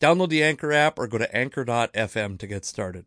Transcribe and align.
Download 0.00 0.28
the 0.28 0.42
Anchor 0.42 0.72
app 0.72 0.98
or 0.98 1.06
go 1.06 1.18
to 1.18 1.34
anchor.fm 1.34 2.38
to 2.38 2.46
get 2.46 2.64
started. 2.64 3.06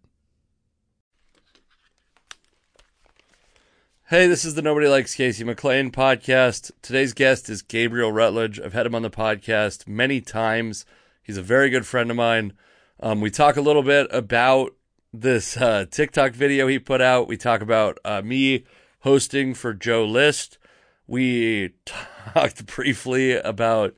Hey, 4.08 4.26
this 4.26 4.44
is 4.44 4.56
the 4.56 4.64
Nobody 4.64 4.88
Likes 4.88 5.14
Casey 5.14 5.44
McLain 5.44 5.92
podcast. 5.92 6.72
Today's 6.82 7.14
guest 7.14 7.48
is 7.48 7.62
Gabriel 7.62 8.12
Rutledge. 8.12 8.60
I've 8.60 8.74
had 8.74 8.88
him 8.88 8.96
on 8.96 9.04
the 9.04 9.12
podcast 9.12 9.88
many 9.88 10.20
times. 10.20 10.84
He's 11.22 11.38
a 11.38 11.44
very 11.44 11.70
good 11.70 11.86
friend 11.86 12.10
of 12.10 12.18
mine. 12.18 12.54
Um, 13.00 13.22
we 13.22 13.30
talk 13.30 13.56
a 13.56 13.62
little 13.62 13.84
bit 13.84 14.08
about 14.10 14.74
this 15.14 15.58
uh, 15.58 15.86
TikTok 15.92 16.32
video 16.32 16.66
he 16.66 16.80
put 16.80 17.02
out. 17.02 17.28
We 17.28 17.38
talk 17.38 17.62
about 17.62 18.00
uh, 18.04 18.24
me 18.24 18.66
hosting 19.02 19.54
for 19.54 19.76
Joe 19.76 20.06
List. 20.06 20.58
We 21.06 21.76
talked 21.86 22.66
briefly 22.66 23.34
about 23.34 23.94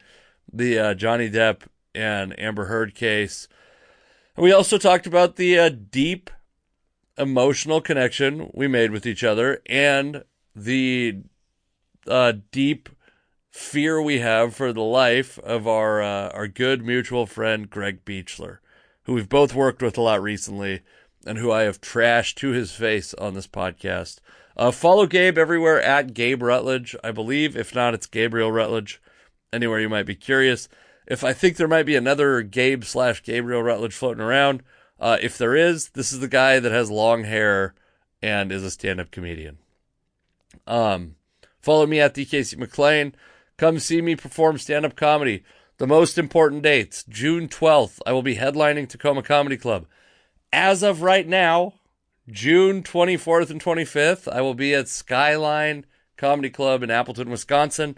the 0.51 0.77
uh, 0.77 0.93
Johnny 0.93 1.29
Depp 1.29 1.61
and 1.93 2.37
Amber 2.39 2.65
Heard 2.65 2.95
case. 2.95 3.47
And 4.35 4.43
we 4.43 4.51
also 4.51 4.77
talked 4.77 5.07
about 5.07 5.35
the 5.35 5.59
uh, 5.59 5.69
deep 5.69 6.29
emotional 7.17 7.81
connection 7.81 8.49
we 8.53 8.67
made 8.67 8.91
with 8.91 9.05
each 9.05 9.23
other 9.23 9.61
and 9.67 10.23
the 10.55 11.19
uh, 12.07 12.33
deep 12.51 12.89
fear 13.49 14.01
we 14.01 14.19
have 14.19 14.55
for 14.55 14.71
the 14.71 14.81
life 14.81 15.37
of 15.39 15.67
our 15.67 16.01
uh, 16.01 16.29
our 16.29 16.47
good 16.47 16.83
mutual 16.83 17.25
friend 17.25 17.69
Greg 17.69 18.05
Beachler, 18.05 18.59
who 19.03 19.13
we've 19.13 19.29
both 19.29 19.53
worked 19.53 19.81
with 19.81 19.97
a 19.97 20.01
lot 20.01 20.21
recently 20.21 20.81
and 21.25 21.37
who 21.37 21.51
I 21.51 21.63
have 21.63 21.81
trashed 21.81 22.35
to 22.35 22.49
his 22.49 22.71
face 22.71 23.13
on 23.15 23.33
this 23.33 23.47
podcast. 23.47 24.19
Uh, 24.57 24.71
follow 24.71 25.05
Gabe 25.05 25.37
everywhere 25.37 25.81
at 25.81 26.13
Gabe 26.13 26.41
Rutledge, 26.41 26.95
I 27.03 27.11
believe. 27.11 27.55
If 27.55 27.75
not, 27.75 27.93
it's 27.93 28.07
Gabriel 28.07 28.51
Rutledge. 28.51 29.01
Anywhere 29.53 29.79
you 29.79 29.89
might 29.89 30.05
be 30.05 30.15
curious 30.15 30.69
if 31.07 31.23
I 31.23 31.33
think 31.33 31.57
there 31.57 31.67
might 31.67 31.85
be 31.85 31.95
another 31.95 32.41
Gabe 32.41 32.83
slash 32.83 33.23
Gabriel 33.23 33.63
Rutledge 33.63 33.93
floating 33.93 34.23
around, 34.23 34.63
uh, 34.99 35.17
if 35.21 35.37
there 35.37 35.55
is, 35.55 35.89
this 35.89 36.13
is 36.13 36.19
the 36.19 36.27
guy 36.27 36.59
that 36.59 36.71
has 36.71 36.91
long 36.91 37.23
hair 37.23 37.73
and 38.21 38.51
is 38.51 38.63
a 38.63 38.71
stand 38.71 38.99
up 38.99 39.11
comedian. 39.11 39.57
Um, 40.67 41.15
follow 41.61 41.87
me 41.87 41.99
at 41.99 42.13
DKC 42.13 42.55
McLain. 42.55 43.13
Come 43.57 43.79
see 43.79 44.01
me 44.01 44.15
perform 44.15 44.57
stand 44.57 44.85
up 44.85 44.95
comedy. 44.95 45.43
The 45.77 45.87
most 45.87 46.17
important 46.17 46.61
dates 46.61 47.03
June 47.09 47.47
12th, 47.47 47.99
I 48.05 48.11
will 48.11 48.21
be 48.21 48.35
headlining 48.35 48.87
Tacoma 48.87 49.23
Comedy 49.23 49.57
Club. 49.57 49.87
As 50.53 50.83
of 50.83 51.01
right 51.01 51.27
now, 51.27 51.73
June 52.29 52.83
24th 52.83 53.49
and 53.49 53.63
25th, 53.63 54.31
I 54.31 54.41
will 54.41 54.53
be 54.53 54.75
at 54.75 54.87
Skyline 54.87 55.85
Comedy 56.17 56.51
Club 56.51 56.83
in 56.83 56.91
Appleton, 56.91 57.29
Wisconsin. 57.31 57.97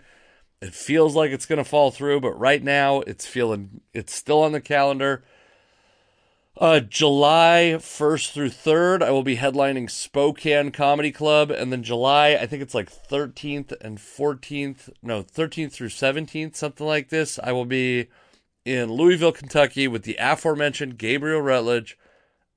It 0.63 0.73
feels 0.73 1.13
like 1.13 1.31
it's 1.31 1.45
going 1.45 1.57
to 1.57 1.65
fall 1.65 1.91
through, 1.91 2.21
but 2.21 2.39
right 2.39 2.63
now 2.63 3.01
it's 3.01 3.25
feeling 3.25 3.81
it's 3.93 4.15
still 4.15 4.41
on 4.41 4.53
the 4.53 4.61
calendar. 4.61 5.21
Uh, 6.57 6.79
July 6.79 7.75
1st 7.79 8.31
through 8.31 8.49
3rd, 8.49 9.03
I 9.03 9.11
will 9.11 9.23
be 9.23 9.35
headlining 9.35 9.91
Spokane 9.91 10.71
Comedy 10.71 11.11
Club. 11.11 11.51
And 11.51 11.69
then 11.69 11.83
July, 11.83 12.37
I 12.39 12.45
think 12.45 12.61
it's 12.61 12.73
like 12.73 12.89
13th 12.89 13.73
and 13.81 13.97
14th, 13.97 14.89
no, 15.01 15.21
13th 15.21 15.73
through 15.73 15.89
17th, 15.89 16.55
something 16.55 16.87
like 16.87 17.09
this. 17.09 17.37
I 17.43 17.51
will 17.51 17.65
be 17.65 18.07
in 18.63 18.89
Louisville, 18.89 19.33
Kentucky 19.33 19.89
with 19.89 20.03
the 20.03 20.15
aforementioned 20.17 20.97
Gabriel 20.97 21.41
Rutledge 21.41 21.97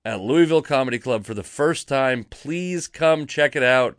at 0.04 0.20
Louisville 0.20 0.62
Comedy 0.62 1.00
Club 1.00 1.24
for 1.24 1.34
the 1.34 1.42
first 1.42 1.88
time. 1.88 2.22
Please 2.22 2.86
come 2.86 3.26
check 3.26 3.56
it 3.56 3.64
out. 3.64 3.96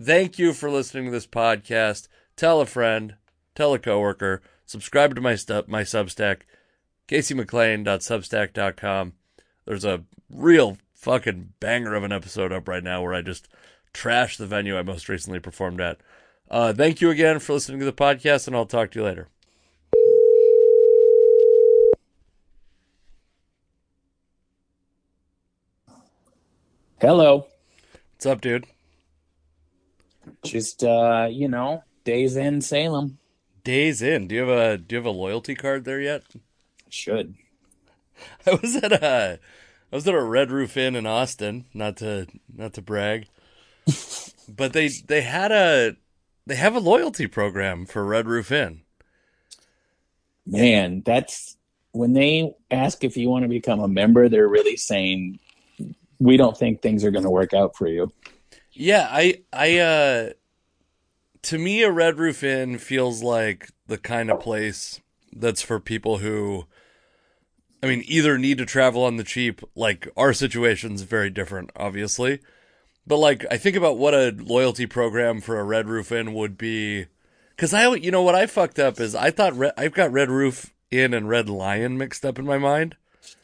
Thank 0.00 0.38
you 0.38 0.54
for 0.54 0.70
listening 0.70 1.04
to 1.04 1.10
this 1.10 1.26
podcast. 1.26 2.08
Tell 2.36 2.62
a 2.62 2.66
friend 2.66 3.16
tell 3.54 3.74
a 3.74 3.78
coworker, 3.78 4.40
subscribe 4.66 5.14
to 5.14 5.20
my 5.20 5.34
stu- 5.34 5.64
my 5.66 5.82
Substack, 5.82 6.42
caseymclain.substack.com. 7.08 9.12
There's 9.66 9.84
a 9.84 10.04
real 10.28 10.78
fucking 10.94 11.54
banger 11.60 11.94
of 11.94 12.04
an 12.04 12.12
episode 12.12 12.52
up 12.52 12.68
right 12.68 12.84
now 12.84 13.02
where 13.02 13.14
I 13.14 13.22
just 13.22 13.48
trash 13.92 14.36
the 14.36 14.46
venue 14.46 14.78
I 14.78 14.82
most 14.82 15.08
recently 15.08 15.40
performed 15.40 15.80
at. 15.80 15.98
Uh, 16.50 16.72
thank 16.72 17.00
you 17.00 17.10
again 17.10 17.38
for 17.38 17.54
listening 17.54 17.78
to 17.78 17.84
the 17.84 17.92
podcast, 17.92 18.46
and 18.46 18.56
I'll 18.56 18.66
talk 18.66 18.90
to 18.90 18.98
you 18.98 19.04
later. 19.04 19.28
Hello. 27.00 27.46
What's 28.12 28.26
up, 28.26 28.42
dude? 28.42 28.66
Just 30.44 30.84
uh, 30.84 31.28
you 31.30 31.48
know, 31.48 31.82
days 32.04 32.36
in 32.36 32.60
Salem 32.60 33.16
days 33.70 34.02
in. 34.02 34.26
Do 34.26 34.34
you 34.34 34.40
have 34.42 34.48
a 34.48 34.78
do 34.78 34.94
you 34.94 34.98
have 34.98 35.06
a 35.06 35.10
loyalty 35.10 35.54
card 35.54 35.84
there 35.84 36.00
yet? 36.00 36.22
Should. 36.88 37.36
I 38.46 38.54
was 38.54 38.76
at 38.76 38.92
a 38.92 39.38
I 39.92 39.96
was 39.96 40.06
at 40.06 40.14
a 40.14 40.22
Red 40.22 40.50
Roof 40.50 40.76
Inn 40.76 40.96
in 40.96 41.06
Austin, 41.06 41.66
not 41.72 41.96
to 41.98 42.26
not 42.54 42.74
to 42.74 42.82
brag. 42.82 43.26
but 44.48 44.72
they 44.72 44.88
they 44.88 45.22
had 45.22 45.52
a 45.52 45.96
they 46.46 46.56
have 46.56 46.74
a 46.74 46.80
loyalty 46.80 47.26
program 47.26 47.86
for 47.86 48.04
Red 48.04 48.26
Roof 48.26 48.50
Inn. 48.50 48.82
Man, 50.46 51.02
that's 51.04 51.56
when 51.92 52.12
they 52.12 52.54
ask 52.70 53.04
if 53.04 53.16
you 53.16 53.28
want 53.28 53.44
to 53.44 53.48
become 53.48 53.80
a 53.80 53.88
member, 53.88 54.28
they're 54.28 54.48
really 54.48 54.76
saying 54.76 55.38
we 56.18 56.36
don't 56.36 56.56
think 56.56 56.82
things 56.82 57.04
are 57.04 57.10
going 57.10 57.24
to 57.24 57.30
work 57.30 57.54
out 57.54 57.76
for 57.76 57.86
you. 57.86 58.12
Yeah, 58.72 59.08
I 59.10 59.42
I 59.52 59.78
uh 59.78 60.30
to 61.42 61.58
me, 61.58 61.82
a 61.82 61.90
Red 61.90 62.18
Roof 62.18 62.42
Inn 62.42 62.78
feels 62.78 63.22
like 63.22 63.70
the 63.86 63.98
kind 63.98 64.30
of 64.30 64.40
place 64.40 65.00
that's 65.32 65.62
for 65.62 65.80
people 65.80 66.18
who, 66.18 66.66
I 67.82 67.86
mean, 67.86 68.02
either 68.06 68.38
need 68.38 68.58
to 68.58 68.66
travel 68.66 69.04
on 69.04 69.16
the 69.16 69.24
cheap, 69.24 69.62
like 69.74 70.08
our 70.16 70.32
situation's 70.32 71.02
very 71.02 71.30
different, 71.30 71.70
obviously. 71.76 72.40
But 73.06 73.18
like, 73.18 73.46
I 73.50 73.56
think 73.56 73.76
about 73.76 73.98
what 73.98 74.14
a 74.14 74.34
loyalty 74.36 74.86
program 74.86 75.40
for 75.40 75.58
a 75.58 75.64
Red 75.64 75.88
Roof 75.88 76.12
Inn 76.12 76.34
would 76.34 76.58
be. 76.58 77.06
Cause 77.56 77.74
I, 77.74 77.94
you 77.94 78.10
know, 78.10 78.22
what 78.22 78.34
I 78.34 78.46
fucked 78.46 78.78
up 78.78 79.00
is 79.00 79.14
I 79.14 79.30
thought 79.30 79.56
Re- 79.56 79.72
I've 79.76 79.92
got 79.94 80.12
Red 80.12 80.30
Roof 80.30 80.72
Inn 80.90 81.12
and 81.12 81.28
Red 81.28 81.48
Lion 81.48 81.98
mixed 81.98 82.24
up 82.24 82.38
in 82.38 82.44
my 82.44 82.58
mind. 82.58 82.96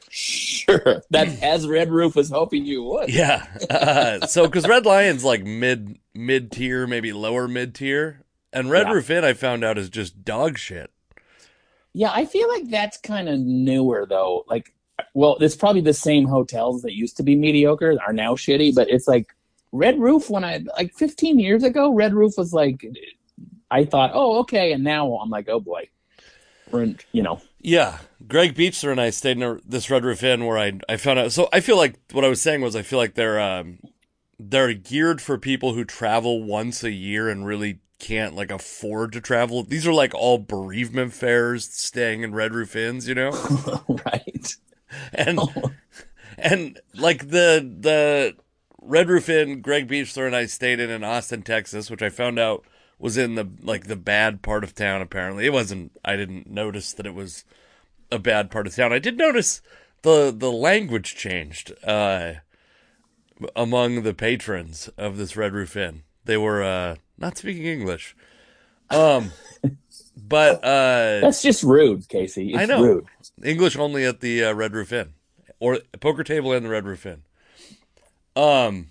Sure, 0.08 1.02
that's 1.10 1.42
as 1.42 1.68
Red 1.68 1.90
Roof 1.90 2.16
was 2.16 2.30
hoping 2.30 2.64
you 2.64 2.82
would. 2.84 3.12
Yeah. 3.12 3.46
Uh, 3.70 4.26
so, 4.26 4.46
because 4.46 4.66
Red 4.66 4.86
Lion's 4.86 5.24
like 5.24 5.44
mid 5.44 5.98
mid 6.16 6.50
tier, 6.50 6.86
maybe 6.86 7.12
lower 7.12 7.48
mid 7.48 7.74
tier, 7.74 8.22
and 8.52 8.70
Red 8.70 8.86
yeah. 8.86 8.92
Roof 8.94 9.10
Inn 9.10 9.24
I 9.24 9.32
found 9.32 9.64
out 9.64 9.78
is 9.78 9.88
just 9.88 10.24
dog 10.24 10.58
shit. 10.58 10.90
Yeah, 11.92 12.10
I 12.12 12.26
feel 12.26 12.48
like 12.48 12.68
that's 12.68 12.98
kind 12.98 13.28
of 13.28 13.38
newer 13.40 14.06
though. 14.06 14.44
Like, 14.48 14.74
well, 15.14 15.36
it's 15.40 15.56
probably 15.56 15.80
the 15.80 15.94
same 15.94 16.26
hotels 16.26 16.82
that 16.82 16.94
used 16.94 17.16
to 17.16 17.22
be 17.22 17.34
mediocre 17.34 17.96
are 18.06 18.12
now 18.12 18.34
shitty, 18.34 18.74
but 18.74 18.90
it's 18.90 19.08
like 19.08 19.34
Red 19.72 19.98
Roof 19.98 20.28
when 20.28 20.44
I 20.44 20.64
like 20.76 20.94
15 20.94 21.38
years 21.38 21.62
ago, 21.62 21.92
Red 21.92 22.14
Roof 22.14 22.34
was 22.36 22.52
like, 22.52 22.86
I 23.70 23.84
thought, 23.84 24.10
oh 24.14 24.40
okay, 24.40 24.72
and 24.72 24.84
now 24.84 25.14
I'm 25.16 25.30
like, 25.30 25.48
oh 25.48 25.60
boy, 25.60 25.88
we're 26.70 26.82
in, 26.82 26.98
you 27.12 27.22
know. 27.22 27.40
Yeah, 27.60 27.98
Greg 28.28 28.54
Beachler 28.54 28.92
and 28.92 29.00
I 29.00 29.10
stayed 29.10 29.38
in 29.38 29.42
a, 29.42 29.58
this 29.66 29.90
Red 29.90 30.04
Roof 30.04 30.22
Inn 30.22 30.44
where 30.44 30.58
I 30.58 30.78
I 30.88 30.96
found 30.96 31.18
out. 31.18 31.32
So 31.32 31.48
I 31.52 31.60
feel 31.60 31.76
like 31.76 31.94
what 32.12 32.24
I 32.24 32.28
was 32.28 32.40
saying 32.40 32.60
was 32.60 32.76
I 32.76 32.82
feel 32.82 32.98
like 32.98 33.14
they're 33.14 33.40
um, 33.40 33.78
they're 34.38 34.74
geared 34.74 35.20
for 35.20 35.38
people 35.38 35.74
who 35.74 35.84
travel 35.84 36.42
once 36.42 36.84
a 36.84 36.90
year 36.90 37.28
and 37.28 37.46
really 37.46 37.80
can't 37.98 38.34
like 38.34 38.50
afford 38.50 39.12
to 39.12 39.20
travel. 39.20 39.62
These 39.62 39.86
are 39.86 39.92
like 39.92 40.14
all 40.14 40.38
bereavement 40.38 41.12
fares 41.12 41.68
staying 41.72 42.22
in 42.22 42.34
Red 42.34 42.54
Roof 42.54 42.76
Inns, 42.76 43.08
you 43.08 43.14
know? 43.14 43.30
right. 43.88 44.56
And 45.12 45.40
and 46.38 46.80
like 46.94 47.28
the 47.28 47.76
the 47.80 48.36
Red 48.80 49.08
Roof 49.08 49.28
Inn, 49.28 49.60
Greg 49.60 49.88
Beachler 49.88 50.26
and 50.26 50.36
I 50.36 50.46
stayed 50.46 50.80
in 50.80 50.90
in 50.90 51.02
Austin, 51.02 51.42
Texas, 51.42 51.90
which 51.90 52.02
I 52.02 52.08
found 52.08 52.38
out 52.38 52.64
was 52.98 53.16
in 53.16 53.34
the 53.34 53.48
like 53.62 53.86
the 53.86 53.96
bad 53.96 54.42
part 54.42 54.64
of 54.64 54.74
town. 54.74 55.02
Apparently, 55.02 55.46
it 55.46 55.52
wasn't. 55.52 55.92
I 56.04 56.16
didn't 56.16 56.48
notice 56.48 56.92
that 56.92 57.06
it 57.06 57.14
was 57.14 57.44
a 58.12 58.18
bad 58.18 58.50
part 58.50 58.66
of 58.66 58.76
town. 58.76 58.92
I 58.92 58.98
did 58.98 59.18
notice 59.18 59.60
the 60.02 60.32
the 60.36 60.52
language 60.52 61.16
changed 61.16 61.72
uh, 61.84 62.34
among 63.54 64.02
the 64.02 64.14
patrons 64.14 64.88
of 64.96 65.16
this 65.16 65.36
Red 65.36 65.52
Roof 65.52 65.76
Inn. 65.76 66.02
They 66.24 66.36
were 66.36 66.62
uh, 66.62 66.96
not 67.18 67.36
speaking 67.38 67.64
English. 67.64 68.16
Um, 68.90 69.32
but 70.16 70.64
uh, 70.64 71.20
That's 71.20 71.42
just 71.42 71.62
rude, 71.62 72.08
Casey. 72.08 72.50
It's 72.50 72.58
I 72.58 72.64
know. 72.66 72.82
rude. 72.82 73.06
English 73.42 73.76
only 73.76 74.04
at 74.04 74.20
the 74.20 74.44
uh, 74.44 74.52
Red 74.54 74.72
Roof 74.72 74.92
Inn 74.92 75.12
or 75.58 75.78
poker 76.00 76.24
table 76.24 76.52
and 76.52 76.64
the 76.64 76.70
Red 76.70 76.84
Roof 76.84 77.06
Inn. 77.06 77.22
Um, 78.34 78.90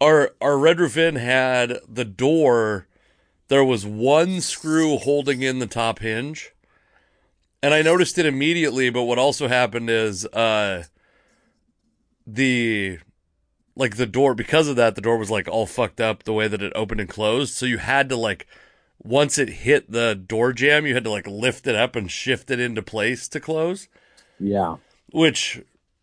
our 0.00 0.32
our 0.40 0.58
Red 0.58 0.80
Roof 0.80 0.96
Inn 0.96 1.16
had 1.16 1.78
the 1.88 2.04
door. 2.04 2.86
There 3.48 3.64
was 3.64 3.84
one 3.84 4.40
screw 4.40 4.96
holding 4.96 5.42
in 5.42 5.58
the 5.58 5.66
top 5.66 5.98
hinge, 6.00 6.52
and 7.62 7.74
I 7.74 7.82
noticed 7.82 8.18
it 8.18 8.26
immediately. 8.26 8.90
But 8.90 9.04
what 9.04 9.18
also 9.18 9.48
happened 9.48 9.90
is, 9.90 10.24
uh, 10.26 10.84
the 12.26 12.98
like 13.76 13.96
the 13.96 14.06
door 14.06 14.34
because 14.34 14.68
of 14.68 14.76
that, 14.76 14.94
the 14.94 15.00
door 15.00 15.16
was 15.16 15.30
like 15.30 15.48
all 15.48 15.66
fucked 15.66 16.00
up 16.00 16.22
the 16.24 16.32
way 16.32 16.48
that 16.48 16.62
it 16.62 16.72
opened 16.74 17.00
and 17.00 17.08
closed. 17.08 17.54
So 17.54 17.66
you 17.66 17.78
had 17.78 18.08
to 18.10 18.16
like 18.16 18.46
once 19.02 19.38
it 19.38 19.48
hit 19.48 19.90
the 19.90 20.14
door 20.14 20.52
jamb, 20.52 20.86
you 20.86 20.94
had 20.94 21.04
to 21.04 21.10
like 21.10 21.26
lift 21.26 21.66
it 21.66 21.74
up 21.74 21.96
and 21.96 22.10
shift 22.10 22.50
it 22.50 22.60
into 22.60 22.82
place 22.82 23.28
to 23.28 23.40
close, 23.40 23.88
Yeah. 24.38 24.76
which 25.12 25.62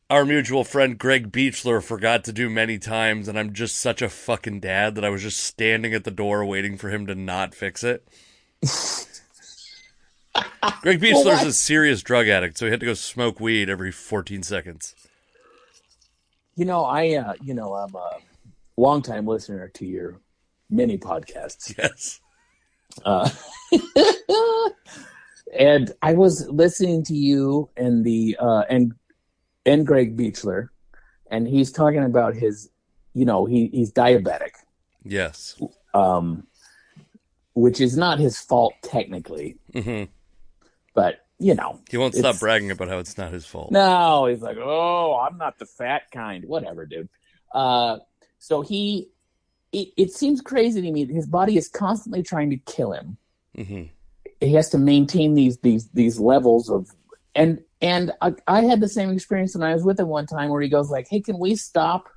our 0.10 0.26
mutual 0.26 0.64
friend 0.64 0.98
Greg 0.98 1.32
Beachler 1.32 1.84
forgot 1.84 2.24
to 2.24 2.34
do 2.34 2.50
many 2.50 2.80
times. 2.80 3.28
And 3.28 3.38
I'm 3.38 3.54
just 3.54 3.76
such 3.78 4.02
a 4.02 4.10
fucking 4.10 4.62
dad 4.62 4.96
that 4.96 5.06
I 5.06 5.10
was 5.10 5.22
just 5.22 5.40
standing 5.42 5.94
at 5.94 6.06
the 6.06 6.12
door 6.12 6.44
waiting 6.46 6.78
for 6.78 6.90
him 6.90 7.06
to 7.08 7.14
not 7.14 7.54
fix 7.54 7.84
it. 7.84 8.08
Greg 10.82 11.00
Beachler's 11.02 11.26
what? 11.26 11.48
a 11.48 11.52
serious 11.54 12.02
drug 12.02 12.28
addict, 12.28 12.58
so 12.58 12.66
he 12.66 12.72
had 12.72 12.80
to 12.80 12.86
go 12.86 12.94
smoke 12.94 13.40
weed 13.40 13.70
every 13.70 13.92
14 13.92 14.44
seconds. 14.44 14.96
You 16.58 16.66
know, 16.66 16.84
I 16.84 17.14
uh, 17.14 17.34
you 17.44 17.54
know, 17.54 17.74
I'm 17.76 17.94
a 17.96 18.10
longtime 18.78 19.28
listener 19.28 19.70
to 19.76 19.86
your 19.86 20.20
mini 20.72 20.98
podcasts. 20.98 21.78
Yes. 21.78 22.20
Uh, 23.06 23.30
and 25.58 25.92
I 26.02 26.14
was 26.14 26.50
listening 26.50 27.04
to 27.04 27.16
you 27.16 27.70
and 27.78 28.04
the 28.04 28.36
uh, 28.40 28.64
and 28.70 28.94
and 29.68 29.86
Greg 29.86 30.18
Beachler, 30.18 30.70
and 31.30 31.48
he's 31.48 31.72
talking 31.72 32.04
about 32.04 32.34
his, 32.34 32.72
you 33.14 33.26
know, 33.26 33.46
he 33.46 33.68
he's 33.68 33.92
diabetic, 33.92 34.52
Yes. 35.06 35.62
um, 35.94 36.48
which 37.54 37.80
is 37.80 37.96
not 37.96 38.18
his 38.18 38.40
fault 38.40 38.74
technically, 38.82 39.58
hmm 39.74 40.06
but 40.96 41.27
you 41.40 41.54
know, 41.54 41.80
He 41.90 41.98
won't 41.98 42.16
stop 42.16 42.40
bragging 42.40 42.72
about 42.72 42.88
how 42.88 42.98
it's 42.98 43.18
not 43.18 43.32
his 43.32 43.46
fault. 43.46 43.72
No, 43.72 44.26
he's 44.26 44.42
like, 44.42 44.58
oh, 44.58 45.20
I'm 45.20 45.38
not 45.38 45.60
the 45.60 45.66
fat 45.66 46.04
kind. 46.12 46.46
Whatever, 46.46 46.86
dude. 46.86 47.10
Uh, 47.54 48.00
so 48.40 48.62
he, 48.62 49.10
it, 49.72 49.90
it 49.98 50.12
seems 50.12 50.42
crazy 50.42 50.82
to 50.82 50.92
me. 50.92 51.06
that 51.06 51.14
His 51.14 51.28
body 51.28 51.58
is 51.58 51.70
constantly 51.70 52.24
trying 52.24 52.50
to 52.50 52.58
kill 52.58 52.92
him. 52.92 53.18
hmm 53.56 53.84
He 54.40 54.54
has 54.54 54.70
to 54.70 54.78
maintain 54.78 55.36
these 55.36 55.58
these 55.60 55.90
these 55.92 56.20
levels 56.20 56.70
of, 56.70 56.90
and 57.36 57.60
and 57.82 58.12
I, 58.22 58.34
I 58.48 58.62
had 58.62 58.80
the 58.80 58.90
same 58.90 59.12
experience 59.12 59.56
when 59.56 59.64
I 59.64 59.74
was 59.74 59.84
with 59.84 60.00
him 60.00 60.08
one 60.08 60.26
time 60.26 60.50
where 60.50 60.62
he 60.62 60.70
goes 60.70 60.90
like, 60.90 61.08
hey, 61.08 61.22
can 61.22 61.38
we 61.38 61.56
stop? 61.56 62.10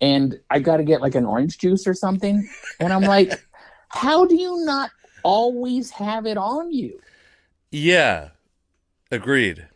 And 0.00 0.38
I 0.50 0.58
got 0.58 0.76
to 0.76 0.84
get 0.84 1.00
like 1.00 1.14
an 1.14 1.24
orange 1.24 1.56
juice 1.56 1.86
or 1.86 1.94
something, 1.94 2.46
and 2.80 2.92
I'm 2.92 3.02
like, 3.02 3.32
how 3.88 4.26
do 4.26 4.36
you 4.36 4.62
not 4.66 4.90
always 5.22 5.90
have 5.90 6.26
it 6.26 6.36
on 6.36 6.70
you? 6.70 7.00
Yeah. 7.76 8.30
Agreed. 9.10 9.68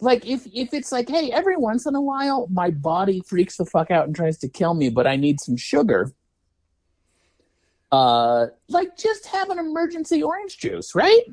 like 0.00 0.24
if 0.26 0.46
if 0.54 0.72
it's 0.72 0.90
like 0.92 1.08
hey 1.08 1.30
every 1.32 1.56
once 1.56 1.84
in 1.86 1.94
a 1.94 2.00
while 2.00 2.48
my 2.50 2.70
body 2.70 3.20
freaks 3.26 3.56
the 3.56 3.64
fuck 3.66 3.90
out 3.90 4.06
and 4.06 4.16
tries 4.16 4.38
to 4.38 4.48
kill 4.48 4.74
me 4.74 4.88
but 4.88 5.06
i 5.06 5.14
need 5.16 5.40
some 5.40 5.56
sugar 5.56 6.12
uh 7.92 8.46
like 8.68 8.96
just 8.96 9.26
have 9.26 9.50
an 9.50 9.58
emergency 9.58 10.22
orange 10.22 10.58
juice 10.58 10.94
right 10.94 11.24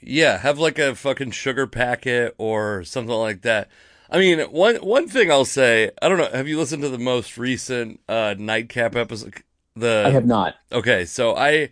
Yeah, 0.00 0.38
have 0.38 0.58
like 0.58 0.78
a 0.78 0.94
fucking 0.94 1.30
sugar 1.30 1.66
packet 1.66 2.34
or 2.36 2.82
something 2.84 3.14
like 3.14 3.42
that. 3.42 3.68
I 4.10 4.18
mean, 4.18 4.40
one 4.50 4.76
one 4.76 5.08
thing 5.08 5.30
I'll 5.30 5.44
say, 5.46 5.90
I 6.02 6.08
don't 6.08 6.18
know, 6.18 6.28
have 6.32 6.48
you 6.48 6.58
listened 6.58 6.82
to 6.82 6.88
the 6.90 6.98
most 6.98 7.38
recent 7.38 8.00
uh 8.08 8.34
nightcap 8.38 8.94
episode 8.96 9.42
the 9.74 10.02
i 10.06 10.10
have 10.10 10.26
not 10.26 10.54
Okay, 10.70 11.04
so 11.06 11.34
I 11.34 11.70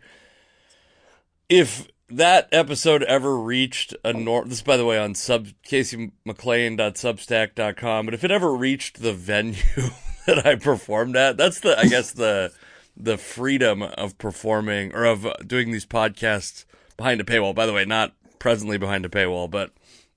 if 1.48 1.86
that 2.10 2.48
episode 2.52 3.02
ever 3.04 3.38
reached 3.38 3.94
a 4.04 4.12
norm 4.12 4.48
this 4.48 4.62
by 4.62 4.76
the 4.76 4.84
way 4.84 4.98
on 4.98 5.14
sub 5.14 5.48
but 5.68 8.14
if 8.14 8.24
it 8.24 8.30
ever 8.30 8.52
reached 8.52 9.02
the 9.02 9.12
venue 9.12 9.54
that 10.26 10.46
I 10.46 10.56
performed 10.56 11.16
at, 11.16 11.36
that's 11.36 11.60
the 11.60 11.78
I 11.78 11.86
guess 11.86 12.12
the 12.12 12.52
the 12.96 13.16
freedom 13.16 13.82
of 13.82 14.18
performing 14.18 14.94
or 14.94 15.04
of 15.04 15.26
doing 15.46 15.70
these 15.70 15.86
podcasts 15.86 16.64
behind 16.96 17.20
a 17.20 17.24
paywall. 17.24 17.54
By 17.54 17.66
the 17.66 17.72
way, 17.72 17.84
not 17.84 18.14
presently 18.38 18.78
behind 18.78 19.04
a 19.04 19.08
paywall, 19.08 19.50
but 19.50 19.72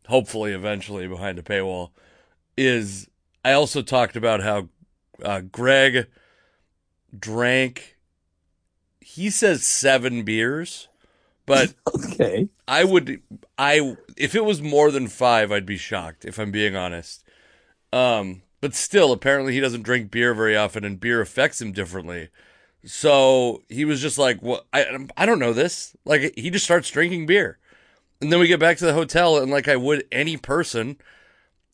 hopefully 0.07 0.51
eventually 0.51 1.07
behind 1.07 1.39
a 1.39 1.43
paywall 1.43 1.91
is 2.57 3.07
I 3.45 3.53
also 3.53 3.81
talked 3.81 4.15
about 4.15 4.41
how 4.41 4.69
uh, 5.23 5.41
Greg 5.41 6.07
drank 7.17 7.97
he 8.99 9.29
says 9.29 9.65
7 9.65 10.23
beers, 10.23 10.87
but 11.45 11.73
okay 11.95 12.49
I 12.67 12.83
would 12.83 13.21
I 13.57 13.97
if 14.17 14.35
it 14.35 14.45
was 14.45 14.61
more 14.61 14.91
than 14.91 15.07
5 15.07 15.51
I'd 15.51 15.65
be 15.65 15.77
shocked 15.77 16.25
if 16.25 16.39
I'm 16.39 16.51
being 16.51 16.75
honest. 16.75 17.23
Um 17.91 18.41
but 18.61 18.73
still 18.73 19.11
apparently 19.11 19.53
he 19.53 19.59
doesn't 19.59 19.83
drink 19.83 20.09
beer 20.09 20.33
very 20.33 20.55
often 20.55 20.83
and 20.85 20.99
beer 20.99 21.21
affects 21.21 21.61
him 21.61 21.73
differently. 21.73 22.29
So 22.85 23.61
he 23.69 23.85
was 23.85 24.01
just 24.01 24.17
like, 24.17 24.41
"Well, 24.41 24.65
I 24.73 25.07
I 25.17 25.25
don't 25.25 25.39
know 25.39 25.53
this." 25.53 25.95
Like 26.05 26.33
he 26.37 26.49
just 26.49 26.65
starts 26.65 26.89
drinking 26.89 27.25
beer. 27.25 27.57
And 28.21 28.31
then 28.31 28.39
we 28.39 28.47
get 28.47 28.59
back 28.59 28.77
to 28.77 28.85
the 28.85 28.93
hotel 28.93 29.37
and 29.37 29.51
like 29.51 29.67
I 29.67 29.75
would 29.75 30.05
any 30.11 30.37
person 30.37 30.97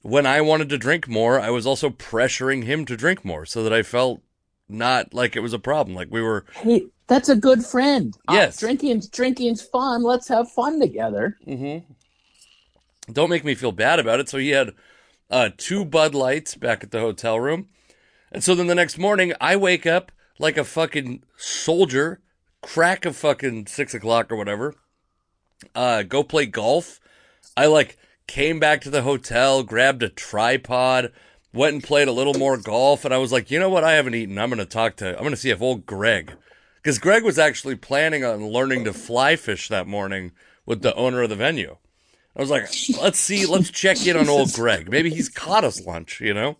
when 0.01 0.25
I 0.25 0.41
wanted 0.41 0.69
to 0.69 0.77
drink 0.77 1.07
more, 1.07 1.39
I 1.39 1.49
was 1.49 1.67
also 1.67 1.89
pressuring 1.89 2.63
him 2.63 2.85
to 2.85 2.95
drink 2.95 3.25
more 3.25 3.45
so 3.45 3.63
that 3.63 3.73
I 3.73 3.83
felt 3.83 4.21
not 4.67 5.13
like 5.13 5.35
it 5.35 5.41
was 5.41 5.53
a 5.53 5.59
problem. 5.59 5.95
Like 5.95 6.09
we 6.09 6.21
were 6.21 6.45
hey 6.53 6.87
that's 7.09 7.27
a 7.29 7.35
good 7.35 7.65
friend 7.65 8.15
Uh, 8.27 8.33
Yes. 8.35 8.57
drinking's 8.59 9.09
drinking's 9.09 9.61
fun 9.61 10.03
let's 10.03 10.27
have 10.29 10.49
fun 10.51 10.79
together 10.79 11.37
Mm-hmm. 11.47 11.91
Don't 13.11 13.29
make 13.29 13.43
me 13.43 13.55
feel 13.55 13.71
bad 13.71 13.99
about 13.99 14.19
it. 14.19 14.29
So 14.29 14.37
he 14.37 14.49
had 14.49 14.73
uh, 15.31 15.49
two 15.57 15.83
Bud 15.83 16.13
Lights 16.13 16.53
back 16.55 16.83
at 16.83 16.91
the 16.91 16.99
hotel 16.99 17.39
room. 17.39 17.67
And 18.31 18.43
so 18.43 18.53
then 18.53 18.67
the 18.67 18.75
next 18.75 18.99
morning, 18.99 19.33
I 19.41 19.55
wake 19.55 19.87
up 19.87 20.11
like 20.37 20.57
a 20.57 20.63
fucking 20.63 21.23
soldier, 21.35 22.21
crack 22.61 23.05
of 23.05 23.15
fucking 23.15 23.65
six 23.65 23.95
o'clock 23.95 24.31
or 24.31 24.35
whatever, 24.35 24.75
uh, 25.73 26.03
go 26.03 26.21
play 26.23 26.45
golf. 26.45 26.99
I 27.57 27.65
like 27.65 27.97
came 28.27 28.59
back 28.59 28.81
to 28.81 28.91
the 28.91 29.01
hotel, 29.01 29.63
grabbed 29.63 30.03
a 30.03 30.09
tripod, 30.09 31.11
went 31.51 31.73
and 31.73 31.83
played 31.83 32.07
a 32.07 32.11
little 32.13 32.35
more 32.35 32.57
golf. 32.57 33.05
And 33.05 33.13
I 33.13 33.17
was 33.17 33.31
like, 33.31 33.49
you 33.49 33.57
know 33.59 33.69
what? 33.69 33.83
I 33.83 33.93
haven't 33.93 34.13
eaten. 34.13 34.37
I'm 34.37 34.49
going 34.49 34.59
to 34.59 34.65
talk 34.67 34.97
to, 34.97 35.13
I'm 35.13 35.23
going 35.23 35.31
to 35.31 35.35
see 35.35 35.49
if 35.49 35.63
old 35.63 35.87
Greg, 35.87 36.33
because 36.81 36.99
Greg 36.99 37.23
was 37.23 37.37
actually 37.37 37.75
planning 37.75 38.23
on 38.23 38.47
learning 38.47 38.85
to 38.85 38.93
fly 38.93 39.35
fish 39.35 39.67
that 39.67 39.87
morning 39.87 40.31
with 40.65 40.81
the 40.81 40.95
owner 40.95 41.21
of 41.23 41.29
the 41.29 41.35
venue. 41.35 41.77
I 42.35 42.41
was 42.41 42.49
like, 42.49 42.69
let's 43.01 43.19
see, 43.19 43.45
let's 43.45 43.69
check 43.69 44.05
in 44.05 44.15
on 44.15 44.29
old 44.29 44.53
Greg. 44.55 44.89
Maybe 44.89 45.09
he's 45.09 45.29
caught 45.29 45.63
us 45.63 45.85
lunch, 45.85 46.21
you 46.21 46.33
know? 46.33 46.57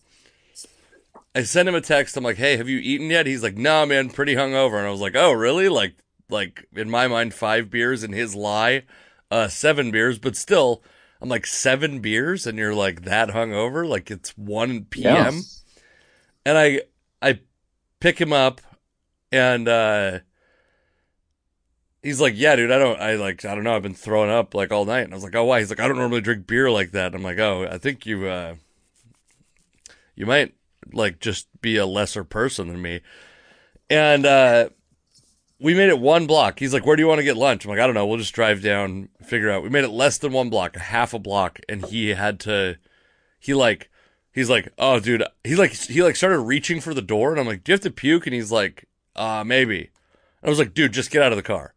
I 1.34 1.44
sent 1.44 1.70
him 1.70 1.76
a 1.76 1.82
text. 1.82 2.18
I'm 2.18 2.24
like, 2.24 2.38
hey, 2.38 2.58
have 2.58 2.68
you 2.68 2.80
eaten 2.80 3.10
yet? 3.10 3.28
He's 3.28 3.44
like, 3.44 3.56
no, 3.56 3.86
man, 3.86 4.10
pretty 4.10 4.36
hungover. 4.36 4.78
And 4.78 4.88
I 4.88 4.92
was 4.92 5.00
like, 5.00 5.16
oh, 5.16 5.32
really? 5.32 5.70
Like, 5.70 5.96
like 6.30 6.68
in 6.76 6.90
my 6.90 7.08
mind, 7.08 7.34
five 7.34 7.70
beers 7.70 8.04
in 8.04 8.12
his 8.12 8.36
lie, 8.36 8.84
uh, 9.32 9.48
seven 9.48 9.92
beers, 9.92 10.20
but 10.20 10.36
still, 10.36 10.84
I'm 11.22 11.30
like, 11.30 11.46
seven 11.46 12.00
beers 12.00 12.48
and 12.48 12.58
you're 12.58 12.74
like 12.74 13.04
that 13.04 13.30
hungover? 13.30 13.88
Like 13.88 14.10
it's 14.12 14.38
1 14.38 14.86
p.m. 14.86 15.36
Yeah. 15.36 15.42
And 16.46 16.58
I, 16.58 16.82
I 17.22 17.40
pick 18.00 18.20
him 18.20 18.34
up 18.34 18.60
and, 19.32 19.68
uh, 19.68 20.20
he's 22.02 22.22
like, 22.22 22.34
yeah, 22.36 22.56
dude, 22.56 22.72
I 22.72 22.80
don't, 22.80 23.00
I 23.00 23.16
like, 23.16 23.46
I 23.46 23.56
don't 23.56 23.64
know. 23.64 23.76
I've 23.76 23.84
been 23.84 23.94
throwing 23.94 24.30
up 24.30 24.54
like 24.54 24.72
all 24.72 24.86
night. 24.86 25.02
And 25.02 25.14
I 25.14 25.16
was 25.16 25.24
like, 25.24 25.36
oh, 25.36 25.46
why? 25.46 25.60
He's 25.60 25.70
like, 25.70 25.80
I 25.80 25.88
don't 25.88 25.98
normally 25.98 26.22
drink 26.22 26.48
beer 26.48 26.72
like 26.72 26.92
that. 26.92 27.08
And 27.08 27.16
I'm 27.16 27.24
like, 27.24 27.40
oh, 27.40 27.68
I 27.70 27.78
think 27.78 28.06
you, 28.06 28.28
uh, 28.28 28.56
you 30.16 30.26
might 30.26 30.54
like 30.92 31.20
just 31.20 31.48
be 31.62 31.78
a 31.78 31.86
lesser 31.86 32.24
person 32.24 32.68
than 32.68 32.82
me. 32.82 33.02
And, 33.90 34.26
uh, 34.26 34.70
we 35.62 35.74
made 35.74 35.90
it 35.90 36.00
one 36.00 36.26
block. 36.26 36.60
He's 36.60 36.74
like, 36.74 36.86
where 36.86 36.96
do 36.96 37.02
you 37.02 37.08
want 37.08 37.20
to 37.20 37.26
get 37.26 37.36
lunch? 37.36 37.66
I'm 37.66 37.72
like, 37.72 37.82
I 37.82 37.86
don't 37.86 37.96
know. 37.96 38.08
We'll 38.08 38.18
just 38.18 38.34
drive 38.34 38.62
down, 38.62 39.10
figure 39.22 39.52
out. 39.52 39.62
We 39.62 39.70
made 39.70 39.84
it 39.84 39.90
less 39.90 40.18
than 40.18 40.32
one 40.32 40.50
block, 40.50 40.78
a 40.78 40.80
half 40.80 41.14
a 41.14 41.20
block. 41.20 41.60
And 41.68 41.84
he 41.86 42.10
had 42.10 42.40
to, 42.42 42.78
he 43.40 43.54
like, 43.54 43.90
he's 44.32 44.50
like, 44.50 44.72
"Oh, 44.78 45.00
dude," 45.00 45.24
he 45.44 45.56
like 45.56 45.74
he 45.74 46.02
like 46.02 46.16
started 46.16 46.40
reaching 46.40 46.80
for 46.82 46.94
the 46.94 47.02
door, 47.02 47.32
and 47.32 47.40
I'm 47.40 47.48
like, 47.48 47.64
"Do 47.64 47.72
you 47.72 47.74
have 47.74 47.82
to 47.82 47.92
puke?" 47.92 48.26
And 48.26 48.34
he's 48.34 48.52
like, 48.52 48.86
"Uh, 49.20 49.44
maybe." 49.44 49.90
I 50.42 50.50
was 50.50 50.58
like, 50.58 50.74
"Dude, 50.74 50.94
just 50.94 51.12
get 51.12 51.22
out 51.22 51.32
of 51.32 51.38
the 51.38 51.44
car." 51.44 51.74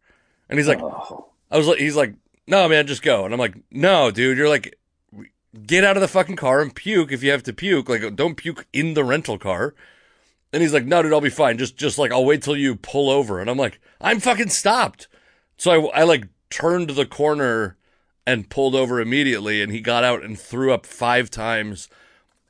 And 0.49 0.57
he's 0.57 0.67
like, 0.67 0.79
Oh. 0.81 1.27
I 1.51 1.57
was 1.57 1.67
like, 1.67 1.79
he's 1.79 1.95
like, 1.95 2.15
"No, 2.47 2.67
man, 2.67 2.87
just 2.87 3.03
go." 3.03 3.25
And 3.25 3.33
I'm 3.33 3.39
like, 3.39 3.55
"No, 3.69 4.09
dude, 4.09 4.37
you're 4.37 4.49
like, 4.49 4.77
get 5.65 5.83
out 5.83 5.97
of 5.97 6.01
the 6.01 6.07
fucking 6.07 6.35
car 6.35 6.61
and 6.61 6.73
puke 6.73 7.11
if 7.11 7.21
you 7.21 7.31
have 7.31 7.43
to 7.43 7.53
puke. 7.53 7.89
Like, 7.89 8.15
don't 8.15 8.35
puke 8.35 8.65
in 8.73 8.93
the 8.95 9.03
rental 9.03 9.37
car." 9.37 9.75
And 10.51 10.61
he's 10.61 10.73
like, 10.73 10.85
"No, 10.85 11.01
dude, 11.03 11.13
I'll 11.13 11.21
be 11.21 11.29
fine. 11.29 11.57
Just, 11.57 11.77
just 11.77 11.97
like, 11.97 12.11
I'll 12.11 12.25
wait 12.25 12.41
till 12.41 12.57
you 12.57 12.75
pull 12.75 13.09
over." 13.09 13.39
And 13.39 13.49
I'm 13.49 13.57
like, 13.57 13.79
"I'm 14.01 14.19
fucking 14.19 14.49
stopped." 14.49 15.07
So 15.57 15.89
I, 15.89 16.01
I 16.01 16.03
like 16.03 16.27
turned 16.49 16.91
the 16.91 17.05
corner 17.05 17.77
and 18.25 18.49
pulled 18.49 18.75
over 18.75 18.99
immediately, 19.01 19.61
and 19.61 19.71
he 19.71 19.81
got 19.81 20.03
out 20.03 20.23
and 20.23 20.39
threw 20.39 20.71
up 20.73 20.85
five 20.85 21.29
times, 21.29 21.89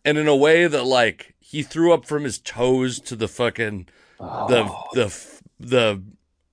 and 0.05 0.17
in 0.17 0.27
a 0.27 0.35
way 0.35 0.67
that 0.67 0.85
like 0.85 1.35
he 1.39 1.63
threw 1.63 1.93
up 1.93 2.05
from 2.05 2.23
his 2.23 2.39
toes 2.39 2.99
to 3.01 3.15
the 3.15 3.27
fucking 3.27 3.87
the 4.19 4.71
the 4.93 5.39
the 5.59 6.03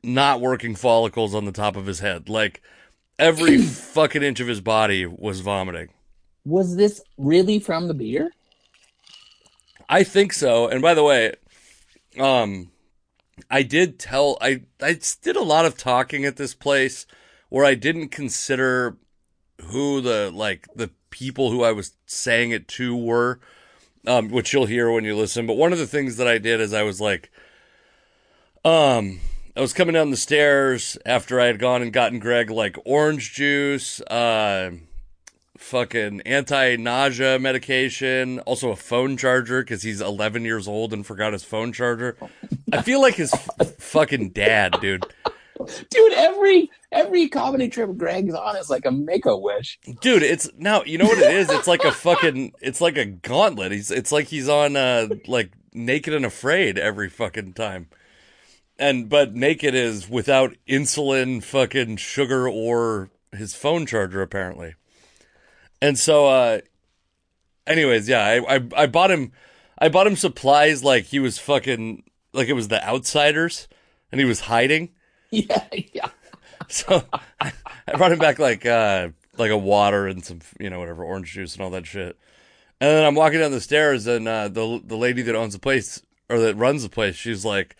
not 0.02 0.40
working 0.40 0.75
follicles 0.75 1.35
on 1.35 1.45
the 1.45 1.52
top 1.52 1.76
of 1.76 1.87
his 1.87 2.00
head. 2.00 2.29
Like 2.29 2.62
every 3.19 3.59
fucking 3.62 4.23
inch 4.23 4.40
of 4.40 4.49
his 4.49 4.61
body 4.61 5.07
was 5.07 5.40
vomiting. 5.40 5.88
Was 6.45 6.76
this 6.76 7.02
really 7.19 7.59
from 7.61 7.88
the 7.88 7.95
beer? 7.95 8.33
I 9.88 10.05
think 10.05 10.33
so. 10.33 10.69
And 10.69 10.81
by 10.81 10.95
the 10.95 11.02
way, 11.02 11.35
um, 12.19 12.71
I 13.50 13.62
did 13.62 13.99
tell 13.99 14.38
I 14.40 14.62
I 14.81 14.99
did 15.23 15.37
a 15.37 15.43
lot 15.43 15.67
of 15.67 15.76
talking 15.76 16.25
at 16.25 16.37
this 16.37 16.55
place 16.55 17.07
where 17.49 17.64
I 17.64 17.75
didn't 17.75 18.09
consider 18.09 18.97
who 19.67 20.00
the 20.00 20.31
like 20.33 20.67
the 20.75 20.90
people 21.11 21.50
who 21.50 21.62
I 21.62 21.73
was 21.73 21.97
saying 22.07 22.52
it 22.52 22.69
to 22.69 22.97
were, 22.97 23.40
um, 24.07 24.31
which 24.31 24.52
you'll 24.52 24.67
hear 24.67 24.90
when 24.90 25.05
you 25.05 25.17
listen. 25.17 25.47
But 25.47 25.57
one 25.57 25.73
of 25.73 25.79
the 25.79 25.87
things 25.87 26.17
that 26.17 26.29
I 26.29 26.38
did 26.38 26.61
is 26.61 26.73
I 26.73 26.83
was 26.83 27.00
like, 27.00 27.31
um, 28.64 29.21
I 29.57 29.61
was 29.61 29.73
coming 29.73 29.95
down 29.95 30.11
the 30.11 30.17
stairs 30.17 30.99
after 31.05 31.40
I 31.40 31.47
had 31.47 31.59
gone 31.59 31.83
and 31.83 31.93
gotten 31.93 32.19
Greg 32.19 32.50
like 32.50 32.76
orange 32.85 33.33
juice, 33.33 34.00
uh, 34.02 34.73
fucking 35.57 36.23
anti 36.23 36.76
nausea 36.76 37.38
medication, 37.38 38.40
also 38.40 38.71
a 38.71 38.76
phone 38.76 39.17
charger 39.17 39.62
because 39.62 39.83
he's 39.83 40.00
11 40.00 40.45
years 40.45 40.67
old 40.69 40.93
and 40.93 41.07
forgot 41.07 41.33
his 41.33 41.45
phone 41.45 41.73
charger. 41.73 42.17
I 42.73 42.83
feel 42.83 43.00
like 43.00 43.14
his 43.14 43.33
f- 43.33 43.76
fucking 43.79 44.31
dad, 44.31 44.76
dude. 44.81 45.05
Dude, 45.90 46.12
every 46.14 46.71
every 46.90 47.29
comedy 47.29 47.69
trip 47.69 47.95
Greg's 47.97 48.35
on 48.35 48.57
is 48.57 48.71
like 48.71 48.87
a 48.87 48.90
make 48.90 49.26
a 49.26 49.37
wish. 49.37 49.79
Dude, 50.00 50.23
it's 50.23 50.49
now 50.57 50.83
you 50.85 50.97
know 50.97 51.05
what 51.05 51.19
it 51.19 51.35
is. 51.35 51.50
It's 51.50 51.69
like 51.69 51.85
a 51.85 51.93
fucking. 51.93 52.55
It's 52.62 52.81
like 52.81 52.97
a 52.97 53.05
gauntlet. 53.05 53.71
He's. 53.73 53.90
It's 53.90 54.11
like 54.11 54.29
he's 54.29 54.49
on 54.49 54.75
uh 54.76 55.09
like 55.26 55.52
naked 55.75 56.14
and 56.14 56.25
afraid 56.25 56.79
every 56.79 57.11
fucking 57.11 57.52
time. 57.52 57.88
And 58.81 59.09
but 59.09 59.35
naked 59.35 59.75
is 59.75 60.09
without 60.09 60.57
insulin, 60.67 61.43
fucking 61.45 61.99
sugar, 61.99 62.49
or 62.49 63.11
his 63.31 63.55
phone 63.55 63.85
charger 63.87 64.23
apparently. 64.23 64.75
And 65.83 65.99
so, 65.99 66.27
uh, 66.27 66.61
anyways, 67.67 68.09
yeah, 68.09 68.25
I, 68.25 68.57
I 68.57 68.69
I 68.77 68.87
bought 68.87 69.11
him. 69.11 69.33
I 69.79 69.89
bought 69.89 70.07
him 70.07 70.17
supplies 70.17 70.83
like 70.83 71.05
he 71.05 71.19
was 71.19 71.39
fucking 71.39 72.05
like 72.33 72.49
it 72.49 72.55
was 72.55 72.69
the 72.69 72.83
outsiders, 72.83 73.69
and 74.11 74.19
he 74.19 74.25
was 74.25 74.41
hiding. 74.41 74.91
Yeah, 75.33 75.65
yeah. 75.73 76.09
So 76.69 77.05
I 77.41 77.53
brought 77.97 78.11
him 78.11 78.19
back 78.19 78.41
like 78.41 78.67
uh 78.67 79.11
like 79.39 79.53
a 79.53 79.57
water 79.57 80.09
and 80.09 80.25
some 80.25 80.41
you 80.59 80.71
know 80.71 80.81
whatever 80.81 81.05
orange 81.05 81.33
juice 81.33 81.55
and 81.55 81.63
all 81.63 81.71
that 81.71 81.87
shit. 81.87 82.19
And 82.81 82.91
then 82.91 83.05
I'm 83.05 83.15
walking 83.15 83.39
down 83.39 83.53
the 83.53 83.61
stairs 83.61 84.09
and 84.09 84.27
uh, 84.27 84.49
the 84.49 84.81
the 84.85 84.97
lady 84.97 85.23
that 85.23 85.37
owns 85.37 85.53
the 85.53 85.61
place 85.61 86.03
or 86.29 86.39
that 86.41 86.57
runs 86.57 86.83
the 86.83 86.89
place, 86.89 87.17
she's 87.17 87.45
like, 87.45 87.77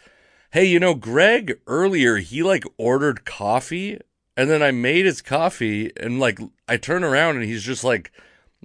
"Hey, 0.52 0.64
you 0.64 0.80
know, 0.80 0.95
Greg 0.95 1.59
earlier 1.66 2.16
he 2.16 2.42
like 2.42 2.64
ordered 2.76 3.25
coffee 3.25 3.99
and 4.37 4.49
then 4.50 4.62
I 4.62 4.71
made 4.71 5.04
his 5.07 5.21
coffee 5.23 5.92
and 5.97 6.19
like 6.21 6.38
I 6.69 6.76
turn 6.76 7.04
around 7.04 7.37
and 7.37 7.45
he's 7.45 7.62
just 7.62 7.85
like 7.85 8.11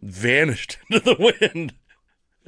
vanished 0.02 0.78
into 0.90 1.04
the 1.04 1.34
wind." 1.42 1.74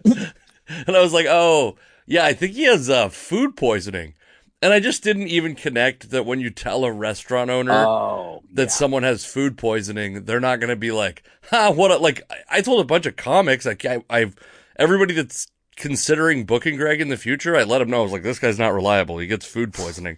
and 0.06 0.96
I 0.96 1.02
was 1.02 1.14
like, 1.14 1.26
"Oh, 1.30 1.78
yeah, 2.06 2.26
I 2.26 2.34
think 2.34 2.54
he 2.54 2.64
has 2.64 2.90
uh, 2.90 3.10
food 3.10 3.56
poisoning." 3.56 4.14
And 4.62 4.74
I 4.74 4.80
just 4.80 5.04
didn't 5.04 5.28
even 5.28 5.54
connect 5.54 6.10
that 6.10 6.26
when 6.26 6.40
you 6.40 6.50
tell 6.50 6.84
a 6.84 6.92
restaurant 6.92 7.52
owner 7.52 7.86
Oh, 7.86 8.42
that 8.54 8.64
yeah. 8.64 8.68
someone 8.70 9.04
has 9.04 9.24
food 9.24 9.56
poisoning, 9.56 10.26
they're 10.26 10.40
not 10.40 10.60
going 10.60 10.72
to 10.72 10.76
be 10.76 10.92
like, 10.92 11.24
"Ha, 11.52 11.70
what?" 11.72 11.92
A, 11.92 11.98
like 11.98 12.22
I- 12.30 12.58
I 12.58 12.62
told 12.62 12.82
a 12.82 12.88
bunch 12.88 13.06
of 13.06 13.16
comics, 13.16 13.66
like 13.68 13.86
I, 13.86 14.04
I've 14.10 14.36
everybody 14.78 15.14
that's 15.14 15.48
considering 15.78 16.44
booking 16.44 16.76
Greg 16.76 17.00
in 17.00 17.08
the 17.08 17.16
future, 17.16 17.56
I 17.56 17.64
let 17.64 17.82
him 17.82 17.90
know 17.90 18.00
I 18.00 18.04
was 18.04 18.12
like, 18.12 18.24
"This 18.24 18.40
guy's 18.40 18.60
not 18.60 18.74
reliable. 18.74 19.20
He 19.20 19.28
gets 19.28 19.46
food 19.46 19.74
poisoning." 19.74 20.18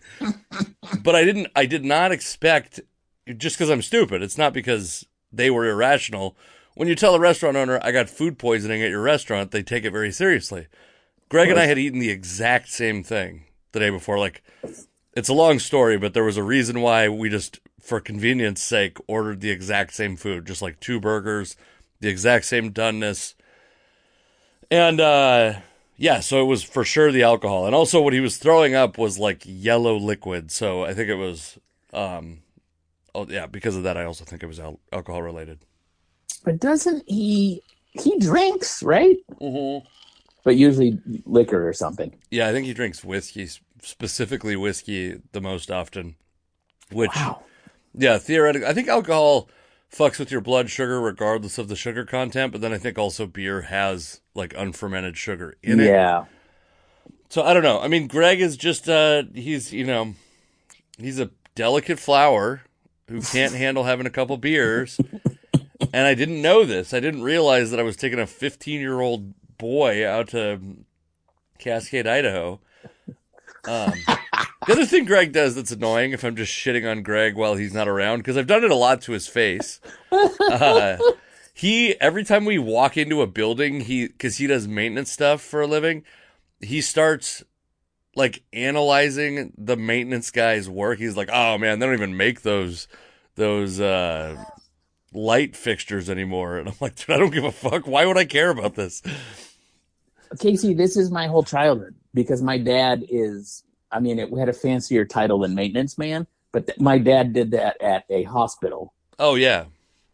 but 1.04 1.16
I 1.16 1.24
didn't. 1.24 1.48
I 1.56 1.68
did 1.68 1.86
not 1.86 2.12
expect 2.12 2.80
just 3.38 3.58
because 3.58 3.70
I'm 3.70 3.84
stupid. 3.84 4.24
It's 4.24 4.38
not 4.38 4.54
because 4.54 5.06
they 5.32 5.52
were 5.52 5.70
irrational. 5.70 6.36
When 6.74 6.88
you 6.88 6.96
tell 6.96 7.14
a 7.14 7.20
restaurant 7.20 7.58
owner, 7.58 7.80
"I 7.84 7.92
got 7.92 8.10
food 8.10 8.40
poisoning 8.40 8.82
at 8.82 8.90
your 8.90 9.02
restaurant," 9.02 9.52
they 9.52 9.62
take 9.62 9.84
it 9.84 9.92
very 9.92 10.12
seriously. 10.12 10.68
Greg 11.30 11.50
and 11.50 11.60
I 11.60 11.66
had 11.66 11.78
eaten 11.78 12.00
the 12.00 12.10
exact 12.10 12.70
same 12.70 13.04
thing 13.04 13.44
the 13.72 13.80
day 13.80 13.92
before. 13.92 14.18
Like, 14.18 14.42
it's 15.14 15.30
a 15.30 15.34
long 15.34 15.60
story, 15.60 15.98
but 15.98 16.16
there 16.16 16.24
was 16.24 16.38
a 16.38 16.44
reason 16.44 16.82
why 16.82 17.08
we 17.08 17.30
just, 17.30 17.60
for 17.80 18.00
convenience 18.00 18.64
sake, 18.64 18.98
ordered 19.08 19.42
the 19.42 19.52
exact 19.52 19.94
same 19.94 20.16
food, 20.16 20.48
just 20.48 20.64
like 20.64 20.80
two 20.80 21.00
burgers, 21.00 21.56
the 22.00 22.10
exact 22.10 22.46
same 22.46 22.72
doneness. 22.72 23.36
And, 24.72 25.00
uh, 25.02 25.60
yeah, 25.98 26.20
so 26.20 26.42
it 26.42 26.46
was 26.46 26.64
for 26.64 26.84
sure 26.86 27.12
the 27.12 27.24
alcohol. 27.24 27.66
And 27.66 27.76
also 27.76 28.02
what 28.02 28.14
he 28.14 28.20
was 28.20 28.38
throwing 28.38 28.76
up 28.76 28.98
was 28.98 29.20
like 29.20 29.42
yellow 29.46 29.98
liquid. 29.98 30.52
So 30.52 30.84
I 30.86 30.94
think 30.94 31.10
it 31.10 31.16
was, 31.16 31.58
um, 31.94 32.40
oh, 33.14 33.26
yeah, 33.28 33.48
because 33.48 33.76
of 33.76 33.84
that, 33.84 33.98
I 33.98 34.06
also 34.06 34.24
think 34.26 34.44
it 34.44 34.48
was 34.48 34.60
al- 34.60 34.80
alcohol 34.94 35.22
related. 35.22 35.60
But 36.44 36.60
doesn't 36.60 37.04
he? 37.08 37.62
He 37.92 38.18
drinks, 38.20 38.84
right? 38.84 39.18
Mm-hmm. 39.42 39.86
But 40.44 40.56
usually 40.56 41.00
liquor 41.26 41.68
or 41.68 41.74
something. 41.74 42.16
Yeah, 42.32 42.48
I 42.48 42.54
think 42.54 42.66
he 42.66 42.74
drinks 42.74 43.04
whiskey, 43.04 43.50
specifically 43.82 44.56
whiskey, 44.56 45.20
the 45.34 45.42
most 45.42 45.70
often. 45.70 46.16
Which, 46.92 47.12
Wow. 47.16 47.44
yeah, 47.94 48.18
theoretically, 48.20 48.68
I 48.68 48.74
think 48.74 48.88
alcohol 48.88 49.50
fucks 49.92 50.20
with 50.20 50.32
your 50.32 50.42
blood 50.42 50.70
sugar 50.70 51.02
regardless 51.02 51.58
of 51.58 51.68
the 51.68 51.76
sugar 51.76 52.06
content, 52.06 52.52
but 52.52 52.62
then 52.62 52.74
I 52.74 52.78
think 52.78 52.98
also 52.98 53.26
beer 53.26 53.62
has 53.62 54.22
like 54.36 54.54
unfermented 54.56 55.18
sugar 55.18 55.58
in 55.64 55.80
it. 55.80 55.88
Yeah. 55.88 56.26
So 57.30 57.44
I 57.44 57.54
don't 57.54 57.64
know. 57.64 57.80
I 57.80 57.88
mean, 57.88 58.08
Greg 58.08 58.42
is 58.42 58.58
just, 58.58 58.90
uh, 58.90 59.24
he's, 59.34 59.72
you 59.74 59.86
know, 59.86 60.16
he's 60.98 61.20
a 61.20 61.30
delicate 61.56 62.00
flower 62.00 62.62
who 63.08 63.22
can't 63.22 63.54
handle 63.56 63.84
having 63.84 64.06
a 64.06 64.12
couple 64.12 64.38
beers. 64.38 65.00
and 65.94 66.08
I 66.08 66.14
didn't 66.14 66.42
know 66.42 66.66
this. 66.66 66.94
I 66.94 67.00
didn't 67.00 67.24
realize 67.24 67.72
that 67.72 67.80
I 67.80 67.84
was 67.84 67.96
taking 67.96 68.20
a 68.20 68.28
15 68.28 68.80
year 68.80 69.00
old 69.00 69.34
boy 69.58 70.08
out 70.08 70.30
to 70.30 70.60
Cascade, 71.58 72.08
Idaho. 72.08 72.60
Um, 73.68 73.94
the 74.66 74.74
other 74.74 74.86
thing 74.86 75.06
Greg 75.06 75.32
does 75.32 75.56
that's 75.56 75.72
annoying, 75.72 76.12
if 76.12 76.24
I'm 76.24 76.36
just 76.36 76.52
shitting 76.52 76.90
on 76.90 77.04
Greg 77.04 77.36
while 77.36 77.56
he's 77.56 77.74
not 77.74 77.88
around, 77.88 78.20
because 78.20 78.38
I've 78.38 78.48
done 78.48 78.64
it 78.64 78.72
a 78.72 78.76
lot 78.76 79.02
to 79.04 79.14
his 79.14 79.28
face. 79.28 79.80
Uh, 80.52 80.98
he 81.54 82.00
every 82.02 82.24
time 82.24 82.44
we 82.46 82.58
walk 82.58 82.98
into 82.98 83.22
a 83.22 83.28
building, 83.28 83.82
he 83.82 84.08
because 84.08 84.38
he 84.38 84.48
does 84.48 84.68
maintenance 84.68 85.12
stuff 85.12 85.42
for 85.42 85.62
a 85.62 85.68
living, 85.68 86.04
he 86.62 86.82
starts 86.82 87.44
like 88.16 88.44
analyzing 88.54 89.54
the 89.58 89.78
maintenance 89.78 90.32
guy's 90.32 90.70
work. 90.70 91.00
He's 91.00 91.16
like, 91.16 91.30
"Oh 91.32 91.58
man, 91.58 91.78
they 91.78 91.86
don't 91.86 91.96
even 91.96 92.18
make 92.18 92.42
those 92.42 92.88
those 93.36 93.80
uh, 93.80 94.44
light 95.14 95.56
fixtures 95.56 96.10
anymore." 96.10 96.58
And 96.58 96.70
I'm 96.70 96.76
like, 96.80 96.96
"Dude, 96.96 97.12
I 97.12 97.18
don't 97.20 97.32
give 97.32 97.44
a 97.44 97.52
fuck. 97.52 97.86
Why 97.86 98.06
would 98.06 98.18
I 98.18 98.26
care 98.26 98.50
about 98.50 98.76
this?" 98.76 99.04
Casey, 100.40 100.74
this 100.74 100.96
is 100.96 101.12
my 101.12 101.28
whole 101.28 101.44
childhood 101.44 101.96
because 102.14 102.42
my 102.42 102.58
dad 102.58 103.04
is, 103.10 103.64
I 103.92 104.00
mean, 104.00 104.20
it 104.20 104.30
had 104.38 104.50
a 104.50 104.54
fancier 104.54 105.06
title 105.06 105.40
than 105.40 105.56
maintenance 105.56 105.98
man, 105.98 106.28
but 106.52 106.68
th- 106.68 106.80
my 106.80 106.98
dad 106.98 107.34
did 107.34 107.52
that 107.52 107.82
at 107.82 108.06
a 108.10 108.24
hospital. 108.24 108.94
Oh 109.18 109.36
yeah, 109.36 109.66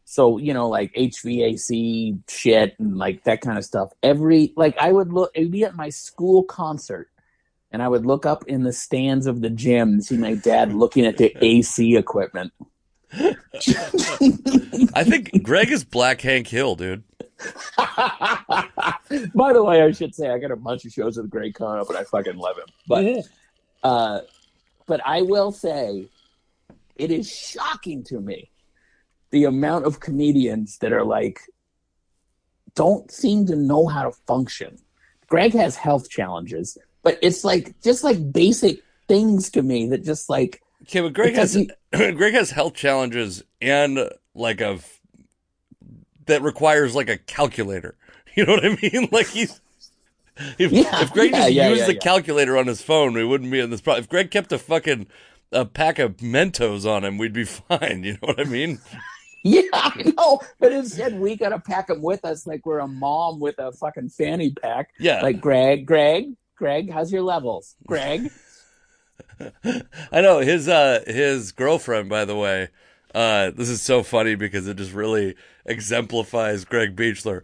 So, 0.05 0.37
you 0.37 0.53
know, 0.53 0.69
like 0.69 0.93
HVAC 0.93 2.19
shit 2.29 2.75
and 2.79 2.97
like 2.97 3.23
that 3.25 3.41
kind 3.41 3.57
of 3.57 3.65
stuff. 3.65 3.91
Every, 4.03 4.53
like, 4.55 4.77
I 4.79 4.91
would 4.91 5.11
look, 5.11 5.31
it 5.35 5.41
would 5.41 5.51
be 5.51 5.63
at 5.63 5.75
my 5.75 5.89
school 5.89 6.43
concert 6.43 7.09
and 7.71 7.83
I 7.83 7.87
would 7.87 8.05
look 8.05 8.25
up 8.25 8.45
in 8.47 8.63
the 8.63 8.71
stands 8.71 9.27
of 9.27 9.41
the 9.41 9.49
gym 9.49 9.89
and 9.89 10.05
see 10.05 10.17
my 10.17 10.35
dad 10.35 10.73
looking 10.73 11.05
at 11.05 11.17
the 11.17 11.35
AC 11.45 11.97
equipment. 11.97 12.53
I 14.93 15.03
think 15.03 15.43
Greg 15.43 15.71
is 15.71 15.83
Black 15.83 16.21
Hank 16.21 16.47
Hill, 16.47 16.75
dude. 16.75 17.03
By 17.77 19.53
the 19.53 19.63
way, 19.63 19.81
I 19.81 19.91
should 19.91 20.15
say 20.15 20.29
I 20.29 20.37
got 20.37 20.51
a 20.51 20.55
bunch 20.55 20.85
of 20.85 20.91
shows 20.91 21.17
with 21.17 21.29
Greg 21.29 21.53
coming 21.53 21.79
up, 21.79 21.89
and 21.89 21.97
I 21.97 22.03
fucking 22.03 22.37
love 22.37 22.57
him. 22.57 22.67
But, 22.87 23.05
uh, 23.85 24.21
but 24.87 24.99
I 25.05 25.21
will 25.21 25.51
say, 25.51 26.07
it 26.95 27.11
is 27.11 27.29
shocking 27.31 28.03
to 28.05 28.19
me 28.19 28.49
the 29.29 29.43
amount 29.45 29.85
of 29.85 29.99
comedians 29.99 30.77
that 30.79 30.91
are 30.91 31.03
like 31.03 31.39
don't 32.73 33.11
seem 33.11 33.45
to 33.45 33.55
know 33.55 33.87
how 33.87 34.03
to 34.03 34.11
function. 34.25 34.77
Greg 35.27 35.53
has 35.53 35.75
health 35.75 36.09
challenges, 36.09 36.77
but 37.03 37.19
it's 37.21 37.43
like 37.43 37.79
just 37.81 38.03
like 38.03 38.31
basic 38.33 38.81
things 39.07 39.51
to 39.51 39.61
me 39.61 39.87
that 39.89 40.03
just 40.03 40.29
like 40.29 40.61
Okay, 40.83 41.01
but 41.01 41.13
Greg 41.13 41.35
has 41.35 41.53
doesn't- 41.53 41.71
Greg 42.17 42.33
has 42.33 42.49
health 42.51 42.73
challenges 42.73 43.43
and 43.61 44.09
like 44.33 44.61
a 44.61 44.79
that 46.25 46.41
requires 46.41 46.95
like 46.95 47.09
a 47.09 47.17
calculator. 47.17 47.95
You 48.35 48.45
know 48.45 48.55
what 48.55 48.65
I 48.65 48.77
mean? 48.81 49.07
Like 49.13 49.27
he's 49.27 49.61
if, 50.57 50.71
Yeah, 50.71 51.01
if 51.01 51.13
Greg 51.13 51.31
yeah, 51.31 51.37
just 51.39 51.51
yeah, 51.53 51.69
used 51.69 51.87
the 51.87 51.95
calculator 51.95 52.57
on 52.57 52.67
his 52.67 52.81
phone, 52.81 53.13
we 53.13 53.23
wouldn't 53.23 53.51
be 53.51 53.59
in 53.59 53.69
this 53.69 53.81
problem. 53.81 54.03
If 54.03 54.09
Greg 54.09 54.31
kept 54.31 54.51
a 54.51 54.57
fucking 54.57 55.07
a 55.51 55.65
pack 55.65 55.99
of 55.99 56.17
Mentos 56.17 56.85
on 56.89 57.03
him, 57.03 57.17
we'd 57.17 57.33
be 57.33 57.43
fine. 57.45 58.03
You 58.03 58.13
know 58.13 58.19
what 58.21 58.39
I 58.39 58.45
mean? 58.45 58.79
Yeah, 59.47 59.61
I 59.73 60.11
know. 60.17 60.39
But 60.59 60.71
instead, 60.71 61.19
we 61.19 61.35
got 61.35 61.49
to 61.49 61.59
pack 61.59 61.85
them 61.85 62.01
with 62.01 62.25
us 62.25 62.47
like 62.47 62.65
we're 62.65 62.79
a 62.79 62.87
mom 62.87 63.39
with 63.39 63.59
a 63.59 63.71
fucking 63.73 64.09
fanny 64.09 64.49
pack. 64.49 64.89
Yeah. 64.97 65.21
Like, 65.21 65.39
Greg, 65.39 65.85
Greg, 65.85 66.33
Greg, 66.55 66.91
how's 66.91 67.13
your 67.13 67.21
levels? 67.21 67.75
Greg? 67.85 68.31
I 70.11 70.21
know 70.21 70.39
his 70.39 70.67
uh 70.67 71.03
his 71.05 71.51
girlfriend, 71.51 72.09
by 72.09 72.25
the 72.25 72.35
way. 72.35 72.69
Uh, 73.13 73.51
this 73.51 73.69
is 73.69 73.83
so 73.83 74.01
funny 74.01 74.33
because 74.33 74.67
it 74.67 74.77
just 74.77 74.93
really 74.93 75.35
exemplifies 75.65 76.65
Greg 76.65 76.95
Beachler. 76.95 77.41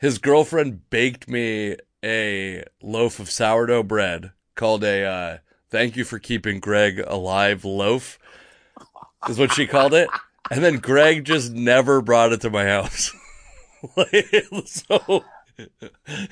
His 0.00 0.18
girlfriend 0.18 0.88
baked 0.88 1.28
me 1.28 1.76
a 2.04 2.64
loaf 2.82 3.18
of 3.18 3.30
sourdough 3.30 3.84
bread 3.84 4.32
called 4.54 4.84
a 4.84 5.04
uh, 5.04 5.38
"Thank 5.70 5.96
you 5.96 6.04
for 6.04 6.18
keeping 6.18 6.60
Greg 6.60 7.02
alive" 7.06 7.64
loaf. 7.64 8.18
Is 9.28 9.38
what 9.38 9.52
she 9.52 9.66
called 9.66 9.92
it, 9.92 10.08
and 10.50 10.64
then 10.64 10.78
Greg 10.78 11.24
just 11.24 11.52
never 11.52 12.00
brought 12.00 12.32
it 12.32 12.40
to 12.42 12.50
my 12.50 12.66
house. 12.66 13.12
Like, 13.96 14.44
so 14.66 15.24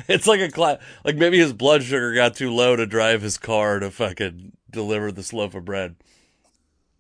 it's 0.07 0.27
like 0.27 0.41
a 0.41 0.51
cla- 0.51 0.81
like 1.03 1.17
maybe 1.17 1.39
his 1.39 1.55
blood 1.55 1.83
sugar 1.83 2.13
got 2.15 2.37
too 2.37 2.53
low 2.53 2.77
to 2.77 2.85
drive 2.85 3.23
his 3.23 3.39
car 3.39 3.81
to 3.81 3.91
fucking 3.91 4.53
deliver 4.71 5.11
this 5.11 5.33
loaf 5.33 5.55
of 5.55 5.65
bread. 5.65 5.97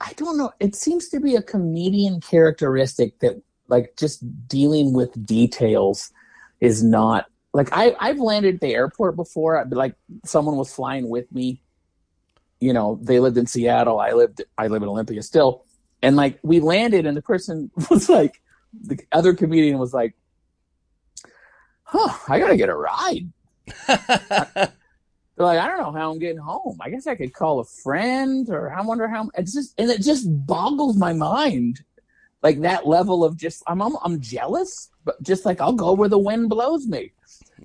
I 0.00 0.12
don't 0.14 0.38
know. 0.38 0.52
It 0.60 0.74
seems 0.74 1.08
to 1.08 1.20
be 1.20 1.34
a 1.34 1.42
comedian 1.42 2.20
characteristic 2.20 3.18
that, 3.20 3.42
like, 3.68 3.94
just 3.98 4.22
dealing 4.48 4.92
with 4.92 5.26
details 5.26 6.12
is 6.60 6.82
not 6.82 7.26
like 7.58 7.70
I 7.72 7.96
I've 7.98 8.20
landed 8.20 8.54
at 8.54 8.60
the 8.60 8.72
airport 8.72 9.16
before. 9.16 9.58
I'd 9.58 9.68
be 9.68 9.74
like 9.74 9.96
someone 10.24 10.56
was 10.56 10.72
flying 10.72 11.08
with 11.08 11.30
me. 11.32 11.60
You 12.60 12.72
know, 12.72 13.00
they 13.02 13.18
lived 13.18 13.36
in 13.36 13.46
Seattle. 13.46 13.98
I 13.98 14.12
lived 14.12 14.42
I 14.56 14.68
live 14.68 14.82
in 14.84 14.88
Olympia 14.88 15.22
still, 15.22 15.64
and 16.00 16.14
like 16.14 16.38
we 16.44 16.60
landed, 16.60 17.04
and 17.04 17.16
the 17.16 17.22
person 17.22 17.70
was 17.90 18.08
like, 18.08 18.40
the 18.72 19.00
other 19.10 19.34
comedian 19.34 19.78
was 19.78 19.92
like, 19.92 20.14
"Huh, 21.82 22.16
I 22.28 22.38
gotta 22.38 22.56
get 22.56 22.68
a 22.68 22.76
ride." 22.76 23.28
They're 23.88 23.96
like, 25.36 25.58
I 25.58 25.66
don't 25.66 25.78
know 25.78 25.92
how 25.92 26.12
I'm 26.12 26.20
getting 26.20 26.38
home. 26.38 26.78
I 26.80 26.90
guess 26.90 27.08
I 27.08 27.16
could 27.16 27.34
call 27.34 27.58
a 27.58 27.64
friend, 27.64 28.48
or 28.50 28.72
I 28.72 28.82
wonder 28.82 29.08
how. 29.08 29.30
It's 29.36 29.52
just, 29.52 29.74
and 29.78 29.90
it 29.90 30.02
just 30.02 30.26
boggles 30.46 30.96
my 30.96 31.12
mind, 31.12 31.80
like 32.40 32.60
that 32.60 32.86
level 32.86 33.24
of 33.24 33.36
just. 33.36 33.64
I'm, 33.66 33.82
I'm, 33.82 33.96
I'm 34.04 34.20
jealous, 34.20 34.90
but 35.04 35.20
just 35.24 35.44
like 35.44 35.60
I'll 35.60 35.72
go 35.72 35.92
where 35.92 36.08
the 36.08 36.18
wind 36.20 36.50
blows 36.50 36.86
me, 36.86 37.12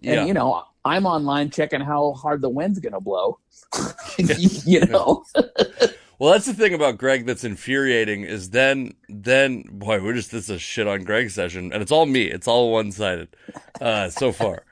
yeah. 0.01 0.19
and 0.19 0.27
you 0.27 0.33
know, 0.33 0.63
I'm 0.85 1.05
online 1.05 1.50
checking 1.50 1.81
how 1.81 2.13
hard 2.13 2.41
the 2.41 2.50
wind's 2.50 2.79
gonna 2.79 3.01
blow. 3.01 3.39
you 4.17 4.85
know, 4.85 5.23
Well, 6.23 6.31
that's 6.31 6.45
the 6.45 6.53
thing 6.53 6.73
about 6.73 6.97
Greg 6.97 7.25
that's 7.25 7.43
infuriating 7.43 8.23
is 8.23 8.51
then, 8.51 8.93
then, 9.09 9.63
boy, 9.63 10.01
we're 10.01 10.13
just, 10.13 10.31
this 10.31 10.45
is 10.45 10.50
a 10.51 10.57
shit 10.57 10.88
on 10.88 11.03
Greg 11.03 11.29
session 11.31 11.73
and 11.73 11.81
it's 11.81 11.91
all 11.91 12.05
me. 12.05 12.23
It's 12.23 12.47
all 12.47 12.71
one 12.71 12.93
sided, 12.93 13.35
uh, 13.81 14.09
so 14.09 14.31
far. 14.31 14.63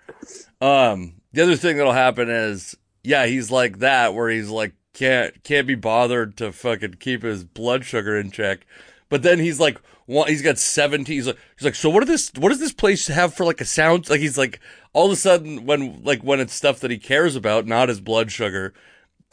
Um, 0.61 1.15
the 1.33 1.41
other 1.41 1.57
thing 1.57 1.75
that'll 1.75 1.91
happen 1.91 2.29
is, 2.29 2.77
yeah, 3.03 3.25
he's 3.25 3.51
like 3.51 3.79
that 3.79 4.13
where 4.13 4.29
he's 4.29 4.49
like, 4.49 4.75
can't, 4.93 5.43
can't 5.43 5.67
be 5.67 5.75
bothered 5.75 6.37
to 6.37 6.53
fucking 6.53 6.95
keep 7.01 7.23
his 7.23 7.43
blood 7.43 7.83
sugar 7.83 8.17
in 8.17 8.31
check. 8.31 8.65
But 9.09 9.23
then 9.23 9.39
he's 9.39 9.59
like, 9.59 9.81
one, 10.11 10.27
he's 10.27 10.41
got 10.41 10.57
17. 10.57 11.15
He's 11.15 11.27
like, 11.27 11.37
he's 11.57 11.65
like, 11.65 11.75
so 11.75 11.89
what 11.89 12.05
this, 12.07 12.31
what 12.37 12.49
does 12.49 12.59
this 12.59 12.73
place 12.73 13.07
have 13.07 13.33
for 13.33 13.45
like 13.45 13.61
a 13.61 13.65
sound? 13.65 14.09
Like, 14.09 14.19
he's 14.19 14.37
like, 14.37 14.59
all 14.93 15.05
of 15.07 15.11
a 15.11 15.15
sudden 15.15 15.65
when, 15.65 16.03
like, 16.03 16.21
when 16.23 16.39
it's 16.39 16.53
stuff 16.53 16.79
that 16.81 16.91
he 16.91 16.97
cares 16.97 17.35
about, 17.35 17.65
not 17.65 17.89
his 17.89 18.01
blood 18.01 18.31
sugar, 18.31 18.73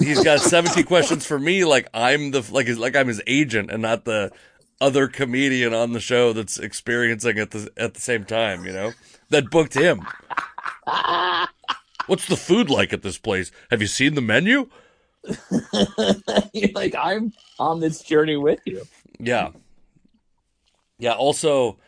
he's 0.01 0.23
got 0.23 0.41
17 0.41 0.85
questions 0.87 1.27
for 1.27 1.39
me 1.39 1.65
like 1.65 1.89
i'm 1.93 2.31
the 2.31 2.47
like 2.53 2.69
like 2.77 2.97
i'm 2.97 3.09
his 3.09 3.23
agent 3.27 3.71
and 3.71 3.83
not 3.83 4.05
the 4.05 4.31
other 4.81 5.09
comedian 5.09 5.75
on 5.75 5.93
the 5.93 6.01
show 6.01 6.33
that's 6.33 6.59
experiencing 6.59 7.37
it 7.37 7.51
the, 7.51 7.69
at 7.77 7.95
the 7.95 8.01
same 8.01 8.25
time 8.25 8.65
you 8.65 8.73
know 8.73 8.93
that 9.31 9.51
booked 9.51 9.75
him 9.75 10.07
what's 12.07 12.29
the 12.29 12.37
food 12.37 12.71
like 12.71 12.93
at 12.93 13.03
this 13.03 13.19
place 13.19 13.51
have 13.71 13.81
you 13.81 13.89
seen 13.89 14.15
the 14.15 14.21
menu 14.21 14.69
You're 16.55 16.71
like 16.75 16.95
I'm 16.97 17.33
on 17.59 17.81
this 17.81 18.01
journey 18.03 18.37
with 18.37 18.61
you. 18.65 18.87
yeah 19.19 19.51
yeah 20.99 21.13
also 21.13 21.79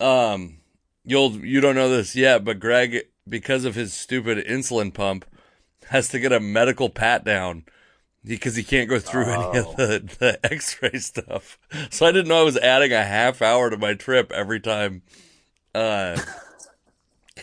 um 0.00 0.58
you'll 1.04 1.32
you 1.44 1.60
don't 1.60 1.74
know 1.74 1.88
this 1.88 2.16
yet 2.16 2.44
but 2.44 2.60
greg 2.60 3.02
because 3.28 3.64
of 3.64 3.74
his 3.74 3.92
stupid 3.92 4.44
insulin 4.46 4.92
pump 4.92 5.24
has 5.88 6.08
to 6.08 6.18
get 6.18 6.32
a 6.32 6.40
medical 6.40 6.88
pat 6.88 7.24
down 7.24 7.64
because 8.24 8.56
he 8.56 8.62
can't 8.62 8.88
go 8.88 8.98
through 8.98 9.24
any 9.24 9.58
of 9.58 9.76
the, 9.76 10.02
the 10.18 10.38
x-ray 10.52 10.98
stuff. 10.98 11.58
So 11.90 12.06
i 12.06 12.12
didn't 12.12 12.28
know 12.28 12.40
i 12.40 12.44
was 12.44 12.56
adding 12.56 12.92
a 12.92 13.04
half 13.04 13.42
hour 13.42 13.70
to 13.70 13.76
my 13.76 13.94
trip 13.94 14.32
every 14.32 14.60
time 14.60 15.02
uh 15.74 16.18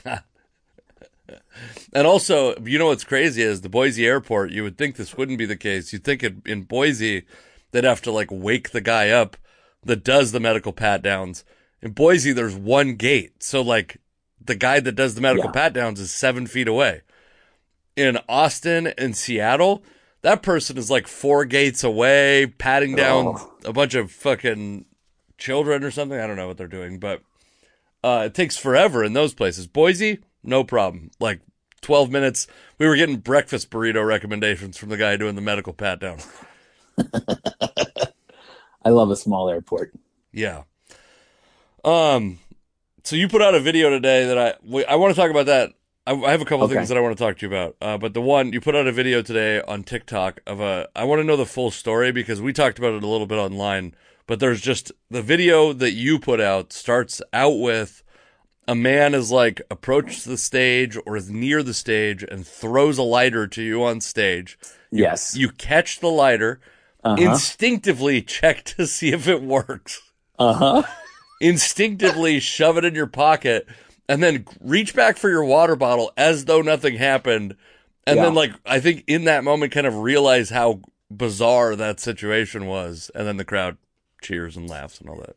and 1.93 2.07
also 2.07 2.55
you 2.63 2.79
know 2.79 2.87
what's 2.87 3.03
crazy 3.03 3.41
is 3.41 3.61
the 3.61 3.69
boise 3.69 4.05
airport 4.05 4.51
you 4.51 4.63
would 4.63 4.77
think 4.77 4.95
this 4.95 5.17
wouldn't 5.17 5.37
be 5.37 5.45
the 5.45 5.57
case. 5.57 5.91
You'd 5.93 6.03
think 6.03 6.23
it, 6.23 6.35
in 6.45 6.63
boise 6.63 7.23
they'd 7.71 7.83
have 7.83 8.01
to 8.03 8.11
like 8.11 8.29
wake 8.31 8.71
the 8.71 8.81
guy 8.81 9.09
up 9.09 9.37
that 9.83 10.03
does 10.03 10.31
the 10.31 10.39
medical 10.39 10.71
pat 10.73 11.01
downs 11.01 11.43
in 11.81 11.91
boise 11.91 12.31
there's 12.33 12.55
one 12.55 12.95
gate 12.95 13.41
so 13.43 13.61
like 13.61 13.97
the 14.43 14.55
guy 14.55 14.79
that 14.79 14.93
does 14.93 15.15
the 15.15 15.21
medical 15.21 15.45
Yeah. 15.49 15.51
pat 15.51 15.73
downs 15.73 15.99
is 15.99 16.11
seven 16.11 16.47
feet 16.47 16.67
away 16.67 17.01
in 17.97 18.17
Austin 18.29 18.87
and 18.97 19.15
Seattle, 19.17 19.83
that 20.21 20.41
person 20.41 20.77
is 20.77 20.89
like 20.89 21.07
four 21.07 21.43
gates 21.43 21.83
away, 21.83 22.47
patting 22.57 22.95
down 22.95 23.27
Oh. 23.37 23.51
a 23.65 23.73
bunch 23.73 23.95
of 23.95 24.09
fucking 24.11 24.85
children 25.37 25.83
or 25.83 25.91
something. 25.91 26.17
I 26.17 26.25
don't 26.25 26.37
know 26.37 26.47
what 26.47 26.57
they're 26.57 26.67
doing, 26.67 26.99
but 26.99 27.21
uh, 28.01 28.23
it 28.27 28.33
takes 28.33 28.55
forever 28.55 29.03
in 29.03 29.11
those 29.11 29.33
places. 29.33 29.67
Boise, 29.67 30.19
no 30.41 30.63
problem. 30.63 31.11
Like 31.19 31.41
12 31.81 32.09
minutes. 32.09 32.47
We 32.77 32.87
were 32.87 32.95
getting 32.95 33.17
breakfast 33.17 33.69
burrito 33.69 34.07
recommendations 34.07 34.77
from 34.77 34.87
the 34.87 34.97
guy 34.97 35.17
doing 35.17 35.35
the 35.35 35.41
medical 35.41 35.73
pat 35.73 35.99
down. 35.99 36.19
I 38.83 38.89
love 38.89 39.09
a 39.11 39.15
small 39.15 39.49
airport. 39.49 39.93
Yeah. 40.31 40.63
Um. 41.83 42.39
So 43.03 43.15
you 43.15 43.27
put 43.27 43.41
out 43.41 43.55
a 43.55 43.59
video 43.59 43.89
today 43.89 44.25
that 44.25 44.37
I 44.37 44.53
we- 44.63 44.85
I 44.85 44.95
want 44.95 45.13
to 45.15 45.19
talk 45.19 45.31
about 45.31 45.47
that. 45.47 45.71
I, 46.05 46.13
I 46.13 46.31
have 46.31 46.41
a 46.41 46.45
couple 46.45 46.65
Okay. 46.65 46.75
things 46.75 46.89
that 46.89 46.97
I 46.97 47.01
want 47.01 47.17
to 47.17 47.23
talk 47.23 47.37
to 47.39 47.47
you 47.47 47.53
about. 47.55 47.75
Uh, 47.81 47.97
but 47.97 48.13
the 48.13 48.21
one 48.21 48.53
you 48.53 48.61
put 48.61 48.75
out 48.75 48.87
a 48.87 48.91
video 48.91 49.21
today 49.21 49.61
on 49.61 49.83
TikTok 49.83 50.41
of 50.45 50.59
a. 50.59 50.87
I 50.95 51.03
want 51.05 51.19
to 51.19 51.23
know 51.23 51.35
the 51.37 51.45
full 51.45 51.71
story 51.71 52.11
because 52.11 52.41
we 52.41 52.53
talked 52.53 52.77
about 52.79 52.93
it 52.93 53.03
a 53.03 53.07
little 53.07 53.27
bit 53.27 53.37
online. 53.37 53.95
But 54.27 54.39
there's 54.39 54.61
just 54.61 54.91
the 55.09 55.21
video 55.21 55.73
that 55.73 55.91
you 55.91 56.19
put 56.19 56.39
out 56.39 56.71
starts 56.71 57.21
out 57.33 57.59
with 57.59 58.03
a 58.67 58.75
man 58.75 59.13
is 59.15 59.31
like 59.31 59.61
approaches 59.71 60.23
the 60.23 60.37
stage 60.37 60.97
or 61.05 61.17
is 61.17 61.29
near 61.29 61.63
the 61.63 61.73
stage 61.73 62.23
and 62.23 62.45
throws 62.47 62.97
a 62.97 63.03
lighter 63.03 63.47
to 63.47 63.61
you 63.63 63.83
on 63.83 63.99
stage. 63.99 64.57
Yes. 64.91 65.35
You 65.35 65.49
catch 65.49 65.99
the 65.99 66.07
lighter, 66.07 66.61
Uh 67.03 67.17
huh. 67.17 67.39
instinctively 67.39 68.21
check 68.21 68.63
to 68.65 68.85
see 68.87 69.11
if 69.11 69.27
it 69.27 69.41
works 69.41 70.01
Uh 70.39 70.53
huh. 70.53 70.83
instinctively 71.39 72.39
shove 72.39 72.77
it 72.77 72.85
in 72.85 72.93
your 72.95 73.07
pocket 73.07 73.67
and 74.07 74.21
then 74.21 74.45
reach 74.59 74.93
back 74.95 75.17
for 75.17 75.29
your 75.29 75.43
water 75.43 75.75
bottle 75.75 76.11
as 76.17 76.45
though 76.45 76.61
nothing 76.61 76.95
happened 76.97 77.55
and 78.05 78.21
then 78.21 78.33
like 78.33 78.51
i 78.65 78.79
think 78.79 79.03
in 79.07 79.23
that 79.25 79.43
moment 79.43 79.71
kind 79.71 79.87
of 79.87 79.95
realize 79.97 80.49
how 80.51 80.81
bizarre 81.09 81.75
that 81.75 81.99
situation 81.99 82.67
was 82.67 83.09
and 83.15 83.27
then 83.27 83.37
the 83.37 83.45
crowd 83.45 83.77
cheers 84.21 84.55
and 84.55 84.69
laughs 84.69 84.99
and 84.99 85.09
all 85.09 85.19
that 85.19 85.35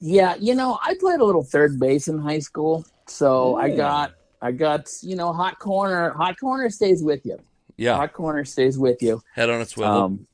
Yeah, 0.00 0.34
you 0.36 0.54
know, 0.54 0.78
I 0.82 0.94
played 1.00 1.20
a 1.20 1.24
little 1.24 1.44
third 1.44 1.78
base 1.80 2.08
in 2.08 2.18
high 2.18 2.40
school, 2.40 2.84
so 3.06 3.56
I 3.56 3.70
got 3.70 4.12
I 4.42 4.52
got 4.52 4.90
you 5.02 5.16
know 5.16 5.32
hot 5.32 5.58
corner. 5.58 6.10
Hot 6.10 6.38
corner 6.38 6.68
stays 6.70 7.02
with 7.02 7.24
you. 7.24 7.38
yeah 7.76 8.00
Hot 8.00 8.12
corner 8.12 8.44
stays 8.44 8.78
with 8.78 9.00
you. 9.02 9.22
head 9.32 9.50
on 9.50 9.60
a 9.60 9.66
swivel 9.66 10.08
Um, 10.08 10.26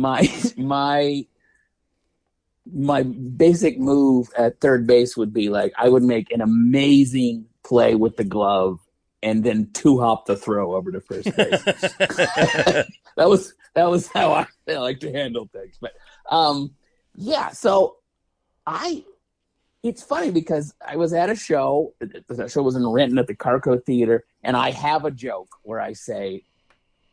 my 0.00 0.28
my 0.56 1.26
my 2.72 3.02
basic 3.02 3.78
move 3.78 4.28
at 4.36 4.60
third 4.60 4.86
base 4.86 5.16
would 5.16 5.32
be 5.32 5.48
like 5.48 5.72
I 5.78 5.88
would 5.88 6.02
make 6.02 6.32
an 6.32 6.40
amazing 6.40 7.46
play 7.62 7.94
with 7.94 8.16
the 8.16 8.24
glove 8.24 8.80
and 9.22 9.44
then 9.44 9.70
two 9.72 10.00
hop 10.00 10.26
the 10.26 10.36
throw 10.36 10.74
over 10.74 10.90
to 10.92 11.00
first 11.00 11.36
base. 11.36 11.62
that 11.64 12.86
was 13.16 13.54
that 13.74 13.90
was 13.90 14.08
how 14.08 14.32
I, 14.32 14.46
I 14.68 14.76
like 14.78 15.00
to 15.00 15.12
handle 15.12 15.48
things. 15.52 15.76
But 15.80 15.92
um, 16.30 16.74
yeah, 17.14 17.50
so 17.50 17.96
I 18.66 19.04
it's 19.82 20.02
funny 20.02 20.30
because 20.30 20.74
I 20.86 20.96
was 20.96 21.12
at 21.12 21.30
a 21.30 21.36
show. 21.36 21.94
The 22.00 22.48
show 22.48 22.62
was 22.62 22.76
in 22.76 22.86
Renton 22.86 23.18
at 23.18 23.26
the 23.26 23.34
Carco 23.34 23.82
Theater, 23.84 24.24
and 24.42 24.56
I 24.56 24.70
have 24.70 25.04
a 25.04 25.10
joke 25.10 25.56
where 25.62 25.80
I 25.80 25.94
say, 25.94 26.44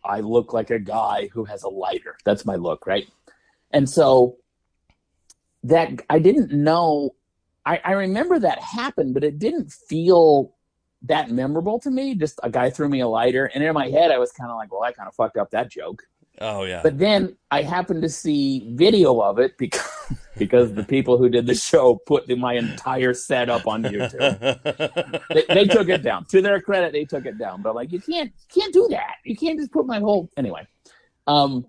"I 0.08 0.22
look 0.22 0.54
like 0.54 0.70
a 0.70 0.80
guy 0.80 1.30
who 1.34 1.46
has 1.46 1.64
a 1.64 1.70
lighter." 1.70 2.18
That's 2.24 2.46
my 2.46 2.56
look, 2.56 2.88
right? 2.88 3.08
And 3.72 3.90
so 3.90 4.38
that 5.64 6.02
I 6.10 6.20
didn't 6.20 6.52
know. 6.52 7.16
I, 7.66 7.82
I 7.84 7.92
remember 7.92 8.40
that 8.40 8.60
happened, 8.60 9.14
but 9.14 9.24
it 9.24 9.40
didn't 9.40 9.72
feel 9.72 10.56
that 11.04 11.30
memorable 11.30 11.80
to 11.80 11.92
me. 11.92 12.16
Just 12.16 12.40
a 12.44 12.50
guy 12.50 12.70
threw 12.70 12.90
me 12.90 13.02
a 13.02 13.08
lighter, 13.08 13.46
and 13.46 13.64
in 13.64 13.74
my 13.74 13.90
head, 13.90 14.12
I 14.12 14.18
was 14.18 14.32
kind 14.32 14.50
of 14.50 14.58
like, 14.58 14.72
"Well, 14.72 14.84
I 14.84 14.92
kind 14.92 15.08
of 15.08 15.16
fucked 15.16 15.38
up 15.38 15.52
that 15.52 15.70
joke." 15.70 16.04
Oh 16.40 16.64
yeah. 16.64 16.82
But 16.84 16.98
then 16.98 17.36
I 17.52 17.62
happened 17.64 18.02
to 18.04 18.10
see 18.10 18.70
video 18.74 19.20
of 19.22 19.40
it 19.40 19.58
because 19.58 20.16
because 20.38 20.74
the 20.74 20.84
people 20.84 21.18
who 21.18 21.30
did 21.30 21.48
the 21.48 21.56
show 21.56 21.96
put 21.96 22.30
my 22.38 22.54
entire 22.54 23.14
set 23.14 23.50
up 23.50 23.68
on 23.68 23.84
YouTube. 23.84 25.28
they, 25.30 25.44
they, 25.54 25.66
took 25.66 25.90
it 25.90 26.04
down. 26.04 26.26
To 26.26 26.42
their 26.42 26.62
credit, 26.62 26.94
they 26.94 27.06
took 27.06 27.26
it 27.26 27.38
down. 27.38 27.62
But 27.62 27.76
like, 27.76 27.92
you 27.92 28.00
can't 28.00 28.32
can't 28.54 28.74
do 28.74 28.88
that. 28.92 29.16
You 29.24 29.36
can't 29.36 29.58
just 29.60 29.72
put 29.72 29.86
my 29.86 30.00
whole 30.00 30.30
anyway. 30.38 30.68
Um, 31.26 31.66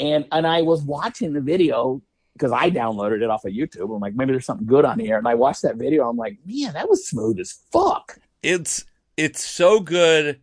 and 0.00 0.26
and 0.32 0.46
I 0.46 0.62
was 0.62 0.82
watching 0.82 1.32
the 1.32 1.40
video 1.40 2.02
because 2.32 2.52
I 2.52 2.70
downloaded 2.70 3.22
it 3.22 3.30
off 3.30 3.44
of 3.44 3.52
YouTube. 3.52 3.94
I'm 3.94 4.00
like, 4.00 4.14
maybe 4.14 4.32
there's 4.32 4.46
something 4.46 4.66
good 4.66 4.84
on 4.84 4.98
here. 4.98 5.18
And 5.18 5.28
I 5.28 5.34
watched 5.34 5.62
that 5.62 5.76
video. 5.76 6.08
I'm 6.08 6.16
like, 6.16 6.38
man, 6.44 6.72
that 6.74 6.88
was 6.88 7.06
smooth 7.06 7.38
as 7.38 7.60
fuck. 7.72 8.18
It's 8.42 8.84
it's 9.16 9.44
so 9.44 9.80
good 9.80 10.40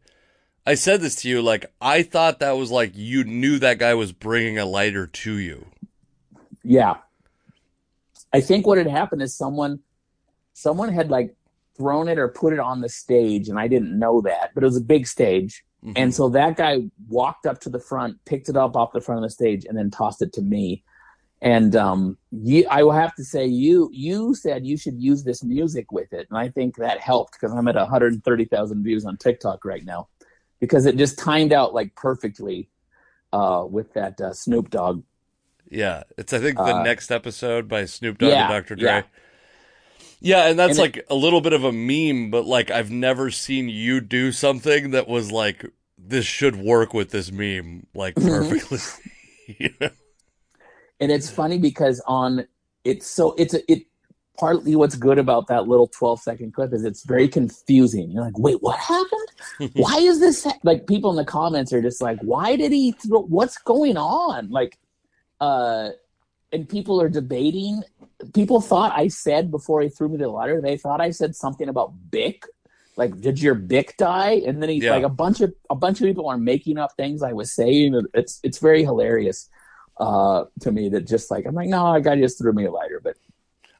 I 0.69 0.75
said 0.75 1.01
this 1.01 1.15
to 1.23 1.29
you, 1.29 1.41
like 1.41 1.65
I 1.81 2.03
thought 2.03 2.41
that 2.41 2.51
was 2.51 2.69
like 2.69 2.91
you 2.93 3.23
knew 3.23 3.57
that 3.57 3.79
guy 3.79 3.95
was 3.95 4.11
bringing 4.11 4.59
a 4.59 4.67
lighter 4.67 5.07
to 5.07 5.33
you. 5.39 5.65
Yeah, 6.63 6.97
I 8.31 8.41
think 8.41 8.67
what 8.67 8.77
had 8.77 8.85
happened 8.85 9.23
is 9.23 9.35
someone, 9.35 9.79
someone 10.53 10.93
had 10.93 11.09
like 11.09 11.33
thrown 11.75 12.07
it 12.07 12.19
or 12.19 12.27
put 12.27 12.53
it 12.53 12.59
on 12.59 12.81
the 12.81 12.89
stage, 12.89 13.49
and 13.49 13.57
I 13.59 13.67
didn't 13.67 13.97
know 13.97 14.21
that, 14.21 14.51
but 14.53 14.61
it 14.61 14.67
was 14.67 14.77
a 14.77 14.81
big 14.81 15.07
stage, 15.07 15.63
mm-hmm. 15.83 15.93
and 15.95 16.13
so 16.13 16.29
that 16.29 16.55
guy 16.55 16.83
walked 17.07 17.47
up 17.47 17.59
to 17.61 17.71
the 17.71 17.79
front, 17.79 18.23
picked 18.25 18.47
it 18.47 18.55
up 18.55 18.75
off 18.75 18.93
the 18.93 19.01
front 19.01 19.17
of 19.17 19.27
the 19.27 19.33
stage, 19.33 19.65
and 19.65 19.75
then 19.75 19.89
tossed 19.89 20.21
it 20.21 20.33
to 20.33 20.43
me. 20.43 20.83
And 21.41 21.75
um, 21.75 22.15
you, 22.31 22.67
I 22.69 22.83
will 22.83 22.91
have 22.91 23.15
to 23.15 23.23
say, 23.23 23.43
you 23.47 23.89
you 23.91 24.35
said 24.35 24.67
you 24.67 24.77
should 24.77 25.01
use 25.01 25.23
this 25.23 25.43
music 25.43 25.91
with 25.91 26.13
it, 26.13 26.27
and 26.29 26.37
I 26.37 26.49
think 26.49 26.75
that 26.75 26.99
helped 26.99 27.39
because 27.41 27.55
I'm 27.55 27.67
at 27.67 27.73
130,000 27.73 28.83
views 28.83 29.03
on 29.03 29.17
TikTok 29.17 29.65
right 29.65 29.83
now 29.83 30.09
because 30.59 30.85
it 30.85 30.97
just 30.97 31.17
timed 31.17 31.53
out 31.53 31.73
like 31.73 31.95
perfectly 31.95 32.69
uh, 33.33 33.65
with 33.69 33.93
that 33.93 34.19
uh, 34.19 34.33
Snoop 34.33 34.69
Dogg. 34.69 35.03
Yeah, 35.69 36.03
it's 36.17 36.33
I 36.33 36.39
think 36.39 36.57
the 36.57 36.77
uh, 36.77 36.83
next 36.83 37.11
episode 37.11 37.67
by 37.67 37.85
Snoop 37.85 38.17
Dogg 38.17 38.31
yeah, 38.31 38.45
and 38.45 38.49
Dr. 38.49 38.75
Dre. 38.75 38.89
Yeah. 38.89 39.03
yeah 40.19 40.49
and 40.49 40.57
that's 40.57 40.71
and 40.71 40.79
like 40.79 40.97
it, 40.97 41.07
a 41.09 41.15
little 41.15 41.41
bit 41.41 41.53
of 41.53 41.63
a 41.63 41.71
meme, 41.71 42.31
but 42.31 42.45
like 42.45 42.71
I've 42.71 42.91
never 42.91 43.29
seen 43.29 43.69
you 43.69 44.01
do 44.01 44.31
something 44.31 44.91
that 44.91 45.07
was 45.07 45.31
like 45.31 45.65
this 45.97 46.25
should 46.25 46.55
work 46.55 46.93
with 46.93 47.11
this 47.11 47.31
meme 47.31 47.85
like 47.93 48.15
mm-hmm. 48.15 48.27
perfectly. 48.27 49.89
And 50.99 51.11
it's 51.11 51.29
funny 51.29 51.57
because 51.57 52.01
on 52.07 52.45
it's 52.83 53.07
so 53.07 53.33
it's 53.37 53.53
a, 53.53 53.71
it 53.71 53.85
partly 54.37 54.75
what's 54.75 54.95
good 54.95 55.17
about 55.17 55.47
that 55.47 55.67
little 55.67 55.87
12 55.87 56.21
second 56.21 56.53
clip 56.53 56.73
is 56.73 56.83
it's 56.83 57.05
very 57.05 57.27
confusing. 57.27 58.11
You're 58.11 58.23
like, 58.23 58.37
wait, 58.37 58.61
what 58.61 58.77
happened? 58.77 59.28
Why 59.73 59.97
is 59.97 60.19
this 60.19 60.43
ha-? 60.43 60.57
like 60.63 60.87
people 60.87 61.09
in 61.09 61.15
the 61.15 61.25
comments 61.25 61.73
are 61.73 61.81
just 61.81 62.01
like, 62.01 62.19
why 62.21 62.55
did 62.55 62.71
he 62.71 62.91
throw 62.91 63.21
what's 63.21 63.57
going 63.57 63.97
on? 63.97 64.49
Like, 64.49 64.77
uh, 65.39 65.89
and 66.51 66.67
people 66.67 67.01
are 67.01 67.09
debating. 67.09 67.83
People 68.33 68.61
thought 68.61 68.91
I 68.95 69.07
said 69.07 69.51
before 69.51 69.81
he 69.81 69.89
threw 69.89 70.09
me 70.09 70.17
the 70.17 70.29
letter, 70.29 70.61
they 70.61 70.77
thought 70.77 71.01
I 71.01 71.11
said 71.11 71.35
something 71.35 71.69
about 71.69 71.93
Bic. 72.11 72.45
Like, 72.95 73.19
did 73.21 73.41
your 73.41 73.55
Bic 73.55 73.95
die? 73.97 74.41
And 74.45 74.61
then 74.61 74.69
he's 74.69 74.83
yeah. 74.83 74.91
like, 74.91 75.03
a 75.03 75.09
bunch 75.09 75.41
of 75.41 75.53
a 75.69 75.75
bunch 75.75 76.01
of 76.01 76.05
people 76.05 76.27
are 76.27 76.37
making 76.37 76.77
up 76.77 76.91
things 76.97 77.23
I 77.23 77.33
was 77.33 77.53
saying. 77.53 78.01
It's 78.13 78.39
it's 78.43 78.57
very 78.57 78.83
hilarious 78.83 79.49
uh, 79.99 80.45
to 80.61 80.71
me 80.71 80.89
that 80.89 81.07
just 81.07 81.31
like 81.31 81.45
I'm 81.45 81.55
like, 81.55 81.69
no, 81.69 81.93
a 81.93 82.01
guy 82.01 82.19
just 82.19 82.37
threw 82.37 82.53
me 82.53 82.65
a 82.65 82.71
lighter, 82.71 82.99
but 83.03 83.15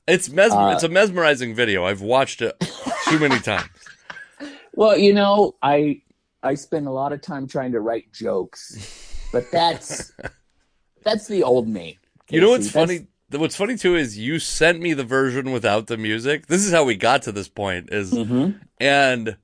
it's 0.07 0.29
mes- 0.29 0.51
uh, 0.51 0.71
it's 0.73 0.83
a 0.83 0.89
mesmerizing 0.89 1.53
video. 1.53 1.85
I've 1.85 2.01
watched 2.01 2.41
it 2.41 2.59
too 3.09 3.19
many 3.19 3.39
times. 3.39 3.69
Well, 4.79 4.97
you 4.97 5.13
know, 5.13 5.57
I 5.61 6.03
I 6.41 6.53
spend 6.53 6.87
a 6.87 6.91
lot 6.91 7.11
of 7.11 7.21
time 7.21 7.47
trying 7.47 7.73
to 7.73 7.81
write 7.81 8.13
jokes, 8.13 9.27
but 9.33 9.51
that's 9.51 10.13
that's 11.03 11.27
the 11.27 11.43
old 11.43 11.67
me. 11.67 11.99
Casey. 12.27 12.35
You 12.35 12.41
know 12.41 12.51
what's 12.51 12.71
that's... 12.71 12.89
funny? 12.89 13.07
What's 13.29 13.57
funny 13.57 13.75
too 13.75 13.97
is 13.97 14.17
you 14.17 14.39
sent 14.39 14.79
me 14.79 14.93
the 14.93 15.03
version 15.03 15.51
without 15.51 15.87
the 15.87 15.97
music. 15.97 16.47
This 16.47 16.65
is 16.65 16.71
how 16.71 16.85
we 16.85 16.95
got 16.95 17.23
to 17.23 17.33
this 17.33 17.49
point. 17.49 17.89
Is 17.91 18.13
mm-hmm. 18.13 18.51
and 18.79 19.35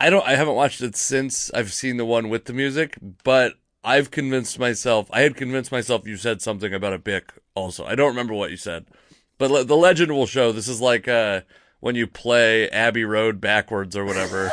I 0.00 0.10
don't. 0.10 0.26
I 0.26 0.34
haven't 0.34 0.56
watched 0.56 0.80
it 0.80 0.96
since 0.96 1.52
I've 1.54 1.72
seen 1.72 1.96
the 1.96 2.04
one 2.04 2.28
with 2.28 2.46
the 2.46 2.52
music, 2.52 2.98
but 3.22 3.52
I've 3.84 4.10
convinced 4.10 4.58
myself. 4.58 5.08
I 5.12 5.20
had 5.20 5.36
convinced 5.36 5.70
myself 5.70 6.08
you 6.08 6.16
said 6.16 6.42
something 6.42 6.74
about 6.74 6.92
a 6.92 6.98
bic. 6.98 7.34
Also, 7.54 7.84
I 7.84 7.94
don't 7.94 8.08
remember 8.08 8.34
what 8.34 8.50
you 8.50 8.56
said. 8.56 8.86
But 9.38 9.52
le- 9.52 9.62
the 9.62 9.76
legend 9.76 10.10
will 10.10 10.26
show 10.26 10.50
this 10.50 10.66
is 10.66 10.80
like 10.80 11.06
uh, 11.06 11.42
when 11.80 11.94
you 11.94 12.06
play 12.06 12.68
Abbey 12.70 13.04
Road 13.04 13.40
backwards 13.40 13.96
or 13.96 14.04
whatever. 14.04 14.50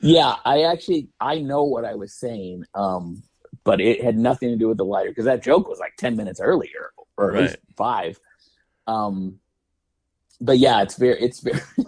yeah, 0.00 0.36
I 0.44 0.62
actually 0.62 1.08
I 1.20 1.40
know 1.40 1.64
what 1.64 1.84
I 1.84 1.94
was 1.94 2.14
saying, 2.14 2.64
um, 2.74 3.22
but 3.64 3.80
it 3.80 4.02
had 4.02 4.16
nothing 4.16 4.50
to 4.50 4.56
do 4.56 4.68
with 4.68 4.78
the 4.78 4.84
lighter 4.84 5.10
because 5.10 5.24
that 5.24 5.42
joke 5.42 5.68
was 5.68 5.78
like 5.78 5.96
ten 5.96 6.16
minutes 6.16 6.40
earlier 6.40 6.92
or 7.16 7.30
at 7.30 7.34
right. 7.34 7.42
least 7.42 7.56
five. 7.76 8.20
Um, 8.86 9.38
but 10.40 10.58
yeah, 10.58 10.82
it's 10.82 10.96
very 10.96 11.20
it's 11.20 11.40
very 11.40 11.60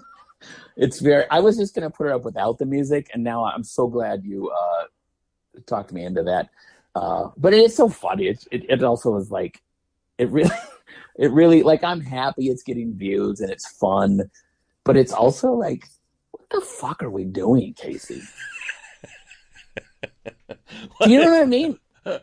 it's 0.76 1.00
very. 1.00 1.24
I 1.31 1.40
was 1.40 1.57
just 1.57 1.74
gonna 1.74 1.90
put 1.90 2.07
it 2.07 2.12
up 2.12 2.24
without 2.24 2.59
the 2.59 2.66
music, 2.66 3.11
and 3.14 3.22
now 3.22 3.44
I'm 3.44 3.64
so 3.64 3.87
glad 3.87 4.24
you 4.24 4.50
uh, 4.50 4.85
talked 5.66 5.92
me 5.92 6.05
into 6.05 6.22
that. 6.24 6.50
Uh, 6.94 7.29
but 7.37 7.55
it 7.55 7.61
is 7.61 7.76
so 7.76 7.88
funny. 7.88 8.26
It, 8.26 8.44
it, 8.50 8.64
it 8.68 8.83
also 8.83 9.16
is 9.16 9.31
like 9.31 9.62
it 10.18 10.29
really 10.31 10.50
it 11.18 11.31
really 11.33 11.62
like 11.62 11.83
i'm 11.85 12.01
happy 12.01 12.49
it's 12.49 12.62
getting 12.62 12.94
views 12.94 13.40
and 13.40 13.51
it's 13.51 13.70
fun 13.73 14.31
but 14.85 14.96
it's 14.96 15.12
also 15.12 15.53
like 15.53 15.85
what 16.31 16.49
the 16.51 16.61
fuck 16.61 17.03
are 17.03 17.11
we 17.11 17.25
doing 17.25 17.75
casey? 17.75 18.23
Do 21.03 21.11
you 21.11 21.20
know 21.20 21.31
what 21.31 21.42
i 21.42 21.46
mean? 21.46 21.79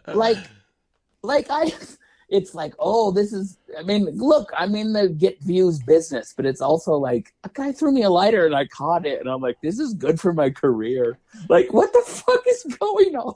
Like 0.07 0.37
like 1.23 1.47
i 1.49 1.71
it's 2.29 2.53
like 2.53 2.73
oh 2.79 3.11
this 3.11 3.31
is 3.31 3.57
i 3.77 3.83
mean 3.83 4.05
look 4.17 4.51
i'm 4.57 4.75
in 4.75 4.93
the 4.93 5.09
get 5.09 5.39
views 5.41 5.79
business 5.79 6.33
but 6.35 6.45
it's 6.45 6.61
also 6.61 6.93
like 6.93 7.33
a 7.43 7.49
guy 7.49 7.71
threw 7.71 7.91
me 7.91 8.03
a 8.03 8.09
lighter 8.09 8.45
and 8.45 8.55
i 8.55 8.65
caught 8.65 9.05
it 9.05 9.19
and 9.19 9.29
i'm 9.29 9.41
like 9.41 9.57
this 9.61 9.79
is 9.79 9.93
good 9.93 10.19
for 10.19 10.33
my 10.33 10.49
career. 10.49 11.17
Like 11.49 11.71
what 11.73 11.91
the 11.93 12.01
fuck 12.05 12.43
is 12.47 12.63
going 12.79 13.15
on? 13.15 13.35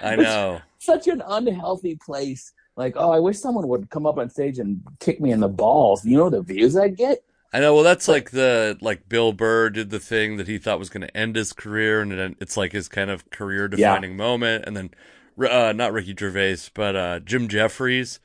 I 0.00 0.16
know. 0.16 0.60
it's 0.76 0.86
such 0.86 1.08
an 1.08 1.22
unhealthy 1.26 1.96
place 2.04 2.52
like, 2.76 2.94
oh, 2.96 3.10
I 3.10 3.18
wish 3.18 3.38
someone 3.38 3.68
would 3.68 3.90
come 3.90 4.06
up 4.06 4.18
on 4.18 4.30
stage 4.30 4.58
and 4.58 4.82
kick 5.00 5.20
me 5.20 5.30
in 5.30 5.40
the 5.40 5.48
balls. 5.48 6.04
You 6.04 6.16
know 6.16 6.30
the 6.30 6.42
views 6.42 6.76
I'd 6.76 6.96
get? 6.96 7.24
I 7.52 7.60
know. 7.60 7.74
Well, 7.74 7.84
that's 7.84 8.08
like 8.08 8.30
the 8.30 8.78
like 8.80 9.08
Bill 9.08 9.32
Burr 9.32 9.68
did 9.70 9.90
the 9.90 10.00
thing 10.00 10.36
that 10.38 10.48
he 10.48 10.56
thought 10.56 10.78
was 10.78 10.88
going 10.88 11.06
to 11.06 11.16
end 11.16 11.36
his 11.36 11.52
career, 11.52 12.00
and 12.00 12.12
it, 12.12 12.36
it's 12.40 12.56
like 12.56 12.72
his 12.72 12.88
kind 12.88 13.10
of 13.10 13.28
career 13.30 13.68
defining 13.68 14.12
yeah. 14.12 14.16
moment. 14.16 14.64
And 14.66 14.76
then, 14.76 14.90
uh, 15.38 15.72
not 15.72 15.92
Ricky 15.92 16.14
Gervais, 16.18 16.70
but 16.72 16.96
uh, 16.96 17.20
Jim 17.20 17.48
Jeffries 17.48 18.20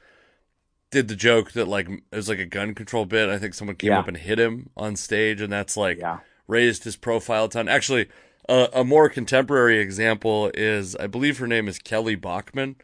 did 0.91 1.09
the 1.09 1.15
joke 1.15 1.51
that 1.51 1.67
like 1.67 1.89
it 1.89 2.15
was 2.15 2.29
like 2.29 2.39
a 2.39 2.45
gun 2.45 2.73
control 2.73 3.05
bit. 3.05 3.27
I 3.27 3.37
think 3.37 3.53
someone 3.53 3.75
came 3.75 3.91
yeah. 3.91 3.99
up 3.99 4.07
and 4.07 4.15
hit 4.15 4.39
him 4.39 4.69
on 4.77 4.95
stage, 4.95 5.41
and 5.41 5.51
that's 5.51 5.75
like 5.75 5.99
yeah. 5.99 6.19
raised 6.47 6.85
his 6.85 6.95
profile 6.95 7.45
a 7.45 7.49
ton. 7.49 7.67
Actually, 7.67 8.07
uh, 8.47 8.67
a 8.73 8.85
more 8.85 9.09
contemporary 9.09 9.79
example 9.79 10.51
is 10.53 10.95
I 10.95 11.07
believe 11.07 11.37
her 11.39 11.47
name 11.47 11.67
is 11.67 11.79
Kelly 11.79 12.15
Bachman 12.15 12.77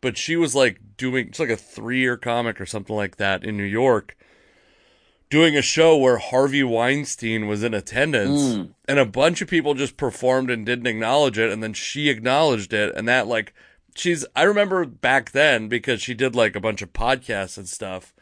but 0.00 0.16
she 0.16 0.36
was 0.36 0.54
like 0.54 0.80
doing 0.96 1.28
it's 1.28 1.38
like 1.40 1.50
a 1.50 1.56
three 1.56 2.00
year 2.00 2.16
comic 2.16 2.60
or 2.60 2.66
something 2.66 2.96
like 2.96 3.16
that 3.16 3.44
in 3.44 3.56
New 3.56 3.62
York, 3.62 4.16
doing 5.28 5.56
a 5.56 5.62
show 5.62 5.96
where 5.96 6.18
Harvey 6.18 6.62
Weinstein 6.62 7.46
was 7.46 7.62
in 7.62 7.74
attendance, 7.74 8.40
mm. 8.40 8.70
and 8.88 8.98
a 8.98 9.06
bunch 9.06 9.40
of 9.40 9.48
people 9.48 9.74
just 9.74 9.96
performed 9.96 10.50
and 10.50 10.66
didn't 10.66 10.86
acknowledge 10.86 11.38
it, 11.38 11.52
and 11.52 11.62
then 11.62 11.72
she 11.72 12.08
acknowledged 12.08 12.72
it, 12.72 12.94
and 12.94 13.08
that 13.08 13.26
like 13.26 13.54
she's 13.94 14.24
I 14.34 14.42
remember 14.42 14.84
back 14.84 15.32
then 15.32 15.68
because 15.68 16.00
she 16.02 16.14
did 16.14 16.34
like 16.34 16.56
a 16.56 16.60
bunch 16.60 16.82
of 16.82 16.92
podcasts 16.92 17.58
and 17.58 17.68
stuff 17.68 18.14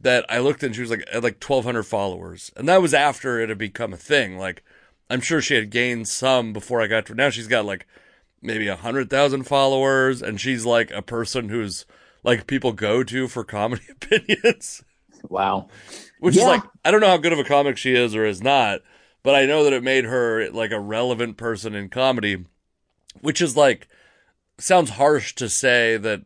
that 0.00 0.26
I 0.28 0.38
looked 0.38 0.62
and 0.62 0.74
she 0.74 0.82
was 0.82 0.90
like 0.90 1.04
at 1.12 1.22
like 1.22 1.40
twelve 1.40 1.64
hundred 1.64 1.84
followers, 1.84 2.52
and 2.56 2.68
that 2.68 2.82
was 2.82 2.94
after 2.94 3.40
it 3.40 3.48
had 3.48 3.58
become 3.58 3.92
a 3.92 3.98
thing. 3.98 4.38
Like 4.38 4.62
I'm 5.10 5.20
sure 5.20 5.40
she 5.40 5.54
had 5.54 5.70
gained 5.70 6.08
some 6.08 6.52
before 6.52 6.80
I 6.80 6.86
got 6.86 7.06
to 7.06 7.14
now. 7.14 7.30
She's 7.30 7.48
got 7.48 7.64
like 7.64 7.86
maybe 8.44 8.68
a 8.68 8.76
hundred 8.76 9.10
thousand 9.10 9.44
followers, 9.44 10.22
and 10.22 10.40
she's 10.40 10.64
like 10.64 10.90
a 10.90 11.02
person 11.02 11.48
who's 11.48 11.86
like 12.22 12.46
people 12.46 12.72
go 12.72 13.02
to 13.02 13.26
for 13.28 13.44
comedy 13.44 13.84
opinions. 13.90 14.84
Wow. 15.28 15.68
Which 16.20 16.36
yeah. 16.36 16.42
is 16.42 16.48
like 16.48 16.62
I 16.84 16.90
don't 16.90 17.00
know 17.00 17.08
how 17.08 17.16
good 17.16 17.32
of 17.32 17.38
a 17.38 17.44
comic 17.44 17.76
she 17.76 17.94
is 17.94 18.14
or 18.14 18.24
is 18.24 18.42
not, 18.42 18.80
but 19.22 19.34
I 19.34 19.46
know 19.46 19.64
that 19.64 19.72
it 19.72 19.82
made 19.82 20.04
her 20.04 20.50
like 20.50 20.70
a 20.70 20.80
relevant 20.80 21.36
person 21.36 21.74
in 21.74 21.88
comedy, 21.88 22.44
which 23.20 23.40
is 23.40 23.56
like 23.56 23.88
sounds 24.58 24.90
harsh 24.90 25.34
to 25.36 25.48
say 25.48 25.96
that 25.96 26.22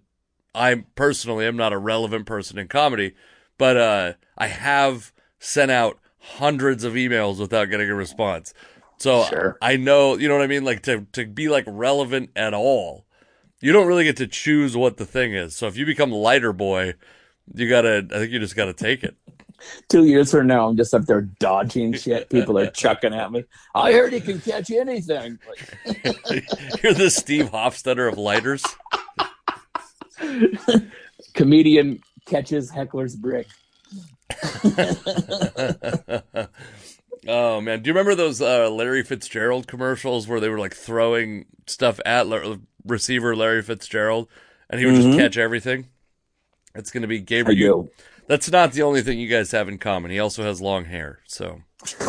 I 0.54 0.84
personally 0.94 1.46
am 1.46 1.56
not 1.56 1.72
a 1.72 1.78
relevant 1.78 2.26
person 2.26 2.58
in 2.58 2.68
comedy, 2.68 3.14
but 3.56 3.76
uh, 3.76 4.12
I 4.36 4.48
have 4.48 5.12
sent 5.38 5.70
out 5.70 5.98
hundreds 6.18 6.84
of 6.84 6.94
emails 6.94 7.38
without 7.38 7.66
getting 7.66 7.88
a 7.88 7.94
response. 7.94 8.52
So 8.98 9.24
Sure. 9.24 9.58
I 9.62 9.76
know, 9.76 10.16
you 10.16 10.28
know 10.28 10.34
what 10.34 10.44
I 10.44 10.48
mean? 10.48 10.64
Like 10.64 10.82
to, 10.82 11.06
to 11.12 11.26
be 11.26 11.48
like 11.48 11.64
relevant 11.66 12.30
at 12.36 12.54
all, 12.54 13.06
you 13.60 13.72
don't 13.72 13.86
really 13.86 14.04
get 14.04 14.16
to 14.18 14.26
choose 14.26 14.76
what 14.76 14.96
the 14.96 15.06
thing 15.06 15.34
is. 15.34 15.56
So 15.56 15.66
if 15.66 15.76
you 15.76 15.86
become 15.86 16.12
lighter 16.12 16.52
boy, 16.52 16.94
you 17.54 17.68
gotta, 17.68 18.06
I 18.12 18.18
think 18.18 18.32
you 18.32 18.38
just 18.38 18.56
gotta 18.56 18.72
take 18.72 19.04
it. 19.04 19.16
Two 19.88 20.04
years 20.04 20.30
from 20.30 20.46
now, 20.46 20.68
I'm 20.68 20.76
just 20.76 20.94
up 20.94 21.06
there 21.06 21.22
dodging 21.22 21.92
shit. 21.92 22.30
People 22.30 22.58
are 22.58 22.70
chucking 22.70 23.12
at 23.12 23.32
me. 23.32 23.44
I 23.74 23.92
heard 23.92 24.12
he 24.12 24.20
can 24.20 24.40
catch 24.40 24.70
anything. 24.70 25.38
You're 26.82 26.94
the 26.94 27.10
Steve 27.10 27.50
Hofstetter 27.50 28.10
of 28.10 28.18
lighters. 28.18 28.64
comedian 31.34 32.00
catches 32.26 32.70
heckler's 32.70 33.16
brick. 33.16 33.46
Oh 37.28 37.60
man, 37.60 37.82
do 37.82 37.88
you 37.88 37.94
remember 37.94 38.14
those 38.14 38.40
uh, 38.42 38.68
Larry 38.70 39.02
Fitzgerald 39.04 39.66
commercials 39.68 40.26
where 40.26 40.40
they 40.40 40.48
were 40.48 40.58
like 40.58 40.74
throwing 40.74 41.46
stuff 41.66 42.00
at 42.04 42.26
receiver 42.84 43.36
Larry 43.36 43.62
Fitzgerald, 43.62 44.28
and 44.70 44.80
he 44.80 44.86
would 44.86 44.94
just 44.96 45.08
Mhm. 45.08 45.16
catch 45.18 45.36
everything? 45.36 45.88
It's 46.74 46.90
going 46.90 47.02
to 47.02 47.08
be 47.08 47.20
Gabriel. 47.20 47.88
That's 48.26 48.50
not 48.50 48.72
the 48.72 48.82
only 48.82 49.02
thing 49.02 49.18
you 49.18 49.28
guys 49.28 49.50
have 49.52 49.68
in 49.68 49.78
common. 49.78 50.10
He 50.10 50.18
also 50.18 50.42
has 50.42 50.60
long 50.60 50.84
hair. 50.86 51.20
So 51.26 51.62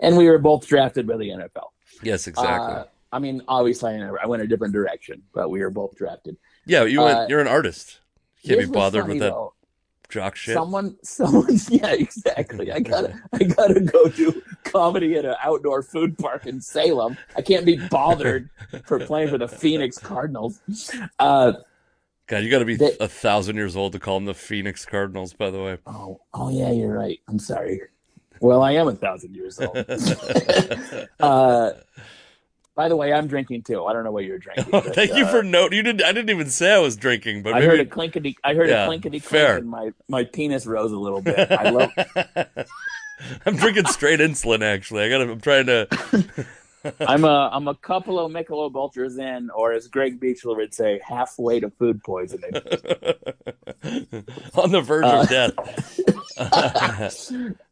And 0.00 0.16
we 0.16 0.28
were 0.28 0.38
both 0.38 0.66
drafted 0.66 1.06
by 1.06 1.16
the 1.16 1.28
NFL. 1.30 1.68
yes, 2.02 2.26
exactly. 2.26 2.74
Uh, 2.76 2.84
I 3.12 3.18
mean, 3.20 3.42
obviously, 3.46 3.94
I 3.94 4.26
went 4.26 4.42
a 4.42 4.46
different 4.46 4.72
direction, 4.74 5.22
but 5.32 5.48
we 5.50 5.60
were 5.60 5.70
both 5.70 5.94
drafted. 5.96 6.36
yeah, 6.66 6.84
you 6.84 7.00
went, 7.00 7.16
uh, 7.18 7.26
you're 7.28 7.40
an 7.40 7.46
artist. 7.48 8.00
You 8.42 8.56
can't 8.56 8.68
be 8.68 8.72
bothered 8.74 9.02
funny, 9.02 9.14
with 9.14 9.22
that 9.22 9.30
though. 9.30 9.54
Jock 10.08 10.36
shit. 10.36 10.54
Someone, 10.54 10.96
someone, 11.02 11.58
yeah, 11.68 11.92
exactly. 11.92 12.72
I 12.72 12.80
gotta, 12.80 13.20
I 13.32 13.44
gotta 13.44 13.80
go 13.80 14.08
do 14.08 14.42
comedy 14.64 15.16
at 15.16 15.24
an 15.24 15.36
outdoor 15.42 15.82
food 15.82 16.16
park 16.18 16.46
in 16.46 16.60
Salem. 16.60 17.16
I 17.36 17.42
can't 17.42 17.66
be 17.66 17.76
bothered 17.88 18.50
for 18.86 18.98
playing 19.00 19.28
for 19.30 19.38
the 19.38 19.48
Phoenix 19.48 19.98
Cardinals. 19.98 20.60
Uh, 21.18 21.54
God, 22.26 22.38
you 22.38 22.50
got 22.50 22.60
to 22.60 22.64
be 22.64 22.76
They- 22.76 22.96
a 23.00 23.08
thousand 23.08 23.56
years 23.56 23.76
old 23.76 23.92
to 23.92 23.98
call 23.98 24.16
them 24.16 24.24
the 24.24 24.34
Phoenix 24.34 24.86
Cardinals. 24.86 25.32
By 25.34 25.50
the 25.50 25.62
way. 25.62 25.78
oh, 25.86 26.20
oh 26.32 26.48
yeah, 26.50 26.70
you're 26.70 26.92
right. 26.94 27.20
I'm 27.28 27.38
sorry. 27.38 27.80
Well, 28.40 28.62
I 28.62 28.72
am 28.72 28.88
a 28.88 28.94
thousand 28.94 29.34
years 29.34 29.60
old. 29.60 29.76
uh, 31.20 31.72
by 32.74 32.88
the 32.88 32.96
way, 32.96 33.12
I'm 33.12 33.26
drinking 33.26 33.62
too. 33.62 33.84
I 33.84 33.92
don't 33.92 34.04
know 34.04 34.10
what 34.12 34.24
you're 34.24 34.38
drinking. 34.38 34.66
Oh, 34.72 34.80
but, 34.80 34.94
thank 34.94 35.14
you 35.14 35.24
uh, 35.26 35.30
for 35.30 35.42
note. 35.42 35.72
You 35.72 35.82
didn't. 35.82 36.02
I 36.02 36.12
didn't 36.12 36.30
even 36.30 36.50
say 36.50 36.72
I 36.74 36.78
was 36.78 36.96
drinking, 36.96 37.42
but 37.42 37.54
I 37.54 37.60
maybe 37.60 37.66
heard 37.66 37.80
a 37.80 37.86
clinkety. 37.86 38.36
I 38.42 38.54
heard 38.54 38.68
Yeah, 38.68 38.84
a 38.84 38.88
clinkety 38.88 39.20
fair. 39.22 39.60
clink, 39.60 39.60
and 39.62 39.70
my 39.70 39.90
my 40.08 40.24
penis 40.24 40.66
rose 40.66 40.92
a 40.92 40.98
little 40.98 41.22
bit. 41.22 41.50
I 41.52 41.70
love. 41.70 41.90
I'm 43.46 43.56
drinking 43.56 43.86
straight 43.86 44.20
insulin. 44.20 44.62
Actually, 44.62 45.04
I 45.04 45.08
got. 45.08 45.20
I'm 45.22 45.40
trying 45.40 45.66
to. 45.66 45.88
I'm 47.00 47.24
a 47.24 47.48
I'm 47.52 47.66
a 47.68 47.74
couple 47.76 48.18
of 48.20 48.30
Michelob 48.32 48.74
Ultras 48.74 49.16
in, 49.18 49.48
or 49.50 49.72
as 49.72 49.88
Greg 49.88 50.20
Beachler 50.20 50.56
would 50.56 50.74
say, 50.74 51.00
halfway 51.06 51.60
to 51.60 51.70
food 51.70 52.02
poisoning. 52.04 52.52
on 54.54 54.70
the 54.70 54.82
verge 54.84 55.04
Uh, 55.04 55.20
of 55.22 55.28
death. 55.28 55.54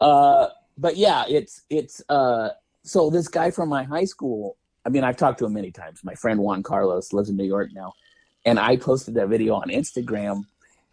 uh, 0.01 0.49
but 0.79 0.97
yeah, 0.97 1.25
it's 1.29 1.62
it's 1.69 2.03
uh, 2.09 2.51
so 2.85 3.11
this 3.11 3.29
guy 3.29 3.51
from 3.51 3.69
my 3.69 3.83
high 3.83 4.05
school. 4.07 4.57
I 4.85 4.88
mean, 4.88 5.05
I've 5.05 5.16
talked 5.16 5.38
to 5.40 5.47
him 5.47 5.53
many 5.55 5.71
times. 5.71 6.03
My 6.05 6.14
friend 6.14 6.40
Juan 6.40 6.62
Carlos 6.62 7.12
lives 7.12 7.29
in 7.29 7.37
New 7.37 7.45
York 7.45 7.71
now, 7.73 7.92
and 8.45 8.59
I 8.59 8.77
posted 8.77 9.14
that 9.14 9.29
video 9.29 9.55
on 9.55 9.68
Instagram, 9.68 10.45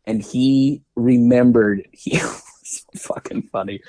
and 0.06 0.22
he 0.22 0.82
remembered. 0.96 1.88
He 1.94 2.18
was 2.18 2.86
fucking 2.96 3.44
funny. 3.52 3.82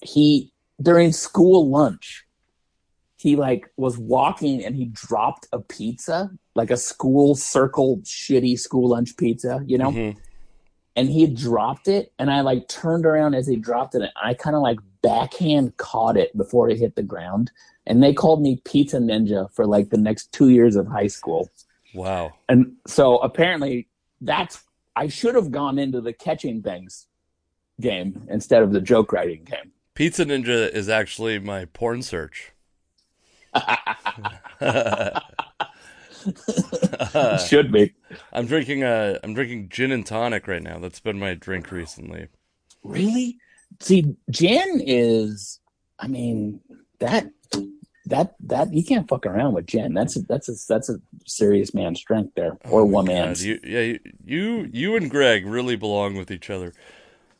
He 0.00 0.52
during 0.80 1.12
school 1.12 1.68
lunch, 1.68 2.24
he 3.18 3.36
like 3.36 3.70
was 3.76 3.98
walking 3.98 4.64
and 4.64 4.74
he 4.74 4.86
dropped 4.86 5.48
a 5.52 5.58
pizza, 5.60 6.30
like 6.54 6.70
a 6.70 6.76
school 6.78 7.34
circle 7.34 7.98
shitty 8.04 8.58
school 8.58 8.88
lunch 8.88 9.16
pizza, 9.18 9.62
you 9.66 9.76
know 9.78 9.90
Mhm. 9.92 10.16
and 10.96 11.08
he 11.10 11.26
dropped 11.26 11.88
it 11.88 12.12
and 12.18 12.30
i 12.30 12.40
like 12.40 12.68
turned 12.68 13.04
around 13.04 13.34
as 13.34 13.46
he 13.46 13.56
dropped 13.56 13.94
it 13.94 14.00
and 14.02 14.10
i 14.22 14.32
kind 14.32 14.56
of 14.56 14.62
like 14.62 14.78
backhand 15.08 15.76
caught 15.76 16.16
it 16.16 16.36
before 16.36 16.68
it 16.70 16.78
hit 16.78 16.94
the 16.96 17.02
ground 17.02 17.50
and 17.86 18.02
they 18.02 18.12
called 18.12 18.42
me 18.42 18.60
pizza 18.64 18.98
ninja 18.98 19.50
for 19.52 19.66
like 19.66 19.90
the 19.90 19.96
next 20.08 20.32
two 20.32 20.48
years 20.50 20.76
of 20.76 20.86
high 20.86 21.06
school 21.18 21.50
Wow. 21.94 22.32
and 22.48 22.72
so 22.86 23.18
apparently 23.18 23.88
that's 24.20 24.62
i 24.96 25.08
should 25.08 25.34
have 25.34 25.50
gone 25.50 25.78
into 25.78 26.00
the 26.00 26.12
catching 26.12 26.62
things 26.62 27.06
game 27.80 28.26
instead 28.28 28.62
of 28.62 28.72
the 28.72 28.80
joke 28.80 29.12
writing 29.12 29.44
game 29.44 29.72
Pizza 29.94 30.26
Ninja 30.26 30.68
is 30.70 30.90
actually 30.90 31.38
my 31.38 31.64
porn 31.64 32.02
search. 32.02 32.52
should 37.46 37.72
be 37.72 37.94
I'm 38.32 38.46
drinking 38.46 38.82
a. 38.82 39.18
I'm 39.22 39.32
drinking 39.32 39.68
gin 39.70 39.92
and 39.92 40.04
tonic 40.04 40.46
right 40.48 40.62
now. 40.62 40.78
That's 40.78 41.00
been 41.00 41.18
my 41.18 41.32
drink 41.32 41.70
recently. 41.70 42.28
really 42.82 43.38
see 43.80 44.16
Jen 44.30 44.80
is 44.84 45.60
i 45.98 46.06
mean 46.06 46.60
that 46.98 47.30
that 48.06 48.34
that 48.40 48.72
you 48.72 48.84
can't 48.84 49.08
fuck 49.08 49.26
around 49.26 49.54
with 49.54 49.66
Jen. 49.66 49.92
that's 49.92 50.16
a, 50.16 50.20
that's 50.20 50.48
a 50.48 50.54
that's 50.68 50.88
a 50.88 50.96
serious 51.26 51.74
man's 51.74 52.00
strength 52.00 52.32
there 52.36 52.56
or 52.70 52.82
Oh 52.82 52.86
my 52.86 52.92
one 52.92 53.06
man's 53.06 53.44
You, 53.44 53.60
yeah, 53.64 53.80
you, 53.80 54.00
you, 54.24 54.70
you 54.72 54.96
and 54.96 55.10
Greg 55.10 55.46
really 55.46 55.76
belong 55.76 56.14
with 56.14 56.30
each 56.30 56.48
other. 56.48 56.72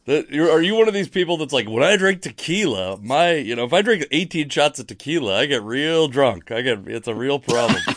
That 0.06 0.32
are 0.32 0.62
you 0.62 0.74
one 0.74 0.88
of 0.88 0.94
these 0.94 1.08
people 1.08 1.36
that's 1.36 1.52
like, 1.52 1.68
when 1.68 1.82
I 1.82 1.96
drink 1.96 2.22
tequila, 2.22 2.98
my, 3.00 3.32
you 3.32 3.56
know, 3.56 3.64
if 3.64 3.72
I 3.72 3.82
drink 3.82 4.06
18 4.10 4.48
shots 4.48 4.78
of 4.78 4.86
tequila, 4.86 5.40
I 5.40 5.46
get 5.46 5.62
real 5.62 6.06
drunk. 6.08 6.50
I 6.50 6.62
get, 6.62 6.86
it's 6.86 7.08
a 7.08 7.14
real 7.14 7.38
problem. 7.38 7.80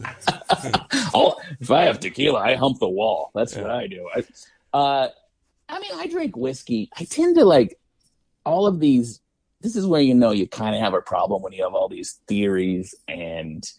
oh 1.14 1.38
if 1.60 1.70
i 1.70 1.82
have 1.82 2.00
tequila 2.00 2.40
i 2.40 2.54
hump 2.54 2.78
the 2.78 2.88
wall 2.88 3.30
that's 3.34 3.54
what 3.54 3.70
i 3.70 3.86
do 3.86 4.08
I, 4.14 4.24
uh 4.72 5.08
i 5.70 5.78
mean 5.78 5.92
i 5.94 6.06
drink 6.06 6.36
whiskey. 6.36 6.90
I 6.98 7.04
tend 7.04 7.36
to 7.36 7.44
like 7.44 7.78
all 8.44 8.66
of 8.66 8.80
these 8.80 9.20
this 9.60 9.76
is 9.76 9.86
where 9.86 10.00
you 10.00 10.14
know 10.14 10.30
you 10.30 10.48
kind 10.48 10.74
of 10.74 10.80
have 10.80 10.94
a 10.94 11.02
problem 11.02 11.42
when 11.42 11.52
you 11.52 11.62
have 11.62 11.74
all 11.74 11.88
these 11.88 12.20
theories 12.26 12.94
and 13.08 13.70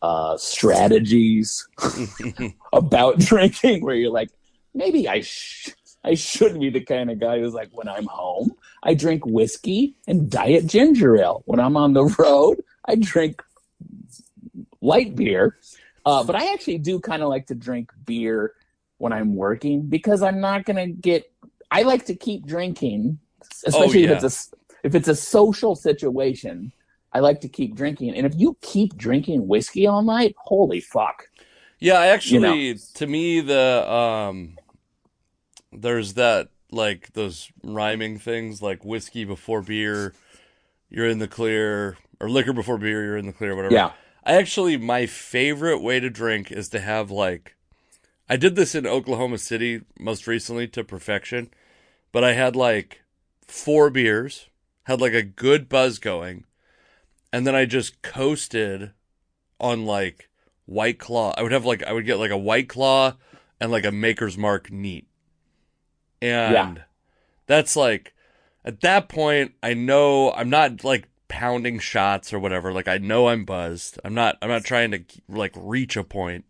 uh 0.00 0.36
strategies 0.36 1.66
about 2.72 3.18
drinking 3.18 3.84
where 3.84 3.94
you're 3.94 4.10
like 4.10 4.30
maybe 4.74 5.08
i 5.08 5.20
sh- 5.20 5.70
i 6.04 6.14
shouldn't 6.14 6.60
be 6.60 6.70
the 6.70 6.80
kind 6.80 7.10
of 7.10 7.20
guy 7.20 7.38
who's 7.38 7.54
like 7.54 7.68
when 7.72 7.88
i'm 7.88 8.06
home 8.06 8.52
i 8.82 8.94
drink 8.94 9.24
whiskey 9.26 9.94
and 10.08 10.30
diet 10.30 10.66
ginger 10.66 11.16
ale. 11.16 11.42
When 11.46 11.60
i'm 11.60 11.76
on 11.76 11.92
the 11.92 12.04
road 12.18 12.62
i 12.86 12.96
drink 12.96 13.42
light 14.80 15.14
beer. 15.14 15.58
Uh, 16.04 16.24
but 16.24 16.34
i 16.34 16.52
actually 16.52 16.78
do 16.78 16.98
kind 16.98 17.22
of 17.22 17.28
like 17.28 17.46
to 17.46 17.54
drink 17.54 17.92
beer 18.04 18.54
when 19.02 19.12
i'm 19.12 19.34
working 19.34 19.82
because 19.82 20.22
i'm 20.22 20.40
not 20.40 20.64
gonna 20.64 20.86
get 20.86 21.30
i 21.70 21.82
like 21.82 22.04
to 22.06 22.14
keep 22.14 22.46
drinking 22.46 23.18
especially 23.64 24.04
yeah. 24.04 24.10
if 24.10 24.22
it's 24.22 24.52
a 24.52 24.56
if 24.84 24.94
it's 24.94 25.08
a 25.08 25.16
social 25.16 25.74
situation 25.74 26.72
i 27.12 27.18
like 27.18 27.40
to 27.40 27.48
keep 27.48 27.74
drinking 27.74 28.14
and 28.14 28.24
if 28.26 28.32
you 28.36 28.56
keep 28.60 28.96
drinking 28.96 29.48
whiskey 29.48 29.86
all 29.86 30.02
night 30.02 30.34
holy 30.38 30.80
fuck 30.80 31.28
Yeah, 31.82 31.98
I 31.98 32.06
actually, 32.06 32.68
You 32.68 32.76
to 32.94 33.06
me, 33.08 33.40
the 33.40 33.90
um, 33.90 34.56
there's 35.72 36.14
that 36.14 36.50
like 36.70 37.12
those 37.14 37.50
rhyming 37.64 38.20
things 38.20 38.62
like 38.62 38.84
whiskey 38.84 39.24
before 39.24 39.62
beer, 39.62 40.14
you're 40.88 41.08
in 41.08 41.18
the 41.18 41.26
clear, 41.26 41.98
or 42.20 42.30
liquor 42.30 42.52
before 42.52 42.78
beer, 42.78 43.04
you're 43.04 43.16
in 43.16 43.26
the 43.26 43.32
clear, 43.32 43.56
whatever. 43.56 43.74
yeah 43.74 43.90
I 44.24 44.34
actually, 44.34 44.76
my 44.76 45.06
favorite 45.06 45.82
way 45.82 45.98
to 45.98 46.08
drink 46.08 46.52
is 46.52 46.68
to 46.68 46.78
have 46.78 47.10
like, 47.10 47.56
I 48.28 48.36
did 48.36 48.56
this 48.56 48.74
in 48.74 48.86
Oklahoma 48.86 49.38
City 49.38 49.82
most 49.98 50.26
recently 50.26 50.66
to 50.68 50.82
perfection, 50.84 51.50
but 52.12 52.24
I 52.24 52.32
had 52.34 52.56
like 52.56 53.02
four 53.46 53.90
beers, 53.90 54.48
had 54.84 55.00
like 55.00 55.14
a 55.14 55.22
good 55.22 55.68
buzz 55.68 55.98
going, 55.98 56.44
and 57.32 57.46
then 57.46 57.54
I 57.54 57.66
just 57.66 58.02
coasted 58.02 58.92
on 59.60 59.86
like 59.86 60.30
White 60.66 60.98
Claw. 60.98 61.34
I 61.36 61.42
would 61.42 61.52
have 61.52 61.66
like, 61.66 61.82
I 61.84 61.92
would 61.92 62.06
get 62.06 62.18
like 62.18 62.32
a 62.32 62.38
White 62.38 62.68
Claw 62.68 63.14
and 63.60 63.72
like 63.72 63.86
a 63.86 63.92
Maker's 63.92 64.38
Mark 64.38 64.70
neat. 64.72 65.08
And 66.20 66.80
Yeah. 66.80 66.84
that's 67.46 67.76
like, 67.76 68.14
at 68.64 68.80
that 68.82 69.08
point, 69.08 69.54
I 69.62 69.74
know 69.74 70.32
I'm 70.32 70.50
not 70.50 70.84
like 70.84 71.08
pounding 71.28 71.78
shots 71.78 72.32
or 72.32 72.38
whatever. 72.38 72.72
Like 72.72 72.88
I 72.88 72.98
know 72.98 73.28
I'm 73.28 73.44
buzzed. 73.44 73.98
I'm 74.04 74.14
not. 74.14 74.38
I'm 74.42 74.48
not 74.50 74.64
trying 74.64 74.92
to 74.92 75.04
like 75.28 75.52
reach 75.56 75.96
a 75.96 76.04
point. 76.04 76.44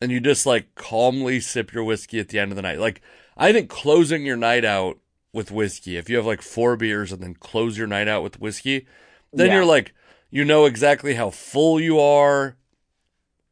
And 0.00 0.10
you 0.12 0.20
just 0.20 0.44
like 0.46 0.74
calmly 0.74 1.40
sip 1.40 1.72
your 1.72 1.84
whiskey 1.84 2.18
at 2.20 2.28
the 2.28 2.38
end 2.38 2.52
of 2.52 2.56
the 2.56 2.62
night. 2.62 2.78
Like 2.78 3.00
I 3.36 3.52
think 3.52 3.70
closing 3.70 4.24
your 4.26 4.36
night 4.36 4.64
out 4.64 4.98
with 5.32 5.50
whiskey. 5.50 5.96
If 5.96 6.08
you 6.10 6.16
have 6.16 6.26
like 6.26 6.42
four 6.42 6.76
beers 6.76 7.10
and 7.12 7.22
then 7.22 7.34
close 7.34 7.78
your 7.78 7.86
night 7.86 8.08
out 8.08 8.22
with 8.22 8.40
whiskey, 8.40 8.86
then 9.32 9.48
Yeah. 9.48 9.54
you're 9.56 9.64
like 9.64 9.94
you 10.30 10.44
know 10.44 10.64
exactly 10.64 11.14
how 11.14 11.30
full 11.30 11.80
you 11.80 11.98
are. 12.00 12.56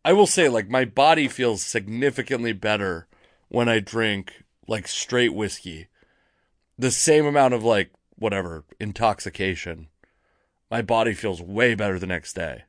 I 0.05 0.13
will 0.13 0.27
say 0.27 0.49
like 0.49 0.69
my 0.69 0.85
body 0.85 1.29
feels 1.29 1.63
significantly 1.63 2.53
better 2.53 3.07
when 3.49 3.69
I 3.69 3.79
drink 3.79 4.43
like 4.67 4.89
straight 4.89 5.33
whiskey, 5.35 5.89
the 6.79 6.91
same 6.91 7.25
amount 7.25 7.55
of 7.55 7.63
like 7.63 7.91
whatever 8.17 8.65
intoxication, 8.81 9.89
my 10.71 10.83
body 10.83 11.15
feels 11.15 11.41
way 11.41 11.75
better 11.75 11.99
the 11.99 12.07
next 12.07 12.35
day 12.35 12.65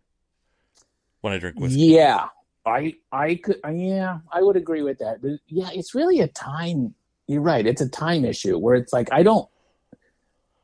when 1.22 1.34
I 1.34 1.38
drink 1.40 1.60
whiskey. 1.60 1.80
Yeah, 1.80 2.28
I 2.65 2.95
I 3.12 3.36
could 3.36 3.60
yeah 3.69 4.19
I 4.32 4.41
would 4.41 4.56
agree 4.56 4.82
with 4.84 4.99
that. 4.99 5.21
But 5.21 5.32
yeah, 5.47 5.69
it's 5.73 5.93
really 5.95 6.19
a 6.21 6.28
time. 6.30 6.93
You're 7.28 7.41
right. 7.41 7.65
It's 7.65 7.82
a 7.82 7.89
time 7.89 8.26
issue 8.26 8.58
where 8.58 8.76
it's 8.76 8.93
like 8.93 9.10
I 9.12 9.23
don't 9.23 9.47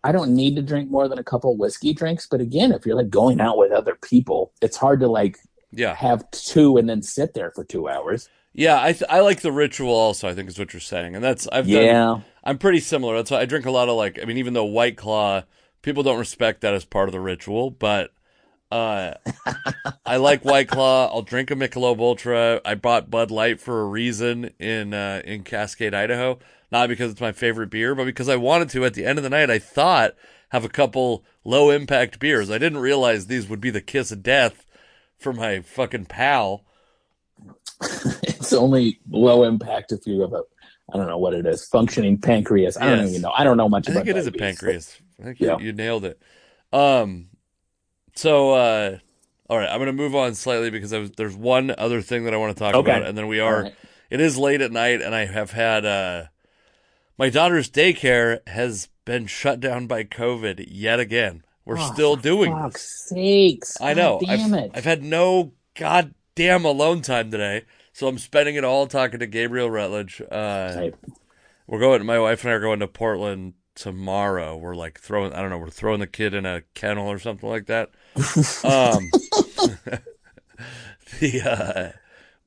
I 0.03 0.11
don't 0.11 0.33
need 0.33 0.55
to 0.55 0.61
drink 0.61 0.89
more 0.89 1.07
than 1.07 1.19
a 1.19 1.23
couple 1.23 1.55
whiskey 1.57 1.93
drinks. 1.93 2.27
But 2.29 2.41
again, 2.41 2.71
if 2.71 2.85
you're 2.85 2.95
like 2.95 3.09
going 3.09 3.41
out 3.41 3.57
with 3.57 3.71
other 3.71 3.95
people, 3.95 4.53
it's 4.61 4.77
hard 4.77 5.01
to 5.01 5.07
like 5.07 5.37
Yeah, 5.71 5.95
have 5.95 6.29
two 6.31 6.77
and 6.77 6.89
then 6.89 7.01
sit 7.01 7.33
there 7.33 7.51
for 7.51 7.63
two 7.65 7.89
hours. 7.89 8.29
yeah. 8.53 8.81
I 8.81 8.93
th- 8.93 9.09
I 9.09 9.19
like 9.21 9.41
the 9.41 9.51
ritual 9.51 9.93
also. 9.93 10.27
I 10.29 10.33
think 10.33 10.49
is 10.49 10.59
what 10.59 10.73
you're 10.73 10.79
saying, 10.79 11.15
and 11.15 11.23
that's 11.23 11.47
I've 11.49 11.69
done. 11.71 11.83
Yeah. 11.85 12.21
I'm 12.43 12.57
pretty 12.57 12.79
similar. 12.79 13.15
That's 13.17 13.31
why 13.31 13.41
I 13.41 13.45
drink 13.45 13.65
a 13.65 13.71
lot 13.71 13.89
of 13.89 13.95
like. 13.97 14.19
I 14.21 14.25
mean, 14.25 14.37
even 14.37 14.53
though 14.53 14.65
White 14.65 14.97
Claw, 14.97 15.43
people 15.81 16.03
don't 16.03 16.17
respect 16.19 16.61
that 16.61 16.73
as 16.73 16.85
part 16.85 17.09
of 17.09 17.13
the 17.13 17.19
ritual, 17.19 17.69
but 17.71 18.11
uh, 18.71 19.13
I 20.05 20.17
like 20.17 20.45
White 20.45 20.67
Claw. 20.67 21.07
I'll 21.07 21.21
drink 21.21 21.51
a 21.51 21.55
Michelob 21.55 21.99
Ultra. 21.99 22.61
I 22.63 22.75
bought 22.75 23.09
Bud 23.09 23.31
Light 23.31 23.59
for 23.59 23.81
a 23.81 23.85
reason 23.85 24.51
in 24.59 24.93
uh, 24.93 25.21
in 25.25 25.43
Cascade, 25.43 25.93
Idaho. 25.93 26.39
Not 26.71 26.87
because 26.89 27.11
it's 27.11 27.21
my 27.21 27.31
favorite 27.31 27.71
beer, 27.71 27.95
but 27.95 28.05
because 28.05 28.29
I 28.29 28.35
wanted 28.35 28.69
to. 28.69 28.85
At 28.85 28.93
the 28.93 29.05
end 29.05 29.17
of 29.17 29.23
the 29.23 29.29
night, 29.29 29.49
I 29.49 29.57
thought 29.59 30.13
have 30.49 30.63
a 30.63 30.69
couple 30.69 31.25
low 31.43 31.71
impact 31.71 32.19
beers. 32.19 32.51
I 32.51 32.57
didn't 32.59 32.79
realize 32.79 33.25
these 33.25 33.49
would 33.49 33.61
be 33.61 33.71
the 33.71 33.81
kiss 33.81 34.11
of 34.11 34.21
death 34.21 34.65
for 35.17 35.33
my 35.33 35.61
fucking 35.61 36.05
pal. 36.05 36.63
it's 38.23 38.53
only 38.53 38.99
low 39.09 39.43
impact 39.43 39.91
if 39.91 40.01
you 40.05 40.21
have 40.21 40.33
a 40.33 40.43
I 40.91 40.97
don't 40.97 41.07
know 41.07 41.17
what 41.19 41.33
it 41.33 41.45
is 41.45 41.65
functioning 41.67 42.17
pancreas. 42.19 42.75
I 42.77 42.85
don't 42.87 43.07
even 43.07 43.21
know. 43.21 43.31
I 43.31 43.43
don't 43.43 43.57
know 43.57 43.69
much 43.69 43.87
I 43.87 43.91
about 43.91 44.05
think 44.05 44.15
it 44.15 44.19
is 44.19 44.27
a 44.27 44.31
pancreas. 44.31 44.99
I 45.19 45.23
think 45.23 45.39
Yeah. 45.39 45.57
you, 45.59 45.67
you 45.67 45.73
nailed 45.73 46.03
it. 46.03 46.19
Um, 46.73 47.27
so 48.19 48.51
uh, 48.51 48.97
all 49.49 49.57
right, 49.57 49.69
I'm 49.69 49.79
gonna 49.79 49.93
move 49.93 50.13
on 50.15 50.35
slightly 50.35 50.69
because 50.69 50.91
was, 50.91 51.11
there's 51.11 51.35
one 51.35 51.73
other 51.77 52.01
thing 52.01 52.25
that 52.25 52.33
I 52.33 52.37
want 52.37 52.55
to 52.55 52.59
talk 52.59 52.75
Okay. 52.75 52.91
about, 52.91 53.03
and 53.07 53.17
then 53.17 53.27
we 53.27 53.39
are. 53.39 53.63
right. 53.63 53.75
It 54.09 54.19
is 54.19 54.37
late 54.37 54.61
at 54.61 54.71
night, 54.71 55.01
and 55.01 55.15
I 55.15 55.25
have 55.25 55.51
had 55.51 55.85
uh, 55.85 56.25
my 57.17 57.29
daughter's 57.29 57.69
daycare 57.69 58.45
has 58.47 58.89
been 59.05 59.27
shut 59.27 59.59
down 59.59 59.87
by 59.87 60.03
COVID 60.03 60.65
yet 60.67 60.99
again. 60.99 61.43
We're 61.63 61.77
Oh, 61.77 61.93
still 61.93 62.15
for 62.17 62.23
doing. 62.23 62.51
Fuck's 62.51 63.07
sakes! 63.07 63.77
I 63.79 63.93
know. 63.93 64.19
I've, 64.27 64.53
it! 64.53 64.71
I've 64.73 64.83
had 64.85 65.03
no 65.03 65.53
goddamn 65.75 66.65
alone 66.65 67.01
time 67.01 67.31
today, 67.31 67.65
so 67.93 68.07
I'm 68.07 68.17
spending 68.17 68.55
it 68.55 68.63
all 68.65 68.87
talking 68.87 69.19
to 69.19 69.27
Gabriel 69.27 69.69
Rutledge. 69.69 70.21
Uh, 70.21 70.73
Right. 70.75 70.95
we're 71.67 71.79
going. 71.79 72.05
My 72.05 72.19
wife 72.19 72.43
and 72.43 72.51
I 72.51 72.55
are 72.55 72.59
going 72.59 72.79
to 72.79 72.87
Portland 72.87 73.53
tomorrow. 73.75 74.57
We're 74.57 74.75
like 74.75 74.99
throwing. 74.99 75.33
I 75.33 75.41
don't 75.41 75.49
know. 75.49 75.57
We're 75.57 75.69
throwing 75.69 75.99
the 75.99 76.07
kid 76.07 76.33
in 76.33 76.45
a 76.45 76.63
kennel 76.73 77.07
or 77.07 77.19
something 77.19 77.49
like 77.49 77.67
that. 77.67 77.89
Um, 78.15 79.09
the 81.19 81.41
uh, 81.45 81.91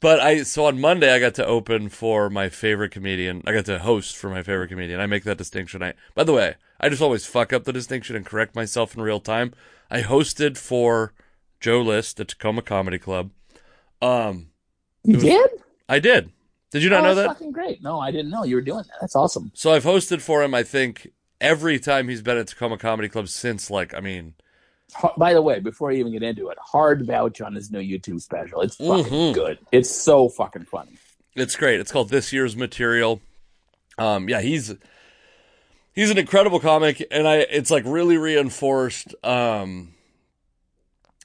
but 0.00 0.20
I 0.20 0.42
so 0.42 0.66
on 0.66 0.80
Monday 0.80 1.14
I 1.14 1.20
got 1.20 1.34
to 1.34 1.46
open 1.46 1.88
for 1.88 2.28
my 2.28 2.48
favorite 2.48 2.90
comedian. 2.90 3.42
I 3.46 3.52
got 3.52 3.66
to 3.66 3.78
host 3.78 4.16
for 4.16 4.28
my 4.28 4.42
favorite 4.42 4.68
comedian. 4.68 5.00
I 5.00 5.06
make 5.06 5.24
that 5.24 5.38
distinction. 5.38 5.82
I 5.82 5.94
by 6.14 6.24
the 6.24 6.32
way, 6.32 6.56
I 6.80 6.88
just 6.88 7.02
always 7.02 7.24
fuck 7.26 7.52
up 7.52 7.64
the 7.64 7.72
distinction 7.72 8.16
and 8.16 8.26
correct 8.26 8.54
myself 8.54 8.96
in 8.96 9.02
real 9.02 9.20
time. 9.20 9.54
I 9.90 10.02
hosted 10.02 10.56
for 10.56 11.12
Joe 11.60 11.80
List 11.80 12.18
at 12.18 12.28
Tacoma 12.28 12.62
Comedy 12.62 12.98
Club. 12.98 13.30
Um, 14.00 14.48
You 15.04 15.18
did? 15.18 15.50
I 15.88 16.00
did. 16.00 16.32
Did 16.72 16.82
you 16.82 16.90
not 16.90 17.00
oh, 17.00 17.08
know 17.08 17.14
that? 17.14 17.26
fucking 17.28 17.52
great. 17.52 17.82
No, 17.82 18.00
I 18.00 18.10
didn't 18.10 18.30
know 18.30 18.44
you 18.44 18.56
were 18.56 18.62
doing 18.62 18.84
that. 18.84 18.96
That's 19.00 19.14
awesome. 19.14 19.52
So 19.54 19.72
I've 19.72 19.84
hosted 19.84 20.22
for 20.22 20.42
him. 20.42 20.54
I 20.54 20.62
think 20.62 21.12
every 21.40 21.78
time 21.78 22.08
he's 22.08 22.22
been 22.22 22.38
at 22.38 22.48
Tacoma 22.48 22.78
Comedy 22.78 23.08
Club 23.08 23.28
since, 23.28 23.70
like, 23.70 23.94
I 23.94 24.00
mean, 24.00 24.34
By 25.16 25.32
the 25.34 25.42
way, 25.42 25.58
before 25.60 25.90
I 25.90 25.94
even 25.94 26.12
get 26.12 26.22
into 26.22 26.48
it, 26.50 26.58
hard 26.60 27.06
vouch 27.06 27.40
on 27.40 27.54
his 27.54 27.70
new 27.70 27.80
YouTube 27.80 28.20
special. 28.20 28.60
It's 28.60 28.76
fucking 28.76 29.04
Mhm. 29.04 29.34
good. 29.34 29.58
It's 29.72 29.90
so 29.90 30.28
fucking 30.28 30.64
funny. 30.64 30.92
it's 31.34 31.56
great. 31.56 31.80
It's 31.80 31.90
called 31.90 32.10
This 32.10 32.32
Year's 32.32 32.56
Material. 32.56 33.20
Um, 33.98 34.28
yeah, 34.28 34.40
he's 34.42 34.74
he's 35.94 36.10
an 36.10 36.18
incredible 36.18 36.60
comic, 36.60 37.06
and 37.10 37.26
I 37.26 37.36
it's 37.38 37.70
like 37.70 37.84
really 37.86 38.16
reinforced. 38.18 39.14
Um, 39.24 39.94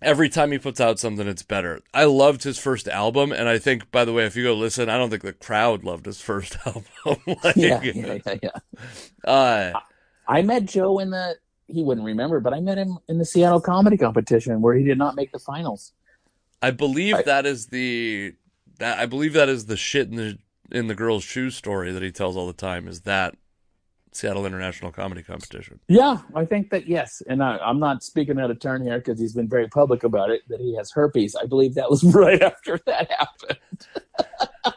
every 0.01 0.29
time 0.29 0.51
he 0.51 0.59
puts 0.59 0.79
out 0.79 0.99
something, 0.99 1.27
it's 1.27 1.43
better. 1.43 1.81
I 1.93 2.05
loved 2.05 2.43
his 2.43 2.57
first 2.59 2.87
album, 2.87 3.31
and 3.31 3.49
I 3.49 3.57
think, 3.57 3.89
by 3.91 4.05
the 4.05 4.13
way, 4.13 4.25
if 4.25 4.35
you 4.35 4.43
go 4.43 4.53
listen, 4.53 4.89
I 4.89 4.97
don't 4.97 5.09
think 5.09 5.23
the 5.23 5.33
crowd 5.33 5.83
loved 5.83 6.05
his 6.05 6.21
first 6.21 6.57
album. 6.65 6.85
like, 7.43 7.55
Yeah, 7.55 7.81
yeah, 7.83 8.17
yeah, 8.25 8.35
yeah. 8.43 9.29
Uh, 9.29 9.79
I 10.27 10.41
met 10.41 10.65
Joe 10.65 10.99
in 10.99 11.09
the. 11.09 11.35
He 11.67 11.83
wouldn't 11.83 12.05
remember, 12.05 12.39
but 12.39 12.53
I 12.53 12.59
met 12.59 12.77
him 12.77 12.97
in 13.09 13.17
the 13.17 13.25
Seattle 13.25 13.59
Comedy 13.61 13.97
Competition 13.97 14.61
where 14.61 14.75
he 14.75 14.83
did 14.83 14.97
not 14.97 15.15
make 15.15 15.31
the 15.31 15.39
finals. 15.39 15.91
I 16.61 16.71
believe 16.71 17.15
I- 17.15 17.21
that 17.23 17.45
is 17.45 17.67
the 17.67 18.33
that 18.79 18.99
I 18.99 19.05
believe 19.05 19.33
that 19.33 19.49
is 19.49 19.65
the 19.65 19.77
shit 19.77 20.07
in 20.09 20.15
the 20.15 20.37
in 20.71 20.87
the 20.87 20.95
girl's 20.95 21.23
shoes 21.23 21.55
story 21.55 21.91
that 21.91 22.01
he 22.03 22.11
tells 22.11 22.35
all 22.37 22.47
the 22.47 22.53
time. 22.53 22.87
Is 22.87 23.01
that 23.01 23.35
Seattle 24.11 24.45
International 24.45 24.91
Comedy 24.91 25.21
Competition? 25.23 25.79
Yeah, 25.87 26.17
I 26.35 26.45
think 26.45 26.69
that 26.71 26.87
yes, 26.87 27.21
and 27.27 27.43
I, 27.43 27.57
I'm 27.57 27.79
not 27.79 28.01
speaking 28.03 28.39
out 28.39 28.49
of 28.49 28.59
turn 28.59 28.81
here 28.83 28.97
because 28.97 29.19
he's 29.19 29.33
been 29.33 29.47
very 29.49 29.67
public 29.67 30.03
about 30.03 30.29
it 30.31 30.41
that 30.49 30.59
he 30.59 30.75
has 30.75 30.91
herpes. 30.91 31.35
I 31.35 31.45
believe 31.45 31.75
that 31.75 31.89
was 31.89 32.03
right 32.15 32.41
after 32.41 32.79
that 32.85 33.11
happened. 33.11 33.87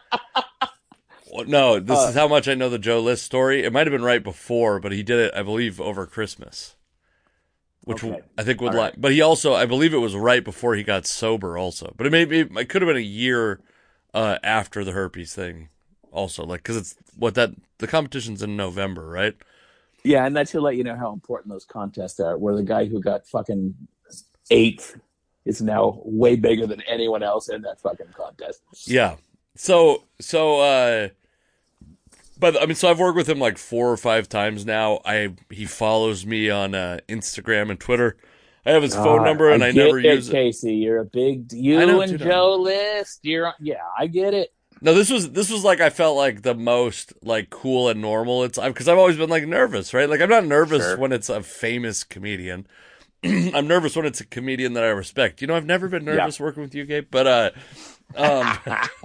Well, 1.33 1.45
no, 1.47 1.79
this 1.79 1.97
Uh, 1.97 2.07
is 2.09 2.15
how 2.17 2.27
much 2.27 2.49
I 2.49 2.55
know 2.55 2.69
the 2.69 2.77
Joe 2.79 2.99
List 3.01 3.25
story. 3.25 3.63
It 3.63 3.73
might 3.73 3.87
have 3.87 3.93
been 3.93 4.03
right 4.03 4.23
before, 4.23 4.81
but 4.81 4.91
he 4.91 5.05
did 5.05 5.21
it, 5.21 5.33
I 5.33 5.45
believe, 5.45 5.81
over 5.81 6.05
Christmas, 6.05 6.75
which 7.85 8.05
Okay. 8.05 8.21
I 8.39 8.43
think 8.43 8.61
would 8.61 8.73
All 8.73 8.79
lie. 8.79 8.85
right. 8.87 9.01
But 9.01 9.13
he 9.13 9.21
also, 9.21 9.55
I 9.55 9.67
believe, 9.67 9.95
it 9.95 9.99
was 9.99 10.15
right 10.15 10.45
before 10.45 10.75
he 10.75 10.83
got 10.83 11.07
sober, 11.07 11.57
also. 11.57 11.93
But 11.97 12.07
it 12.07 12.11
may 12.11 12.25
be, 12.25 12.41
it 12.41 12.69
could 12.69 12.83
have 12.83 12.89
been 12.89 12.97
a 12.97 13.01
year 13.01 13.61
uh, 14.15 14.39
after 14.43 14.85
the 14.85 14.93
herpes 14.93 15.35
thing, 15.35 15.69
also, 16.13 16.45
like 16.45 16.61
because 16.63 16.77
it's 16.77 16.95
what 17.17 17.35
that 17.35 17.51
the 17.79 17.87
competition's 17.87 18.43
in 18.43 18.57
November, 18.57 19.07
right? 19.09 19.35
Yeah, 20.03 20.25
and 20.27 20.35
that 20.37 20.49
should 20.49 20.63
let 20.63 20.77
you 20.77 20.85
know 20.85 20.97
how 20.97 21.13
important 21.13 21.53
those 21.53 21.65
contests 21.65 22.21
are. 22.21 22.37
Where 22.39 22.57
the 22.57 22.63
guy 22.63 22.87
who 22.87 23.01
got 23.01 23.27
fucking 23.27 23.75
eighth 24.51 24.99
is 25.45 25.63
now 25.63 26.01
way 26.05 26.37
bigger 26.37 26.67
than 26.67 26.81
anyone 26.83 27.23
else 27.23 27.49
in 27.49 27.63
that 27.63 27.81
fucking 27.81 28.09
contest. 28.17 28.63
Yeah. 28.87 29.17
So 29.57 30.05
so 30.21 30.61
uh 30.61 31.09
but 32.41 32.61
I 32.61 32.67
mean 32.67 32.75
so 32.75 32.91
I've 32.91 32.99
worked 32.99 33.17
with 33.17 33.29
him 33.29 33.39
like 33.39 33.59
four 33.59 33.91
or 33.91 33.97
five 33.97 34.29
times 34.29 34.65
now. 34.67 35.01
I 35.05 35.35
he 35.51 35.67
follows 35.67 36.25
me 36.27 36.51
on 36.51 36.75
uh 36.75 36.99
Instagram 37.09 37.71
and 37.71 37.79
Twitter. 37.79 38.17
I 38.67 38.73
have 38.73 38.83
his 38.83 38.95
phone 38.95 39.21
Ah, 39.21 39.25
number 39.25 39.51
and 39.51 39.63
I, 39.65 39.73
get 39.73 39.85
never 39.87 39.99
it, 39.99 40.05
use 40.05 40.29
it. 40.29 40.33
Casey, 40.33 40.75
you're 40.75 40.99
a 40.99 41.05
big 41.05 41.53
you 41.53 41.79
know, 41.79 42.01
and 42.01 42.19
Joe 42.19 42.57
List. 42.57 43.21
You're 43.23 43.53
yeah, 43.61 43.77
I 43.99 44.07
get 44.07 44.35
it. 44.35 44.53
No, 44.83 44.95
this 44.95 45.11
was 45.11 45.33
this 45.33 45.51
was 45.51 45.63
like 45.65 45.81
I 45.81 45.91
felt 45.91 46.17
like 46.17 46.43
the 46.43 46.55
most 46.55 47.13
like 47.23 47.51
cool 47.51 47.89
and 47.89 48.01
normal. 48.01 48.45
It's 48.45 48.59
because 48.59 48.89
I've 48.89 48.99
always 48.99 49.17
been 49.17 49.31
like 49.31 49.47
nervous, 49.47 49.93
right? 49.93 50.09
Like 50.09 50.21
I'm 50.21 50.31
not 50.31 50.47
nervous 50.47 50.83
Sure. 50.83 50.99
when 50.99 51.13
it's 51.13 51.29
a 51.29 51.43
famous 51.43 52.03
comedian. 52.05 52.67
I'm 53.25 53.69
nervous 53.69 53.95
when 53.97 54.07
it's 54.07 54.23
a 54.23 54.27
comedian 54.27 54.73
that 54.75 54.85
I 54.85 54.89
respect. 54.89 55.43
You 55.43 55.47
know, 55.49 55.55
I've 55.55 55.67
never 55.67 55.89
been 55.89 56.07
nervous 56.07 56.41
working 56.41 56.63
with 56.63 56.75
you, 56.75 56.87
Gabe, 56.87 57.09
but 57.11 57.27
uh 57.27 57.51
um 58.17 58.59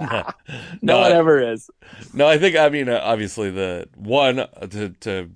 No 0.82 0.98
No, 0.98 1.00
one 1.00 1.12
ever 1.12 1.52
is. 1.54 1.70
No, 2.14 2.28
I 2.28 2.38
think 2.38 2.56
I 2.56 2.70
mean 2.70 2.90
uh, 2.90 3.00
obviously 3.04 3.50
the 3.52 3.88
one 3.96 4.40
uh, 4.40 4.48
to 4.72 4.90
to 5.02 5.32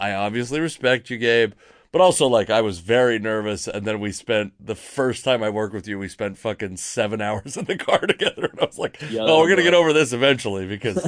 I 0.00 0.12
obviously 0.14 0.60
respect 0.60 1.10
you, 1.10 1.18
Gabe, 1.18 1.52
but 1.92 2.00
also 2.00 2.26
like 2.26 2.50
I 2.50 2.60
was 2.60 2.80
very 2.80 3.18
nervous, 3.18 3.68
and 3.68 3.84
then 3.86 4.00
we 4.00 4.12
spent 4.12 4.52
the 4.64 4.74
first 4.74 5.24
time 5.24 5.42
I 5.42 5.50
worked 5.50 5.74
with 5.74 5.86
you, 5.86 5.98
we 5.98 6.08
spent 6.08 6.38
fucking 6.38 6.76
seven 6.78 7.20
hours 7.22 7.56
in 7.56 7.66
the 7.66 7.76
car 7.76 7.98
together, 8.06 8.46
and 8.46 8.60
I 8.60 8.64
was 8.66 8.78
like, 8.78 9.00
Yeah, 9.08 9.22
oh, 9.22 9.40
we're 9.40 9.48
gonna 9.50 9.62
get 9.62 9.74
over 9.74 9.92
this 9.92 10.12
eventually 10.12 10.66
because. 10.66 10.98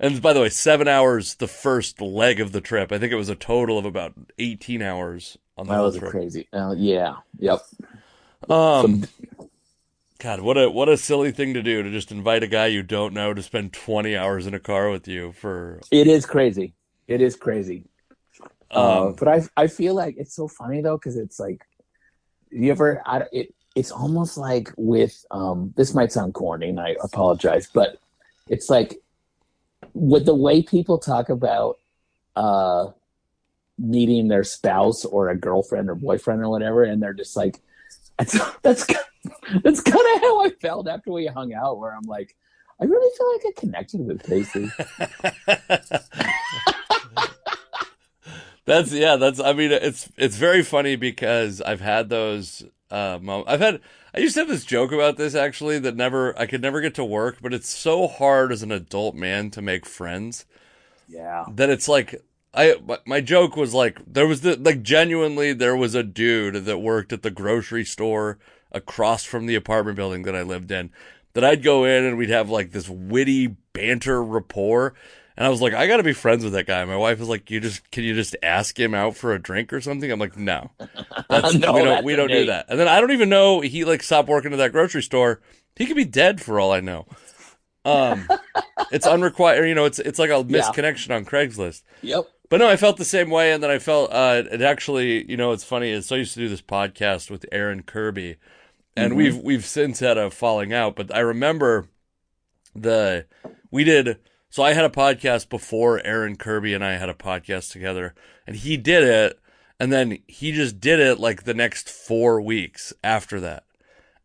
and 0.00 0.20
by 0.22 0.32
the 0.32 0.40
way, 0.40 0.48
seven 0.48 0.88
hours 0.88 1.36
the 1.36 1.48
first 1.48 2.00
leg 2.00 2.40
of 2.40 2.52
the 2.52 2.60
trip. 2.60 2.92
I 2.92 2.98
think 2.98 3.12
it 3.12 3.16
was 3.16 3.28
a 3.28 3.34
total 3.36 3.78
of 3.78 3.84
about 3.84 4.14
eighteen 4.38 4.82
hours 4.82 5.38
on 5.56 5.66
the 5.66 5.74
That 5.74 5.80
was 5.80 5.96
trip. 5.98 6.10
crazy. 6.10 6.48
Uh, 6.52 6.74
yeah. 6.76 7.16
Yep. 7.38 7.60
Um, 8.48 9.04
God, 10.18 10.40
what 10.40 10.56
a 10.56 10.70
what 10.70 10.88
a 10.88 10.96
silly 10.96 11.32
thing 11.32 11.54
to 11.54 11.62
do 11.62 11.82
to 11.82 11.90
just 11.90 12.10
invite 12.10 12.42
a 12.42 12.46
guy 12.46 12.66
you 12.66 12.82
don't 12.82 13.12
know 13.14 13.34
to 13.34 13.42
spend 13.42 13.72
twenty 13.72 14.16
hours 14.16 14.46
in 14.46 14.54
a 14.54 14.60
car 14.60 14.90
with 14.90 15.06
you 15.08 15.32
for. 15.32 15.80
It 15.90 16.06
is 16.06 16.24
crazy. 16.26 16.74
It 17.08 17.20
is 17.20 17.36
crazy. 17.36 17.84
uh, 18.70 19.08
Um, 19.08 19.16
but 19.18 19.28
I 19.28 19.42
I 19.56 19.66
feel 19.66 19.94
like 19.94 20.16
it's 20.18 20.34
so 20.34 20.48
funny 20.48 20.80
though 20.80 20.96
because 20.96 21.16
it's 21.16 21.38
like 21.38 21.62
you 22.50 22.70
ever 22.70 23.02
I, 23.04 23.24
it 23.32 23.54
it's 23.74 23.90
almost 23.90 24.38
like 24.38 24.72
with 24.76 25.24
um 25.30 25.74
this 25.76 25.94
might 25.94 26.12
sound 26.12 26.34
corny 26.34 26.68
and 26.68 26.80
I 26.80 26.96
apologize 27.02 27.68
but 27.74 27.98
it's 28.48 28.70
like 28.70 29.00
with 29.92 30.24
the 30.24 30.34
way 30.34 30.62
people 30.62 30.98
talk 30.98 31.28
about 31.28 31.78
uh 32.36 32.90
meeting 33.76 34.28
their 34.28 34.44
spouse 34.44 35.04
or 35.04 35.28
a 35.28 35.36
girlfriend 35.36 35.90
or 35.90 35.96
boyfriend 35.96 36.40
or 36.40 36.48
whatever 36.48 36.84
and 36.84 37.02
they're 37.02 37.12
just 37.12 37.36
like 37.36 37.60
that's 38.18 38.38
that's 38.62 38.86
that's 39.62 39.80
kind 39.80 40.04
of 40.14 40.20
how 40.20 40.44
I 40.44 40.50
felt 40.60 40.88
after 40.88 41.10
we 41.12 41.26
hung 41.26 41.52
out 41.54 41.78
where 41.78 41.94
I'm 41.94 42.04
like 42.04 42.34
I 42.80 42.84
really 42.84 43.16
feel 43.16 43.32
like 43.32 43.42
I 43.46 43.60
connected 43.60 44.06
with 44.06 44.22
Casey. 44.24 44.68
That's 48.66 48.92
yeah. 48.92 49.16
That's 49.16 49.40
I 49.40 49.52
mean 49.52 49.70
it's 49.72 50.08
it's 50.16 50.36
very 50.36 50.62
funny 50.62 50.96
because 50.96 51.60
I've 51.60 51.80
had 51.82 52.08
those. 52.08 52.64
Uh, 52.90 53.18
mom- 53.20 53.44
I've 53.46 53.60
had 53.60 53.80
I 54.14 54.20
used 54.20 54.34
to 54.34 54.40
have 54.40 54.48
this 54.48 54.64
joke 54.64 54.90
about 54.92 55.16
this 55.16 55.34
actually 55.34 55.78
that 55.80 55.96
never 55.96 56.38
I 56.38 56.46
could 56.46 56.62
never 56.62 56.80
get 56.80 56.94
to 56.94 57.04
work, 57.04 57.38
but 57.42 57.52
it's 57.52 57.68
so 57.68 58.06
hard 58.08 58.52
as 58.52 58.62
an 58.62 58.72
adult 58.72 59.14
man 59.14 59.50
to 59.50 59.60
make 59.62 59.84
friends 59.84 60.46
Yeah. 61.08 61.44
that 61.52 61.68
it's 61.70 61.88
like 61.88 62.22
I 62.54 62.76
my- 63.06 63.20
joke 63.20 63.56
was 63.56 63.74
like 63.74 63.98
there 64.06 64.26
was 64.26 64.42
the 64.42 64.56
like 64.56 64.82
genuinely 64.82 65.52
there 65.52 65.76
was 65.76 65.94
a 65.94 66.02
dude 66.02 66.64
that 66.66 66.78
worked 66.78 67.12
at 67.12 67.22
the 67.22 67.30
grocery 67.30 67.84
store 67.84 68.38
across 68.72 69.24
from 69.24 69.46
the 69.46 69.54
apartment 69.54 69.96
building 69.96 70.22
that 70.22 70.34
I 70.36 70.42
lived 70.42 70.70
in 70.70 70.90
that 71.32 71.44
I'd 71.44 71.62
go 71.62 71.84
in 71.84 72.04
and 72.04 72.16
we'd 72.16 72.30
have 72.30 72.50
like 72.50 72.70
this 72.72 72.88
witty 72.88 73.56
banter 73.72 74.22
rapport 74.22 74.94
and 75.36 75.44
I 75.44 75.48
was 75.50 75.60
like 75.60 75.74
I 75.74 75.86
got 75.88 75.96
to 75.96 76.02
be 76.04 76.12
friends 76.12 76.44
with 76.44 76.52
that 76.52 76.66
guy. 76.66 76.84
My 76.84 76.96
wife 76.96 77.18
was 77.18 77.28
like 77.28 77.50
you 77.50 77.58
just 77.60 77.90
can 77.90 78.04
you 78.04 78.14
just 78.14 78.36
ask 78.42 78.78
him 78.78 78.94
out 78.94 79.16
for 79.16 79.32
a 79.34 79.38
drink 79.42 79.72
or 79.72 79.80
something? 79.80 80.10
I'm 80.10 80.20
like 80.20 80.36
no. 80.36 80.70
That's, 81.28 81.54
No, 81.54 81.72
we 81.72 81.82
don't 81.82 82.04
we 82.04 82.14
don't 82.16 82.28
do 82.30 82.46
that. 82.46 82.66
And 82.68 82.78
then 82.78 82.86
I 82.88 83.00
don't 83.00 83.10
even 83.12 83.28
know 83.28 83.60
he 83.60 83.84
like 83.84 84.02
stopped 84.02 84.28
working 84.28 84.52
at 84.52 84.58
that 84.58 84.72
grocery 84.72 85.02
store. 85.02 85.40
He 85.76 85.86
could 85.86 85.96
be 85.96 86.04
dead 86.04 86.40
for 86.40 86.60
all 86.60 86.70
I 86.72 86.78
know. 86.80 87.06
Um 87.84 88.28
it's 88.92 89.06
unrequired, 89.06 89.68
you 89.68 89.74
know, 89.74 89.84
it's 89.86 89.98
it's 89.98 90.18
like 90.18 90.30
a 90.30 90.44
Yeah. 90.48 90.60
misconnection 90.62 91.14
on 91.14 91.24
Craigslist. 91.24 91.82
Yep. 92.02 92.26
But 92.54 92.60
no, 92.60 92.68
I 92.68 92.76
felt 92.76 92.98
the 92.98 93.04
same 93.04 93.30
way, 93.30 93.50
and 93.50 93.60
then 93.60 93.70
I 93.72 93.80
felt 93.80 94.12
uh, 94.12 94.44
it 94.48 94.62
actually. 94.62 95.28
You 95.28 95.36
know, 95.36 95.50
it's 95.50 95.64
funny 95.64 95.90
is 95.90 96.06
so 96.06 96.14
I 96.14 96.20
used 96.20 96.34
to 96.34 96.38
do 96.38 96.48
this 96.48 96.62
podcast 96.62 97.28
with 97.28 97.44
Aaron 97.50 97.82
Kirby, 97.82 98.36
and 98.96 99.12
Mhm. 99.12 99.16
we've 99.16 99.38
we've 99.38 99.64
since 99.66 99.98
had 99.98 100.16
a 100.16 100.30
falling 100.30 100.72
out. 100.72 100.94
But 100.94 101.12
I 101.12 101.18
remember 101.18 101.88
the 102.72 103.26
we 103.72 103.82
did. 103.82 104.20
So 104.50 104.62
I 104.62 104.72
had 104.72 104.84
a 104.84 104.88
podcast 104.88 105.48
before 105.48 106.00
Aaron 106.06 106.36
Kirby 106.36 106.74
and 106.74 106.84
I 106.84 106.92
had 106.92 107.08
a 107.08 107.14
podcast 107.14 107.72
together, 107.72 108.14
and 108.46 108.54
he 108.54 108.76
did 108.76 109.02
it, 109.02 109.40
and 109.80 109.92
then 109.92 110.20
he 110.28 110.52
just 110.52 110.78
did 110.78 111.00
it 111.00 111.18
like 111.18 111.42
the 111.42 111.54
next 111.54 111.88
four 111.90 112.40
weeks 112.40 112.92
after 113.02 113.40
that. 113.40 113.64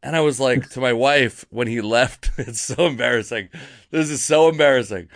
And 0.03 0.15
I 0.15 0.19
was 0.21 0.39
like 0.39 0.69
to 0.69 0.79
my 0.79 0.93
wife 0.93 1.45
when 1.49 1.65
he 1.67 1.81
left, 1.81 2.29
it's 2.37 2.61
so 2.61 2.85
embarrassing. 2.85 3.49
This 3.89 4.11
is 4.11 4.23
so 4.23 4.49
embarrassing. 4.49 5.07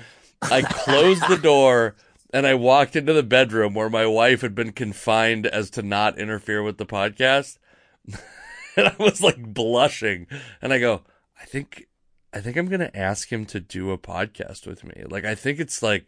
I 0.41 0.63
closed 0.63 1.21
the 1.29 1.37
door 1.37 1.95
and 2.33 2.47
I 2.47 2.55
walked 2.55 2.95
into 2.95 3.13
the 3.13 3.23
bedroom 3.23 3.75
where 3.75 3.91
my 3.91 4.07
wife 4.07 4.41
had 4.41 4.55
been 4.55 4.71
confined 4.71 5.45
as 5.45 5.69
to 5.71 5.83
not 5.83 6.17
interfere 6.17 6.63
with 6.63 6.77
the 6.79 6.85
podcast. 6.85 7.59
and 8.75 8.87
I 8.87 8.95
was 8.97 9.21
like 9.21 9.53
blushing. 9.53 10.25
And 10.59 10.73
I 10.73 10.79
go, 10.79 11.03
I 11.39 11.45
think 11.45 11.87
I 12.33 12.41
think 12.41 12.57
I'm 12.57 12.67
gonna 12.67 12.91
ask 12.95 13.31
him 13.31 13.45
to 13.47 13.59
do 13.59 13.91
a 13.91 13.97
podcast 13.99 14.65
with 14.65 14.83
me. 14.83 15.03
Like 15.07 15.25
I 15.25 15.35
think 15.35 15.59
it's 15.59 15.83
like 15.83 16.07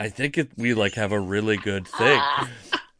I 0.00 0.08
think 0.08 0.36
it, 0.36 0.50
we 0.56 0.74
like 0.74 0.94
have 0.94 1.12
a 1.12 1.20
really 1.20 1.56
good 1.56 1.86
thing. 1.86 2.20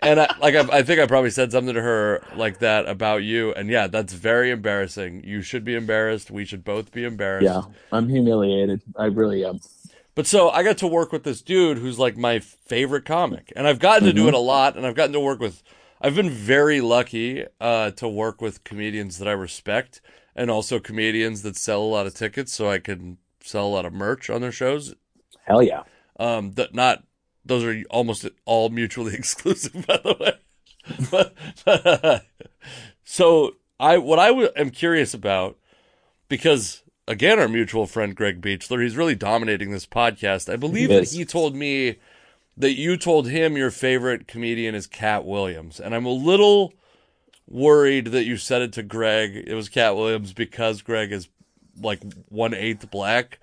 And 0.03 0.19
I 0.19 0.35
like 0.41 0.55
I, 0.55 0.79
I 0.79 0.83
think 0.83 0.99
I 0.99 1.05
probably 1.05 1.29
said 1.29 1.53
something 1.53 1.75
to 1.75 1.83
her 1.83 2.25
like 2.35 2.61
that 2.61 2.89
about 2.89 3.23
you. 3.23 3.53
And 3.53 3.69
yeah, 3.69 3.87
that's 3.87 4.15
very 4.15 4.51
embarrassing. 4.51 5.25
You 5.25 5.43
should 5.43 5.63
be 5.63 5.75
embarrassed. 5.75 6.31
We 6.31 6.47
should 6.47 6.65
both 6.65 6.91
be 6.91 7.05
embarrassed. 7.05 7.45
Yeah. 7.45 7.63
I'm 7.93 8.09
humiliated. 8.09 8.81
I 8.97 9.05
really 9.05 9.45
am. 9.45 9.61
But 10.15 10.27
so 10.27 10.51
I 10.51 10.63
got 10.63 10.79
to 10.79 10.87
work 10.87 11.13
with 11.13 11.25
this 11.25 11.41
dude 11.41 11.79
who's 11.79 11.99
like 11.99 12.17
my 12.17 12.41
favorite 12.41 13.05
comic, 13.05 13.53
and 13.55 13.67
I've 13.67 13.79
gotten 13.79 14.07
to 14.07 14.13
do 14.13 14.29
it 14.29 14.35
a 14.35 14.39
lot, 14.39 14.77
and 14.77 14.87
I've 14.87 14.97
gotten 14.97 15.13
to 15.13 15.21
work 15.21 15.41
with. 15.41 15.63
I've 16.01 16.15
been 16.15 16.31
very 16.31 16.81
lucky 16.81 17.45
uh, 17.61 17.91
to 17.93 18.09
work 18.09 18.41
with 18.41 18.65
comedians 18.65 19.19
that 19.19 19.29
I 19.29 19.33
respect, 19.33 20.01
and 20.35 20.51
also 20.51 20.81
comedians 20.81 21.43
that 21.43 21.57
sell 21.57 21.83
a 21.83 21.85
lot 21.85 22.07
of 22.07 22.15
tickets, 22.15 22.53
so 22.53 22.71
I 22.71 22.79
can 22.79 23.19
sell 23.43 23.67
a 23.67 23.69
lot 23.69 23.87
of 23.87 23.93
merch 23.93 24.31
on 24.31 24.41
their 24.41 24.53
shows. 24.53 24.95
Hell 25.45 25.63
yeah. 25.63 25.83
Um, 26.19 26.53
that 26.53 26.75
not 26.75 27.05
those 27.45 27.65
are 27.65 27.83
almost 27.91 28.27
all 28.45 28.69
mutually 28.69 29.15
exclusive, 29.19 29.87
by 29.87 29.99
the 29.99 30.17
way. 30.19 30.33
but, 31.11 32.25
so 33.05 33.57
I 33.79 33.99
what 33.99 34.19
I 34.19 34.29
w- 34.29 34.51
am 34.57 34.71
curious 34.71 35.15
about 35.15 35.57
because 36.29 36.83
again, 37.09 37.39
our 37.39 37.49
mutual 37.49 37.87
friend 37.87 38.15
Greg 38.15 38.41
Beachler, 38.41 38.83
he's 38.83 38.97
really 38.97 39.15
dominating 39.15 39.71
this 39.71 39.87
podcast. 39.87 40.53
I 40.53 40.57
believe 40.57 40.91
He 40.91 40.97
that 40.97 41.11
he 41.11 41.25
told 41.25 41.55
me 41.55 41.97
that 42.57 42.75
you 42.75 42.97
told 42.97 43.29
him 43.29 43.57
your 43.57 43.71
favorite 43.71 44.29
comedian 44.29 44.75
is 44.75 44.87
Katt 44.87 45.25
Williams, 45.25 45.81
and 45.81 45.95
I'm 45.95 46.07
a 46.07 46.13
little 46.13 46.75
worried 47.49 48.07
that 48.09 48.25
you 48.25 48.37
said 48.37 48.63
it 48.63 48.73
to 48.75 48.83
Greg. 48.83 49.35
It 49.35 49.55
was 49.55 49.69
Katt 49.69 49.97
Williams 49.97 50.33
because 50.33 50.83
Greg 50.83 51.13
is 51.13 51.29
like 51.81 52.01
one 52.29 52.55
eighth 52.55 52.91
black. 52.91 53.39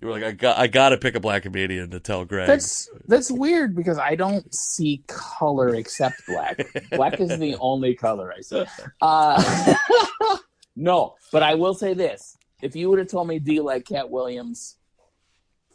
You 0.00 0.06
were 0.06 0.14
like, 0.14 0.22
I 0.22 0.30
got, 0.30 0.58
I 0.58 0.68
got 0.68 0.90
to 0.90 0.96
pick 0.96 1.16
a 1.16 1.20
black 1.20 1.42
comedian 1.42 1.90
to 1.90 1.98
tell 1.98 2.24
Greg. 2.24 2.46
That's 2.46 2.88
that's 3.06 3.32
weird 3.32 3.74
because 3.74 3.98
I 3.98 4.14
don't 4.14 4.54
see 4.54 5.02
color 5.08 5.74
except 5.74 6.24
black. 6.26 6.64
black 6.92 7.18
is 7.20 7.36
the 7.36 7.56
only 7.56 7.94
color 7.96 8.32
I 8.32 8.40
see. 8.42 8.64
Uh, 9.02 9.74
no, 10.76 11.16
but 11.32 11.42
I 11.42 11.56
will 11.56 11.74
say 11.74 11.94
this: 11.94 12.37
if 12.62 12.74
you 12.76 12.90
would 12.90 12.98
have 12.98 13.08
told 13.08 13.28
me, 13.28 13.38
"Do 13.38 13.52
you 13.52 13.62
like 13.62 13.86
Katt 13.86 14.10
Williams?" 14.10 14.76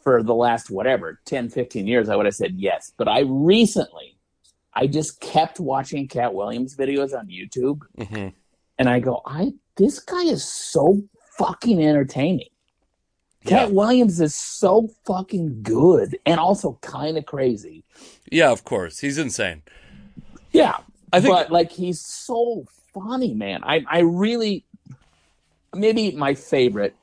for 0.02 0.22
the 0.22 0.34
last 0.34 0.70
whatever 0.70 1.18
10, 1.24 1.48
15 1.48 1.86
years, 1.86 2.10
I 2.10 2.16
would 2.16 2.26
have 2.26 2.34
said 2.34 2.56
yes. 2.58 2.92
But 2.98 3.08
I 3.08 3.20
recently, 3.20 4.18
I 4.74 4.86
just 4.86 5.18
kept 5.18 5.58
watching 5.58 6.08
Katt 6.08 6.34
Williams 6.34 6.76
videos 6.76 7.18
on 7.18 7.28
YouTube, 7.28 7.80
hmm 8.08 8.28
and 8.78 8.88
I 8.88 9.00
go, 9.00 9.22
"I 9.24 9.52
this 9.76 9.98
guy 10.00 10.24
is 10.24 10.44
so 10.44 11.02
fucking 11.38 11.82
entertaining." 11.82 12.48
Katt 13.46 13.72
Williams 13.72 14.20
is 14.20 14.34
so 14.34 14.88
fucking 15.06 15.62
good 15.62 16.18
and 16.24 16.40
also 16.40 16.78
kind 16.80 17.18
of 17.18 17.26
crazy. 17.26 17.84
yeah, 18.30 18.50
of 18.50 18.64
course, 18.64 19.00
he's 19.00 19.18
insane. 19.18 19.62
Yeah, 20.50 20.78
I 21.12 21.20
think 21.20 21.34
but 21.34 21.50
like 21.50 21.70
he's 21.70 22.00
so 22.00 22.64
funny, 22.94 23.34
man. 23.34 23.60
I 23.62 23.84
I 23.88 23.98
really 24.00 24.64
maybe 25.74 26.12
my 26.12 26.34
favorite 26.34 26.94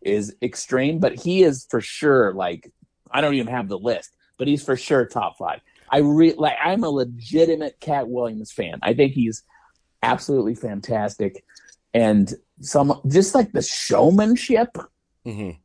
is 0.00 0.36
Extreme, 0.42 0.98
but 0.98 1.14
he 1.14 1.42
is 1.42 1.66
for 1.68 1.80
sure 1.80 2.32
like 2.32 2.70
I 3.10 3.20
don't 3.20 3.34
even 3.34 3.52
have 3.52 3.68
the 3.68 3.78
list, 3.78 4.10
but 4.38 4.48
he's 4.48 4.62
for 4.62 4.76
sure 4.76 5.06
top 5.06 5.38
five. 5.38 5.60
I 5.90 5.98
re 5.98 6.34
like 6.36 6.56
I'm 6.62 6.84
a 6.84 6.90
legitimate 6.90 7.78
Katt 7.80 8.08
Williams 8.08 8.52
fan. 8.52 8.78
I 8.82 8.94
think 8.94 9.12
he's 9.12 9.42
absolutely 10.02 10.54
fantastic, 10.54 11.44
and 11.92 12.32
some 12.60 13.00
just 13.06 13.34
like 13.34 13.52
the 13.52 13.62
showmanship, 13.62 14.76
mhm. 15.26 15.58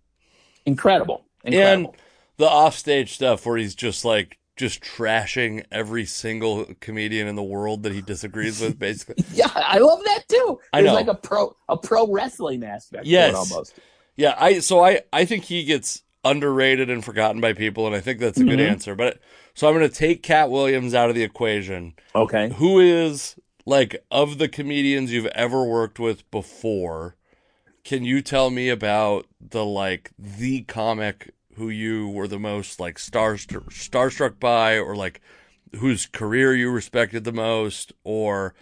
incredible, 0.66 1.26
and 1.44 1.54
incredible. 1.54 1.96
the 2.38 2.46
offstage 2.46 3.14
stuff 3.14 3.46
where 3.46 3.58
he's 3.58 3.76
just 3.76 4.06
like 4.06 4.38
just 4.60 4.82
trashing 4.84 5.64
every 5.72 6.06
single 6.06 6.66
comedian 6.82 7.28
in 7.28 7.36
the 7.36 7.42
world 7.44 7.84
that 7.84 7.94
he 7.94 8.02
disagrees 8.02 8.60
with, 8.60 8.78
basically. 8.88 9.24
yeah, 9.34 9.50
I 9.56 9.78
love 9.80 10.02
that 10.04 10.26
too. 10.28 10.60
I 10.74 10.82
know. 10.82 10.94
like 10.94 11.08
a 11.08 11.16
pro 11.16 11.56
a 11.70 11.78
pro 11.78 12.12
wrestling 12.12 12.64
aspect 12.64 13.06
Yes. 13.06 13.34
almost. 13.34 13.74
Yeah, 14.18 14.36
I 14.38 14.60
so 14.60 14.84
I 14.84 15.02
I 15.14 15.24
think 15.26 15.46
he 15.46 15.64
gets 15.64 16.04
underrated 16.26 16.90
and 16.90 17.04
forgotten 17.06 17.40
by 17.40 17.54
people, 17.54 17.88
and 17.88 17.96
I 17.96 18.02
think 18.02 18.20
that's 18.20 18.38
a 18.40 18.44
good 18.44 18.60
Mhm. 18.60 18.70
answer. 18.70 18.94
But 18.96 19.20
so 19.54 19.68
I'm 19.70 19.76
going 19.76 19.90
to 19.90 19.96
take 19.96 20.22
Katt 20.22 20.52
Williams 20.52 20.94
out 20.94 21.08
of 21.10 21.16
the 21.16 21.24
equation. 21.24 21.94
Okay. 22.14 22.50
Who 22.58 22.80
is 22.82 23.36
like 23.66 24.04
of 24.12 24.38
the 24.38 24.50
comedians 24.50 25.14
you've 25.14 25.28
ever 25.28 25.64
worked 25.64 26.00
with 26.00 26.30
before? 26.32 27.16
Can 27.86 28.04
you 28.04 28.22
tell 28.22 28.50
me 28.50 28.68
about 28.68 29.26
the 29.40 29.64
like 29.66 30.12
the 30.20 30.64
comic 30.64 31.34
who 31.60 31.70
you 31.70 32.10
were 32.10 32.28
the 32.28 32.40
most 32.40 32.80
like 32.80 32.98
star 32.98 33.36
starstruck 33.36 34.40
by, 34.40 34.78
or 34.80 34.96
like 34.96 35.22
whose 35.76 36.08
career 36.08 36.56
you 36.56 36.72
respected 36.72 37.24
the 37.24 37.32
most, 37.32 37.94
or 38.04 38.56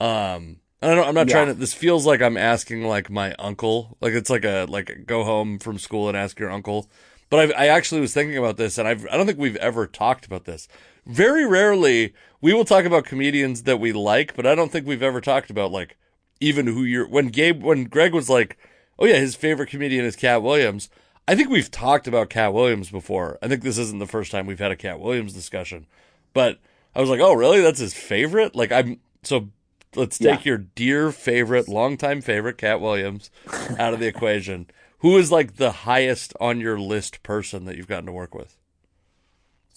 um. 0.00 0.58
I 0.82 0.88
don't 0.88 0.96
know. 0.96 1.04
I'm 1.04 1.14
not 1.14 1.28
Yeah. 1.28 1.34
trying 1.34 1.46
to. 1.46 1.54
This 1.54 1.72
feels 1.72 2.04
like 2.04 2.20
I'm 2.20 2.36
asking 2.36 2.82
like 2.84 3.08
my 3.10 3.34
uncle. 3.38 3.96
Like 4.02 4.12
it's 4.12 4.28
like 4.28 4.44
a 4.44 4.66
like 4.68 5.04
go 5.06 5.24
home 5.24 5.58
from 5.58 5.78
school 5.78 6.08
and 6.08 6.16
ask 6.16 6.38
your 6.38 6.50
uncle. 6.50 6.90
But 7.30 7.56
I, 7.56 7.64
I 7.64 7.66
actually 7.68 8.02
was 8.02 8.12
thinking 8.12 8.36
about 8.36 8.58
this, 8.58 8.76
and 8.76 8.86
I've, 8.86 9.06
I 9.10 9.16
don't 9.16 9.24
think 9.26 9.38
we've 9.38 9.56
ever 9.56 9.86
talked 9.86 10.26
about 10.26 10.44
this. 10.44 10.68
Very 11.06 11.46
rarely 11.46 12.12
we 12.42 12.52
will 12.52 12.66
talk 12.66 12.84
about 12.84 13.06
comedians 13.06 13.62
that 13.62 13.80
we 13.80 13.92
like, 13.94 14.36
but 14.36 14.46
I 14.46 14.54
don't 14.54 14.70
think 14.70 14.86
we've 14.86 15.02
ever 15.02 15.22
talked 15.22 15.48
about 15.48 15.72
like 15.72 15.96
even 16.38 16.66
who 16.66 16.84
you're. 16.84 17.08
When 17.08 17.28
Gabe, 17.28 17.62
when 17.62 17.84
Greg 17.84 18.12
was 18.12 18.28
like, 18.28 18.58
"Oh 18.98 19.06
yeah, 19.06 19.16
his 19.16 19.34
favorite 19.34 19.70
comedian 19.70 20.04
is 20.04 20.16
Katt 20.16 20.42
Williams," 20.42 20.90
I 21.26 21.34
think 21.34 21.48
we've 21.48 21.70
talked 21.70 22.06
about 22.06 22.28
Katt 22.30 22.52
Williams 22.52 22.90
before. 22.90 23.38
I 23.42 23.48
think 23.48 23.62
this 23.62 23.78
isn't 23.78 23.98
the 23.98 24.06
first 24.06 24.30
time 24.30 24.46
we've 24.46 24.58
had 24.58 24.70
a 24.72 24.76
Katt 24.76 25.00
Williams 25.00 25.32
discussion, 25.32 25.86
but 26.34 26.58
I 26.94 27.00
was 27.00 27.08
like, 27.10 27.20
"Oh 27.20 27.32
really? 27.32 27.60
That's 27.60 27.80
his 27.80 27.94
favorite?" 27.94 28.54
Like 28.54 28.72
I'm 28.72 29.00
so. 29.22 29.48
Let's 29.96 30.18
take 30.18 30.44
Yeah. 30.44 30.50
your 30.50 30.58
dear 30.58 31.12
favorite, 31.12 31.68
longtime 31.68 32.20
favorite, 32.20 32.58
Katt 32.58 32.80
Williams, 32.80 33.30
out 33.78 33.94
of 33.94 34.00
the 34.00 34.08
equation. 34.08 34.66
Who 34.98 35.16
is 35.18 35.30
like 35.30 35.54
the 35.56 35.70
highest 35.70 36.34
on 36.40 36.58
your 36.60 36.80
list 36.80 37.22
person 37.22 37.64
that 37.66 37.76
you've 37.76 37.86
gotten 37.86 38.06
to 38.06 38.12
work 38.12 38.34
with? 38.34 38.56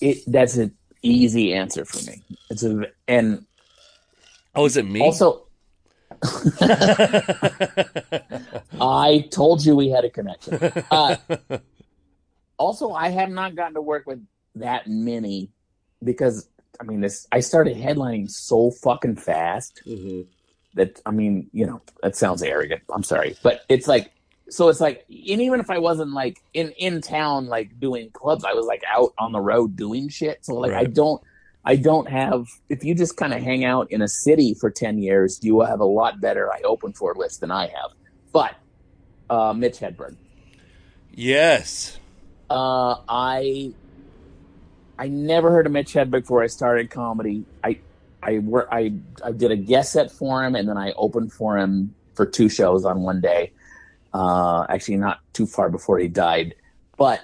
It 0.01 0.19
that's 0.27 0.57
an 0.57 0.75
easy 1.03 1.53
answer 1.53 1.85
for 1.85 2.03
me. 2.09 2.23
It's 2.49 2.63
a 2.63 2.87
and 3.07 3.45
Oh, 4.55 4.65
is 4.65 4.75
it 4.75 4.85
me? 4.85 5.01
also 5.01 5.46
I 8.79 9.27
told 9.31 9.65
you 9.65 9.75
we 9.75 9.89
had 9.89 10.05
a 10.05 10.09
connection. 10.09 10.59
Uh, 10.91 11.15
also, 12.57 12.91
I 12.91 13.09
have 13.09 13.29
not 13.29 13.55
gotten 13.55 13.73
to 13.75 13.81
work 13.81 14.05
with 14.07 14.25
that 14.55 14.87
many 14.87 15.49
because 16.03 16.47
I 16.79 16.83
mean 16.83 17.01
this. 17.01 17.27
I 17.31 17.39
started 17.39 17.77
headlining 17.77 18.29
so 18.29 18.71
fucking 18.71 19.15
fast 19.17 19.81
Mhm. 19.85 20.25
that 20.75 21.01
I 21.05 21.11
mean, 21.11 21.49
you 21.53 21.65
know, 21.65 21.81
that 22.03 22.15
sounds 22.15 22.41
arrogant. 22.43 22.81
I'm 22.93 23.03
sorry, 23.03 23.35
but 23.43 23.61
it's 23.69 23.87
like 23.87 24.11
so. 24.49 24.69
It's 24.69 24.79
like, 24.81 25.05
and 25.09 25.41
even 25.41 25.59
if 25.59 25.69
I 25.69 25.77
wasn't 25.79 26.11
like 26.13 26.39
in 26.53 26.71
in 26.71 27.01
town, 27.01 27.47
like 27.47 27.79
doing 27.79 28.09
clubs, 28.11 28.43
I 28.43 28.53
was 28.53 28.65
like 28.65 28.83
out 28.89 29.13
on 29.17 29.31
the 29.31 29.41
road 29.41 29.75
doing 29.75 30.09
shit. 30.09 30.43
So 30.45 30.55
like, 30.55 30.73
I 30.73 30.85
don't, 30.85 31.21
I 31.67 31.75
don't 31.75 32.09
have. 32.09 32.47
If 32.69 32.85
you 32.85 32.95
just 32.95 33.17
kind 33.17 33.33
of 33.33 33.41
hang 33.43 33.65
out 33.65 33.91
in 33.91 34.01
a 34.01 34.07
city 34.07 34.53
for 34.53 34.71
ten 34.71 34.99
years, 34.99 35.37
you 35.43 35.53
will 35.53 35.65
have 35.65 35.81
a 35.81 35.85
lot 35.85 36.21
better 36.21 36.49
I 36.51 36.61
open 36.61 36.93
for 36.93 37.13
list 37.13 37.41
than 37.41 37.51
I 37.51 37.63
have. 37.67 37.91
But 38.31 38.55
uh, 39.29 39.51
Mitch 39.53 39.79
Hedberg, 39.79 40.15
Yes. 41.13 41.99
uh, 42.49 42.95
I 43.09 43.73
I 44.97 45.09
never 45.09 45.51
heard 45.51 45.65
of 45.65 45.73
Mitch 45.73 45.93
Hedberg 45.93 46.21
before 46.21 46.41
I 46.41 46.47
started 46.47 46.89
comedy. 46.89 47.43
I 47.63 47.79
I 48.23 48.41
I 48.71 48.93
I 49.23 49.31
did 49.33 49.51
a 49.51 49.57
guest 49.57 49.91
set 49.91 50.09
for 50.09 50.45
him 50.45 50.55
and 50.55 50.69
then 50.69 50.77
I 50.77 50.93
opened 50.93 51.33
for 51.33 51.57
him 51.57 51.93
for 52.13 52.25
two 52.25 52.47
shows 52.47 52.85
on 52.85 53.01
one 53.01 53.19
day. 53.19 53.51
Uh, 54.13 54.65
actually, 54.69 54.97
not 54.97 55.19
too 55.33 55.45
far 55.45 55.69
before 55.69 55.99
he 55.99 56.07
died, 56.07 56.55
but 56.97 57.19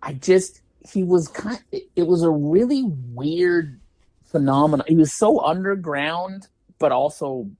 I 0.00 0.12
just 0.12 0.62
he 0.92 1.02
was 1.02 1.28
kind. 1.28 1.62
It 1.72 2.06
was 2.06 2.22
a 2.22 2.30
really 2.30 2.84
weird 2.84 3.80
phenomenon. 4.24 4.86
He 4.88 4.96
was 4.96 5.12
so 5.12 5.40
underground, 5.40 6.48
but 6.78 6.92
also 6.92 7.50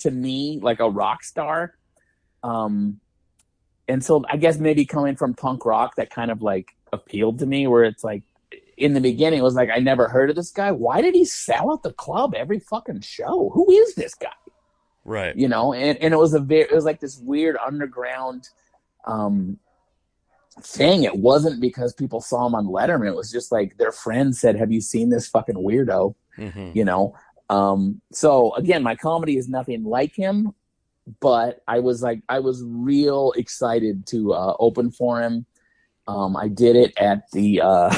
to 0.00 0.10
me 0.10 0.58
like 0.62 0.80
a 0.80 0.88
rock 0.90 1.24
star. 1.24 1.74
Um, 2.42 3.00
and 3.88 4.04
so 4.04 4.24
I 4.28 4.36
guess 4.36 4.58
maybe 4.58 4.84
coming 4.84 5.16
from 5.16 5.34
punk 5.34 5.64
rock, 5.64 5.96
that 5.96 6.10
kind 6.10 6.30
of 6.30 6.42
like 6.42 6.76
appealed 6.92 7.38
to 7.40 7.46
me. 7.46 7.66
Where 7.66 7.84
it's 7.84 8.04
like 8.04 8.22
in 8.76 8.94
the 8.94 9.00
beginning, 9.00 9.40
it 9.40 9.42
was 9.42 9.54
like 9.54 9.70
I 9.70 9.78
never 9.78 10.08
heard 10.08 10.30
of 10.30 10.36
this 10.36 10.50
guy. 10.50 10.72
Why 10.72 11.00
did 11.00 11.14
he 11.14 11.24
sell 11.24 11.72
out 11.72 11.82
the 11.82 11.92
club 11.92 12.34
every 12.34 12.60
fucking 12.60 13.00
show? 13.00 13.50
Who 13.54 13.70
is 13.70 13.94
this 13.94 14.14
guy? 14.14 14.28
Right. 15.04 15.34
You 15.36 15.48
know, 15.48 15.72
and, 15.72 15.98
and 15.98 16.14
it 16.14 16.18
was 16.18 16.34
a 16.34 16.40
very 16.40 16.62
it 16.62 16.74
was 16.74 16.84
like 16.84 17.00
this 17.00 17.18
weird 17.18 17.56
underground 17.56 18.48
um 19.06 19.58
thing. 20.62 21.04
It 21.04 21.16
wasn't 21.16 21.60
because 21.60 21.92
people 21.92 22.20
saw 22.20 22.46
him 22.46 22.54
on 22.54 22.66
Letterman. 22.66 23.08
It 23.08 23.16
was 23.16 23.30
just 23.30 23.52
like 23.52 23.76
their 23.76 23.92
friends 23.92 24.40
said, 24.40 24.56
"Have 24.56 24.72
you 24.72 24.80
seen 24.80 25.10
this 25.10 25.28
fucking 25.28 25.56
weirdo?" 25.56 26.14
hmm 26.36 26.70
you 26.74 26.84
know 26.84 27.14
um 27.48 28.00
so 28.12 28.54
again 28.54 28.82
my 28.82 28.94
comedy 28.94 29.36
is 29.36 29.48
nothing 29.48 29.84
like 29.84 30.14
him 30.14 30.52
but 31.20 31.60
i 31.68 31.78
was 31.78 32.02
like 32.02 32.22
i 32.28 32.38
was 32.38 32.62
real 32.64 33.32
excited 33.36 34.06
to 34.06 34.32
uh 34.32 34.54
open 34.58 34.90
for 34.90 35.20
him 35.20 35.44
um 36.06 36.36
i 36.36 36.48
did 36.48 36.76
it 36.76 36.96
at 36.98 37.30
the 37.32 37.60
uh 37.60 37.92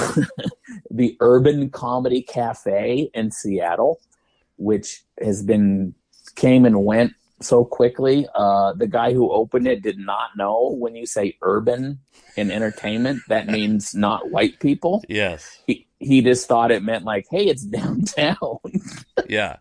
the 0.90 1.16
urban 1.20 1.70
comedy 1.70 2.22
cafe 2.22 3.10
in 3.14 3.30
seattle 3.30 4.00
which 4.56 5.04
has 5.20 5.42
been 5.42 5.94
came 6.34 6.64
and 6.64 6.84
went 6.84 7.12
so 7.44 7.64
quickly 7.64 8.26
uh 8.34 8.72
the 8.74 8.86
guy 8.86 9.12
who 9.12 9.30
opened 9.30 9.66
it 9.66 9.82
did 9.82 9.98
not 9.98 10.30
know 10.36 10.74
when 10.78 10.94
you 10.94 11.06
say 11.06 11.36
urban 11.42 11.98
in 12.36 12.50
entertainment 12.50 13.20
that 13.28 13.46
means 13.56 13.94
not 13.94 14.30
white 14.30 14.58
people 14.60 15.02
Yes. 15.08 15.58
he, 15.66 15.86
he 15.98 16.20
just 16.20 16.48
thought 16.48 16.72
it 16.72 16.82
meant 16.82 17.04
like, 17.04 17.26
hey, 17.30 17.46
it's 17.46 17.62
downtown. 17.78 18.58
Yeah. 19.28 19.56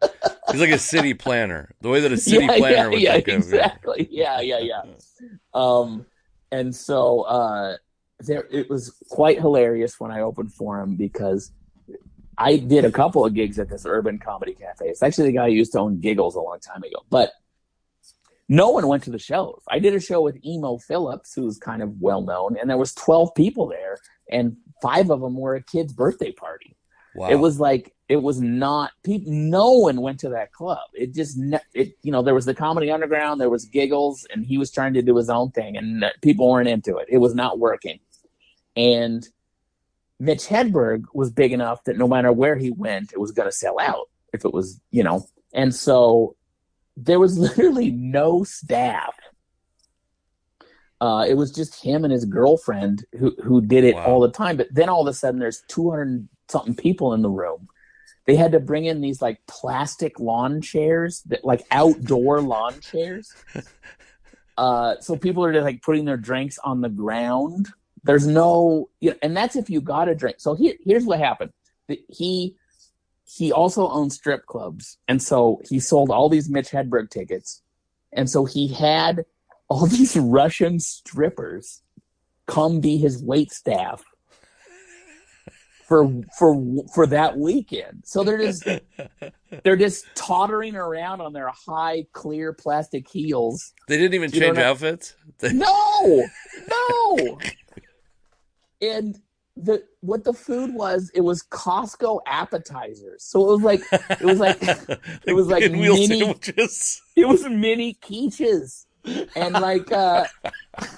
He's 0.51 0.59
like 0.59 0.71
a 0.71 0.79
city 0.79 1.13
planner. 1.13 1.75
The 1.81 1.89
way 1.89 1.99
that 1.99 2.11
a 2.11 2.17
city 2.17 2.45
yeah, 2.45 2.57
planner 2.57 2.75
yeah, 2.75 2.87
would 2.87 2.99
yeah, 3.01 3.11
think 3.13 3.27
of 3.27 3.33
it. 3.33 3.37
exactly. 3.37 4.07
Yeah, 4.09 4.41
yeah, 4.41 4.57
yeah. 4.59 4.81
Um, 5.53 6.07
and 6.51 6.75
so 6.75 7.21
uh, 7.21 7.77
there, 8.21 8.47
it 8.49 8.71
was 8.71 8.89
quite 9.09 9.39
hilarious 9.39 9.99
when 9.99 10.09
I 10.09 10.21
opened 10.21 10.51
for 10.51 10.79
him 10.81 10.95
because 10.95 11.51
I 12.37 12.57
did 12.57 12.85
a 12.85 12.91
couple 12.91 13.23
of 13.23 13.35
gigs 13.35 13.59
at 13.59 13.69
this 13.69 13.85
urban 13.85 14.17
comedy 14.17 14.53
cafe. 14.55 14.87
It's 14.87 15.03
actually 15.03 15.27
the 15.27 15.37
guy 15.37 15.49
who 15.49 15.55
used 15.55 15.73
to 15.73 15.79
own 15.79 15.99
Giggles 15.99 16.35
a 16.35 16.41
long 16.41 16.59
time 16.59 16.81
ago, 16.81 17.05
but 17.11 17.33
no 18.51 18.69
one 18.69 18.85
went 18.85 19.01
to 19.03 19.11
the 19.11 19.17
shows. 19.17 19.61
I 19.69 19.79
did 19.79 19.95
a 19.95 19.99
show 20.01 20.21
with 20.21 20.45
Emo 20.45 20.77
Philips, 20.77 21.33
who's 21.33 21.57
kind 21.57 21.81
of 21.81 22.01
well 22.01 22.21
known, 22.21 22.57
and 22.59 22.69
there 22.69 22.77
was 22.77 22.93
twelve 22.93 23.33
people 23.33 23.65
there, 23.65 23.97
and 24.29 24.57
five 24.81 25.09
of 25.09 25.21
them 25.21 25.37
were 25.37 25.55
a 25.55 25.63
kid's 25.63 25.93
birthday 25.93 26.33
party. 26.33 26.75
Wow. 27.15 27.29
It 27.29 27.35
was 27.35 27.61
like 27.61 27.93
it 28.09 28.17
was 28.17 28.41
not 28.41 28.91
people. 29.03 29.31
No 29.31 29.71
one 29.71 30.01
went 30.01 30.19
to 30.19 30.29
that 30.29 30.51
club. 30.51 30.83
It 30.93 31.13
just 31.13 31.39
it 31.73 31.93
you 32.03 32.11
know 32.11 32.21
there 32.21 32.35
was 32.35 32.43
the 32.43 32.53
comedy 32.53 32.91
underground, 32.91 33.39
there 33.39 33.49
was 33.49 33.63
giggles, 33.63 34.27
and 34.33 34.45
he 34.45 34.57
was 34.57 34.69
trying 34.69 34.95
to 34.95 35.01
do 35.01 35.15
his 35.15 35.29
own 35.29 35.51
thing, 35.51 35.77
and 35.77 36.03
people 36.21 36.49
weren't 36.49 36.67
into 36.67 36.97
it. 36.97 37.07
It 37.09 37.19
was 37.19 37.33
not 37.33 37.57
working. 37.57 37.99
And 38.75 39.25
Mitch 40.19 40.47
Hedberg 40.47 41.05
was 41.13 41.31
big 41.31 41.53
enough 41.53 41.85
that 41.85 41.97
no 41.97 42.07
matter 42.07 42.33
where 42.33 42.57
he 42.57 42.69
went, 42.69 43.13
it 43.13 43.19
was 43.19 43.31
going 43.31 43.47
to 43.47 43.55
sell 43.55 43.79
out. 43.79 44.09
If 44.33 44.43
it 44.43 44.53
was 44.53 44.81
you 44.91 45.03
know, 45.03 45.25
and 45.53 45.73
so 45.73 46.35
there 46.97 47.19
was 47.19 47.37
literally 47.37 47.91
no 47.91 48.43
staff. 48.43 49.13
Uh, 50.99 51.25
it 51.27 51.33
was 51.33 51.51
just 51.51 51.83
him 51.83 52.03
and 52.03 52.13
his 52.13 52.25
girlfriend 52.25 53.05
who 53.17 53.35
who 53.43 53.59
did 53.61 53.83
it 53.83 53.95
Wow. 53.95 54.05
all 54.05 54.19
the 54.19 54.29
time. 54.31 54.55
But 54.57 54.67
then 54.71 54.87
all 54.87 55.01
of 55.01 55.07
a 55.07 55.13
sudden, 55.13 55.39
there's 55.39 55.63
200 55.67 56.27
something 56.47 56.75
people 56.75 57.13
in 57.13 57.21
the 57.21 57.29
room. 57.29 57.67
They 58.27 58.35
had 58.35 58.51
to 58.51 58.59
bring 58.59 58.85
in 58.85 59.01
these 59.01 59.19
like 59.21 59.39
plastic 59.47 60.19
lawn 60.19 60.61
chairs, 60.61 61.23
that 61.23 61.43
like 61.43 61.65
outdoor 61.71 62.41
lawn 62.53 62.79
chairs. 62.81 63.33
Uh, 64.57 64.95
so 64.99 65.15
people 65.17 65.43
are 65.43 65.51
just 65.53 65.63
like 65.63 65.81
putting 65.81 66.05
their 66.05 66.17
drinks 66.17 66.59
on 66.59 66.81
the 66.81 66.89
ground. 66.89 67.69
There's 68.03 68.27
no, 68.27 68.89
you 68.99 69.11
know, 69.11 69.15
and 69.23 69.35
that's 69.35 69.55
if 69.55 69.69
you 69.71 69.81
got 69.81 70.07
a 70.07 70.13
drink. 70.13 70.35
So 70.39 70.53
here, 70.53 70.73
here's 70.83 71.05
what 71.05 71.19
happened. 71.19 71.51
He 72.09 72.57
he 73.33 73.51
also 73.51 73.87
owned 73.89 74.11
strip 74.13 74.45
clubs, 74.45 74.97
and 75.07 75.21
so 75.21 75.61
he 75.69 75.79
sold 75.79 76.09
all 76.09 76.27
these 76.29 76.49
Mitch 76.49 76.69
Hedberg 76.69 77.09
tickets, 77.09 77.61
and 78.11 78.29
so 78.29 78.45
he 78.45 78.67
had 78.67 79.23
all 79.69 79.85
these 79.97 80.15
Russian 80.17 80.79
strippers 80.79 81.81
come 82.47 82.81
be 82.81 82.97
his 82.97 83.23
wait 83.23 83.51
staff 83.51 84.03
for 85.87 86.09
for 86.37 86.55
for 86.93 87.07
that 87.07 87.37
weekend. 87.37 88.03
So 88.05 88.23
they're 88.23 88.37
just 88.39 88.65
they're 89.63 89.75
just 89.77 90.05
tottering 90.15 90.75
around 90.75 91.21
on 91.21 91.33
their 91.33 91.49
high 91.49 92.05
clear 92.13 92.53
plastic 92.53 93.07
heels. 93.09 93.73
they 93.87 93.97
didn't 93.97 94.13
even 94.15 94.31
You 94.31 94.39
change 94.41 94.57
outfits. 94.57 95.15
They- 95.39 95.53
No, 95.53 96.25
no. 96.69 97.39
And 98.83 99.19
the 99.63 99.83
what 100.01 100.23
the 100.23 100.33
food 100.33 100.73
was, 100.73 101.11
it 101.13 101.21
was 101.21 101.43
Costco 101.43 102.21
appetizers. 102.25 103.23
So 103.23 103.49
it 103.49 103.51
was 103.51 103.61
like 103.61 103.81
it 104.19 104.23
was 104.23 104.39
like 104.39 104.57
it 105.27 105.33
was 105.33 105.45
like 105.47 105.71
mini- 105.71 106.07
sandwiches. 106.07 106.99
it 107.15 107.27
was 107.27 107.47
mini 107.47 107.93
quiches 108.01 108.85
and 109.35 109.53
like 109.53 109.91
uh 109.91 110.25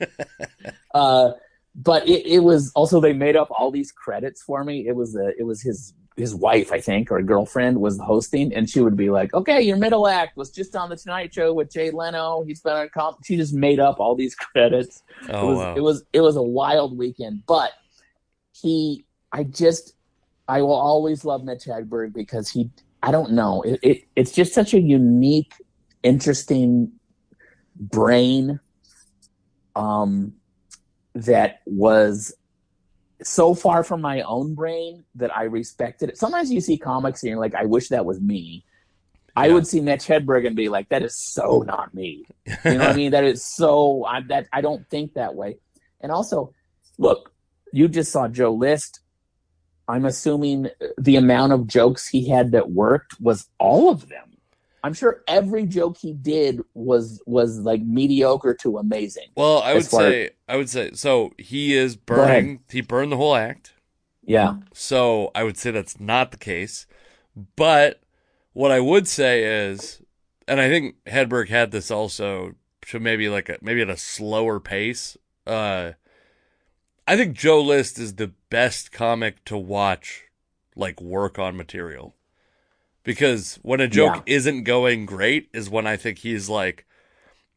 Uh 0.94 1.32
but 1.78 2.06
it, 2.08 2.26
it 2.26 2.40
was 2.40 2.72
also 2.74 3.00
they 3.00 3.12
made 3.12 3.36
up 3.36 3.48
all 3.56 3.70
these 3.70 3.92
credits 3.92 4.42
for 4.42 4.64
me. 4.64 4.86
It 4.86 4.96
was 4.96 5.14
a, 5.16 5.32
it 5.38 5.44
was 5.44 5.62
his 5.62 5.94
his 6.16 6.34
wife 6.34 6.72
i 6.72 6.80
think 6.80 7.12
or 7.12 7.22
girlfriend 7.22 7.80
was 7.80 7.96
hosting 8.00 8.52
and 8.52 8.68
she 8.68 8.80
would 8.80 8.96
be 8.96 9.08
like 9.08 9.32
okay 9.34 9.60
your 9.62 9.76
middle 9.76 10.08
act 10.08 10.36
was 10.36 10.50
just 10.50 10.74
on 10.74 10.90
the 10.90 10.96
tonight 10.96 11.32
show 11.32 11.54
with 11.54 11.70
jay 11.70 11.92
leno. 11.92 12.42
He's 12.44 12.60
been 12.60 12.72
on 12.72 12.88
comp 12.88 13.18
she 13.24 13.36
just 13.36 13.54
made 13.54 13.78
up 13.78 14.00
all 14.00 14.16
these 14.16 14.34
credits. 14.46 15.04
It 15.22 15.30
Oh 15.30 15.46
was 15.46 15.58
wow. 15.58 15.74
it 15.76 15.80
was 15.80 16.04
it 16.12 16.20
was 16.20 16.34
a 16.34 16.42
wild 16.42 16.98
weekend 16.98 17.44
but 17.46 17.70
he 18.50 19.04
i 19.30 19.44
just 19.44 19.92
i 20.48 20.60
will 20.60 20.72
always 20.74 21.24
love 21.24 21.44
mitch 21.44 21.66
hedberg 21.66 22.12
because 22.14 22.50
he 22.50 22.68
i 23.04 23.12
don't 23.12 23.30
know 23.30 23.62
it, 23.62 23.78
it 23.84 24.02
it's 24.16 24.32
just 24.32 24.52
such 24.52 24.74
a 24.74 24.80
unique 24.80 25.52
interesting 26.02 26.90
brain. 27.76 28.58
Um 29.76 30.34
that 31.14 31.60
was 31.66 32.34
so 33.22 33.54
far 33.54 33.82
from 33.82 34.00
my 34.00 34.22
own 34.22 34.54
brain 34.54 35.04
that 35.16 35.36
I 35.36 35.44
respected 35.44 36.10
it. 36.10 36.18
Sometimes 36.18 36.52
you 36.52 36.60
see 36.60 36.78
comics 36.78 37.22
and 37.22 37.30
you're 37.30 37.40
like, 37.40 37.54
I 37.54 37.64
wish 37.64 37.88
that 37.88 38.06
was 38.06 38.20
me. 38.20 38.64
I 39.38 39.50
would 39.50 39.66
see 39.68 39.80
Mitch 39.80 40.06
Hedberg 40.06 40.46
and 40.48 40.56
be 40.56 40.68
like, 40.68 40.88
"That 40.88 41.04
is 41.04 41.16
so 41.16 41.62
not 41.64 41.94
me." 41.94 42.26
You 42.64 42.72
know 42.72 42.78
what 42.78 42.88
I 42.88 42.94
mean? 42.94 43.12
That 43.12 43.22
is 43.22 43.44
so. 43.44 44.04
I, 44.04 44.20
that 44.22 44.48
I 44.52 44.60
don't 44.60 44.84
think 44.90 45.14
that 45.14 45.36
way. 45.36 45.58
And 46.00 46.10
also, 46.10 46.52
look, 46.98 47.32
you 47.72 47.86
just 47.86 48.10
saw 48.10 48.26
Joe 48.26 48.52
List. 48.52 49.00
I'm 49.86 50.04
assuming 50.04 50.68
the 50.98 51.16
amount 51.16 51.52
of 51.52 51.68
jokes 51.68 52.08
he 52.08 52.28
had 52.28 52.50
that 52.52 52.72
worked 52.72 53.20
was 53.20 53.48
all 53.58 53.90
of 53.90 54.08
them. 54.08 54.27
I'm 54.82 54.94
sure 54.94 55.22
every 55.26 55.66
joke 55.66 55.98
he 55.98 56.12
did 56.12 56.60
was 56.74 57.22
was 57.26 57.58
like 57.60 57.82
mediocre 57.82 58.54
to 58.62 58.78
amazing. 58.78 59.28
Well, 59.36 59.62
I 59.62 59.74
would 59.74 59.78
As 59.78 59.90
say 59.90 60.30
I 60.48 60.56
would 60.56 60.68
say 60.68 60.92
so 60.94 61.32
he 61.38 61.74
is 61.74 61.96
burning 61.96 62.60
he 62.68 62.80
burned 62.80 63.12
the 63.12 63.16
whole 63.16 63.34
act. 63.36 63.74
Yeah, 64.24 64.56
So 64.72 65.30
I 65.34 65.44
would 65.44 65.56
say 65.56 65.70
that's 65.70 66.00
not 66.00 66.30
the 66.30 66.36
case. 66.36 66.86
But 67.56 68.02
what 68.52 68.70
I 68.72 68.80
would 68.80 69.08
say 69.08 69.44
is 69.44 70.02
and 70.46 70.60
I 70.60 70.68
think 70.68 70.96
Hedberg 71.06 71.48
had 71.48 71.70
this 71.70 71.90
also 71.90 72.54
to 72.86 73.00
maybe 73.00 73.28
like 73.28 73.48
a 73.48 73.58
maybe 73.62 73.82
at 73.82 73.90
a 73.90 73.96
slower 73.96 74.60
pace. 74.60 75.16
Uh 75.46 75.92
I 77.08 77.16
think 77.16 77.36
Joe 77.36 77.60
List 77.60 77.98
is 77.98 78.14
the 78.14 78.28
best 78.50 78.92
comic 78.92 79.44
to 79.46 79.56
watch 79.56 80.26
like 80.76 81.00
work 81.00 81.36
on 81.38 81.56
material. 81.56 82.14
Because 83.08 83.58
when 83.62 83.80
a 83.80 83.88
joke 83.88 84.22
isn't 84.26 84.64
going 84.64 85.06
great 85.06 85.48
is 85.54 85.70
when 85.70 85.86
I 85.86 85.96
think 85.96 86.18
he's 86.18 86.50
like 86.50 86.84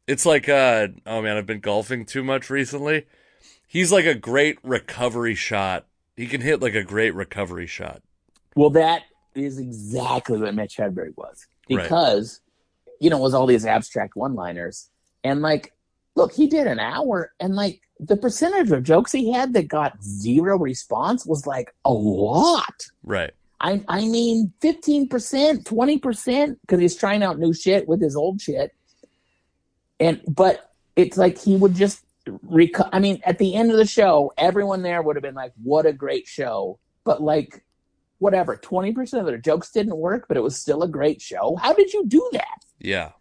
it's 0.06 0.24
like 0.24 0.48
uh 0.48 0.88
oh 1.04 1.20
man, 1.20 1.36
I've 1.36 1.44
been 1.44 1.60
golfing 1.60 2.06
too 2.06 2.24
much 2.24 2.48
recently. 2.48 3.04
He's 3.66 3.92
like 3.92 4.06
a 4.06 4.14
great 4.14 4.56
recovery 4.62 5.34
shot. 5.34 5.84
He 6.16 6.26
can 6.26 6.40
hit 6.40 6.62
like 6.62 6.74
a 6.74 6.82
great 6.82 7.14
recovery 7.14 7.66
shot. 7.66 8.00
Well, 8.56 8.70
that 8.70 9.02
is 9.34 9.58
exactly 9.58 10.38
what 10.40 10.54
Mitch 10.54 10.78
Hedberg 10.78 11.18
was 11.18 11.46
Right. 11.68 11.82
because 11.82 12.40
you 12.98 13.10
know 13.10 13.18
it 13.18 13.22
was 13.22 13.34
all 13.34 13.46
these 13.46 13.66
abstract 13.66 14.16
one-liners, 14.16 14.88
and 15.22 15.42
like, 15.42 15.74
look, 16.16 16.32
he 16.32 16.46
did 16.46 16.66
an 16.66 16.78
hour, 16.78 17.34
and 17.40 17.54
like 17.54 17.82
the 18.00 18.16
percentage 18.16 18.70
of 18.70 18.84
jokes 18.84 19.12
he 19.12 19.30
had 19.30 19.52
that 19.52 19.68
got 19.68 20.02
zero 20.02 20.56
response 20.56 21.26
was 21.26 21.46
like 21.46 21.74
a 21.84 21.92
lot. 21.92 22.86
Right. 23.02 23.32
I 23.62 23.82
I 23.88 24.00
mean, 24.06 24.52
fifteen 24.60 25.08
percent, 25.08 25.64
twenty 25.66 25.98
percent, 25.98 26.58
because 26.62 26.80
he's 26.80 26.96
trying 26.96 27.22
out 27.22 27.38
new 27.38 27.54
shit 27.54 27.88
with 27.88 28.00
his 28.02 28.16
old 28.16 28.40
shit, 28.40 28.74
and 30.00 30.20
but 30.28 30.70
it's 30.96 31.16
like 31.16 31.38
he 31.38 31.56
would 31.56 31.74
just 31.74 32.04
rec- 32.42 32.92
I 32.92 32.98
mean, 32.98 33.20
at 33.24 33.38
the 33.38 33.54
end 33.54 33.70
of 33.70 33.76
the 33.78 33.86
show, 33.86 34.32
everyone 34.36 34.82
there 34.82 35.00
would 35.02 35.16
have 35.16 35.22
been 35.22 35.34
like, 35.34 35.52
"What 35.62 35.86
a 35.86 35.92
great 35.92 36.26
show!" 36.26 36.78
But 37.04 37.22
like, 37.22 37.64
whatever, 38.18 38.56
twenty 38.56 38.92
percent 38.92 39.20
of 39.20 39.26
their 39.26 39.38
jokes 39.38 39.70
didn't 39.70 39.96
work, 39.96 40.26
but 40.28 40.36
it 40.36 40.42
was 40.42 40.56
still 40.56 40.82
a 40.82 40.88
great 40.88 41.22
show. 41.22 41.56
How 41.56 41.72
did 41.72 41.92
you 41.92 42.04
do 42.06 42.28
that? 42.32 42.58
Yeah. 42.80 43.12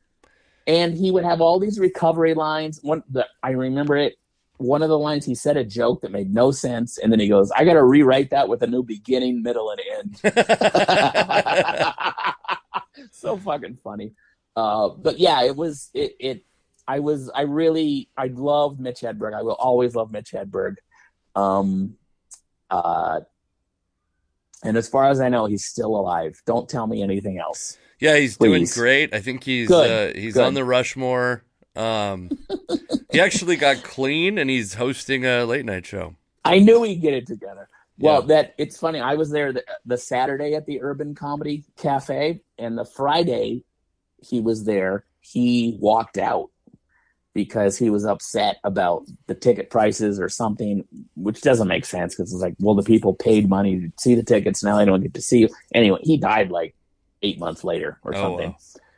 and 0.68 0.94
he 0.96 1.12
would 1.12 1.24
have 1.24 1.42
all 1.42 1.60
these 1.60 1.80
recovery 1.80 2.34
lines. 2.34 2.80
One, 2.82 3.04
the, 3.10 3.28
I 3.44 3.52
remember 3.52 3.98
it. 3.98 4.16
One 4.62 4.82
of 4.84 4.90
the 4.90 5.00
lines 5.00 5.26
he 5.26 5.34
said 5.36 5.58
a 5.58 5.64
joke 5.64 6.02
that 6.02 6.12
made 6.12 6.34
no 6.34 6.52
sense, 6.52 6.98
and 6.98 7.12
then 7.12 7.20
he 7.20 7.28
goes, 7.28 7.52
"I 7.52 7.66
got 7.66 7.74
to 7.74 7.84
rewrite 7.84 8.30
that 8.30 8.48
with 8.48 8.62
a 8.62 8.68
new 8.68 8.84
beginning, 8.84 9.42
middle, 9.42 9.72
and 9.72 9.82
end." 9.98 10.34
so 13.12 13.38
fucking 13.38 13.80
funny. 13.84 14.14
Uh, 14.56 14.90
but 14.90 15.20
yeah, 15.20 15.44
it 15.44 15.56
was 15.56 15.90
it. 15.94 16.16
It. 16.20 16.46
I 16.88 17.00
was. 17.00 17.30
I 17.34 17.42
really. 17.42 18.10
I 18.16 18.28
loved 18.28 18.80
Mitch 18.80 19.02
Hedberg. 19.02 19.34
I 19.34 19.42
will 19.42 19.54
always 19.54 19.96
love 19.96 20.12
Mitch 20.12 20.32
Hedberg. 20.32 20.76
Um. 21.36 21.96
Uh. 22.70 23.22
And 24.64 24.78
as 24.78 24.88
far 24.88 25.10
as 25.10 25.20
I 25.20 25.30
know, 25.30 25.46
he's 25.48 25.66
still 25.66 25.96
alive. 25.96 26.40
Don't 26.46 26.70
tell 26.70 26.86
me 26.86 27.02
anything 27.02 27.40
else. 27.40 27.80
Yeah, 28.00 28.18
he's 28.18 28.38
Please. 28.38 28.48
doing 28.48 28.68
great. 28.74 29.14
I 29.14 29.20
think 29.20 29.44
he's 29.44 29.68
Good. 29.68 30.16
uh, 30.16 30.20
he's 30.20 30.36
Good. 30.36 30.44
on 30.44 30.54
the 30.54 30.64
Rushmore. 30.64 31.44
Um, 31.76 32.30
he 33.12 33.20
actually 33.22 33.56
got 33.56 33.84
clean, 33.84 34.38
and 34.38 34.50
he's 34.50 34.74
hosting 34.74 35.26
a 35.26 35.46
late 35.46 35.66
night 35.66 35.86
show. 35.86 36.16
I 36.44 36.60
knew 36.60 36.84
he'd 36.84 37.02
get 37.02 37.14
it 37.14 37.28
together. 37.28 37.70
Well, 38.00 38.22
Yeah. 38.22 38.28
that 38.28 38.56
it's 38.58 38.78
funny. 38.78 39.00
I 39.00 39.16
was 39.16 39.30
there 39.32 39.54
the, 39.54 39.64
the 39.86 39.98
Saturday 39.98 40.54
at 40.56 40.66
the 40.66 40.82
Urban 40.82 41.16
Comedy 41.16 41.64
Cafe, 41.78 42.42
and 42.58 42.78
the 42.78 42.86
Friday 42.86 43.64
he 44.24 44.40
was 44.42 44.66
there. 44.66 45.06
He 45.22 45.78
walked 45.80 46.18
out 46.18 46.50
because 47.34 47.78
he 47.78 47.90
was 47.90 48.06
upset 48.06 48.58
about 48.64 49.06
the 49.28 49.36
ticket 49.36 49.70
prices 49.70 50.20
or 50.20 50.28
something, 50.30 50.84
which 51.16 51.42
doesn't 51.42 51.68
make 51.68 51.86
sense 51.86 52.14
because 52.16 52.34
it's 52.34 52.42
like, 52.42 52.56
well, 52.60 52.76
the 52.76 52.84
people 52.84 53.14
paid 53.14 53.48
money 53.48 53.80
to 53.80 53.92
see 53.98 54.16
the 54.16 54.24
tickets. 54.24 54.64
Now 54.64 54.78
they 54.78 54.86
don't 54.86 55.02
get 55.02 55.14
to 55.14 55.22
see 55.22 55.40
you. 55.40 55.50
Anyway, 55.74 56.00
he 56.04 56.18
died 56.18 56.52
like 56.52 56.76
eight 57.22 57.40
months 57.40 57.64
later 57.64 58.00
or 58.04 58.14
Oh, 58.16 58.22
something. 58.22 58.50
wow. 58.50 58.58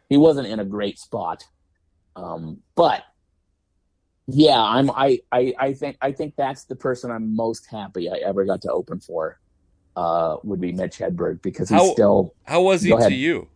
He 0.09 0.17
wasn't 0.17 0.47
in 0.47 0.59
a 0.59 0.65
great 0.65 0.97
spot. 0.97 1.43
Um, 2.15 2.59
but 2.75 3.03
yeah, 4.27 4.61
I'm 4.61 4.89
I, 4.91 5.19
I 5.31 5.53
I 5.59 5.73
think 5.73 5.97
I 6.01 6.11
think 6.11 6.35
that's 6.37 6.65
the 6.65 6.75
person 6.75 7.11
I'm 7.11 7.35
most 7.35 7.67
happy 7.69 8.09
I 8.09 8.17
ever 8.25 8.45
got 8.45 8.61
to 8.63 8.71
open 8.71 8.99
for. 8.99 9.39
Uh, 9.95 10.37
would 10.43 10.59
be 10.59 10.71
Mitch 10.71 10.97
Hedberg 10.97 11.41
because 11.43 11.69
he's 11.69 11.77
How- 11.79 11.93
still 11.93 12.33
How 12.45 12.61
was 12.61 12.81
he 12.81 12.89
Go 12.89 12.97
to 13.07 13.13
you? 13.13 13.47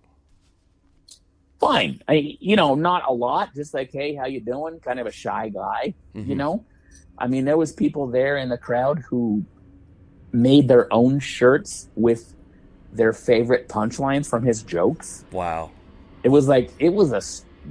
fine. 1.60 2.02
I 2.08 2.38
you 2.40 2.56
know 2.56 2.76
not 2.76 3.04
a 3.08 3.14
lot, 3.14 3.54
just 3.56 3.74
like 3.74 3.92
hey, 3.92 4.16
how 4.16 4.26
you 4.28 4.40
doing? 4.42 4.80
Kind 4.80 5.00
of 5.00 5.08
a 5.08 5.12
shy 5.12 5.50
guy, 5.50 5.94
you 6.14 6.36
Mhm. 6.36 6.38
know. 6.38 6.66
I 7.18 7.28
mean, 7.28 7.46
there 7.46 7.58
was 7.58 7.74
people 7.74 8.08
there 8.08 8.38
in 8.38 8.50
the 8.50 8.58
crowd 8.58 9.00
who 9.10 9.44
made 10.32 10.68
their 10.68 10.92
own 10.94 11.20
shirts 11.20 11.90
with 11.96 12.36
their 12.94 13.12
favorite 13.14 13.68
punchlines 13.68 14.28
from 14.30 14.44
his 14.44 14.62
jokes. 14.64 15.26
Wow. 15.32 15.72
it 16.24 16.30
was 16.30 16.48
like 16.48 16.72
it 16.80 16.90
was 16.90 17.12
a 17.14 17.22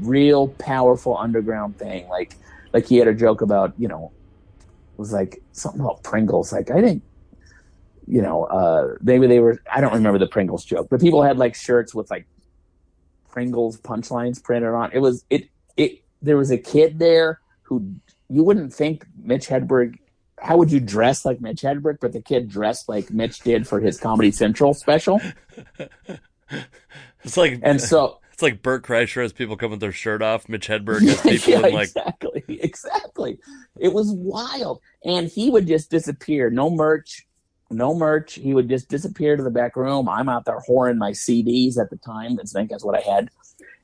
real 0.01 0.49
powerful 0.49 1.17
underground 1.17 1.79
thing. 1.79 2.09
Like 2.09 2.37
like 2.73 2.87
he 2.87 2.97
had 2.99 3.09
a 3.09 3.15
joke 3.15 3.41
about 3.41 3.75
you 3.79 3.89
know 3.89 4.13
it 4.93 4.99
was 4.99 5.13
like 5.13 5.43
something 5.53 5.81
about 5.81 6.03
pringles. 6.03 6.53
Like 6.53 6.71
i 6.71 6.81
think 6.81 7.03
you 8.07 8.23
know 8.23 8.45
uh 8.45 8.95
maybe 9.03 9.27
they 9.27 9.41
were 9.41 9.61
i 9.73 9.81
don't 9.81 9.95
remember 9.95 10.19
the 10.19 10.29
pringles 10.29 10.65
joke 10.65 10.87
but 10.89 11.01
people 11.01 11.23
had 11.23 11.39
like 11.39 11.57
shirts 11.57 11.93
with 11.93 12.09
like 12.09 12.25
pringles 13.31 13.79
punchlines 13.79 14.43
printed 14.43 14.71
on. 14.71 14.91
It 14.93 15.01
was 15.01 15.25
it 15.31 15.49
it 15.77 16.03
there 16.23 16.37
was 16.37 16.51
a 16.51 16.59
kid 16.59 16.99
there 16.99 17.41
who 17.63 17.95
you 18.29 18.43
wouldn't 18.43 18.73
think 18.73 19.07
mitch 19.17 19.49
hedberg 19.49 19.99
how 20.39 20.57
would 20.57 20.71
you 20.71 20.81
dress 20.81 21.25
like 21.25 21.41
mitch 21.41 21.63
hedberg 21.63 21.99
but 22.01 22.13
the 22.13 22.21
kid 22.21 22.49
dressed 22.49 22.89
like 22.89 23.11
mitch 23.11 23.41
did 23.41 23.67
for 23.67 23.81
his 23.81 23.99
comedy 23.99 24.31
central 24.31 24.75
special? 24.75 25.21
It's 27.25 27.37
like 27.37 27.59
and 27.63 27.81
so 27.81 28.21
it's 28.37 28.43
like 28.43 28.61
Bert 28.61 28.85
Kreischer 28.85 29.23
has 29.23 29.33
people 29.33 29.57
come 29.57 29.71
with 29.71 29.81
their 29.81 29.93
shirt 29.93 30.21
off. 30.21 30.47
Mitch 30.47 30.69
Hedberg 30.69 31.09
has 31.09 31.23
people 31.23 31.53
yeah, 31.53 31.69
in 31.69 31.75
like 31.75 31.89
exactly, 31.89 32.45
exactly. 32.61 33.39
It 33.79 33.95
was 33.95 34.11
wild, 34.11 34.83
and 35.03 35.27
he 35.27 35.49
would 35.49 35.67
just 35.67 35.91
disappear. 35.91 36.51
No 36.51 36.69
merch, 36.69 37.27
no 37.71 37.95
merch. 37.95 38.35
He 38.35 38.53
would 38.53 38.69
just 38.69 38.91
disappear 38.91 39.39
to 39.39 39.43
the 39.43 39.49
back 39.49 39.75
room. 39.75 40.07
I'm 40.07 40.29
out 40.29 40.45
there 40.45 40.61
whoring 40.69 40.99
my 40.99 41.13
CDs 41.13 41.79
at 41.79 41.89
the 41.89 41.97
time. 41.97 42.37
That's 42.37 42.55
I 42.55 42.61
think 42.61 42.69
that's 42.69 42.85
what 42.85 42.95
I 42.95 43.01
had. 43.11 43.31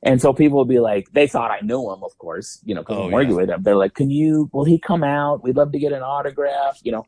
And 0.03 0.21
so 0.21 0.35
people 0.35 0.59
would 0.59 0.69
be 0.69 0.81
like, 0.81 1.11
they 1.13 1.27
thought 1.27 1.51
I 1.51 1.61
knew 1.65 1.91
him, 1.91 2.05
of 2.05 2.19
course, 2.19 2.61
you 2.63 2.75
know, 2.75 2.83
because 2.83 2.99
Oh, 2.99 3.05
I'm 3.05 3.11
working 3.11 3.35
with 3.35 3.49
him. 3.49 3.63
They're 3.63 3.75
like, 3.75 3.95
"Can 3.95 4.11
you? 4.11 4.51
Will 4.53 4.65
he 4.65 4.79
come 4.79 5.03
out? 5.03 5.43
We'd 5.43 5.57
love 5.57 5.73
to 5.73 5.79
get 5.79 5.93
an 5.93 6.03
autograph." 6.03 6.79
You 6.83 6.93
know, 6.93 7.07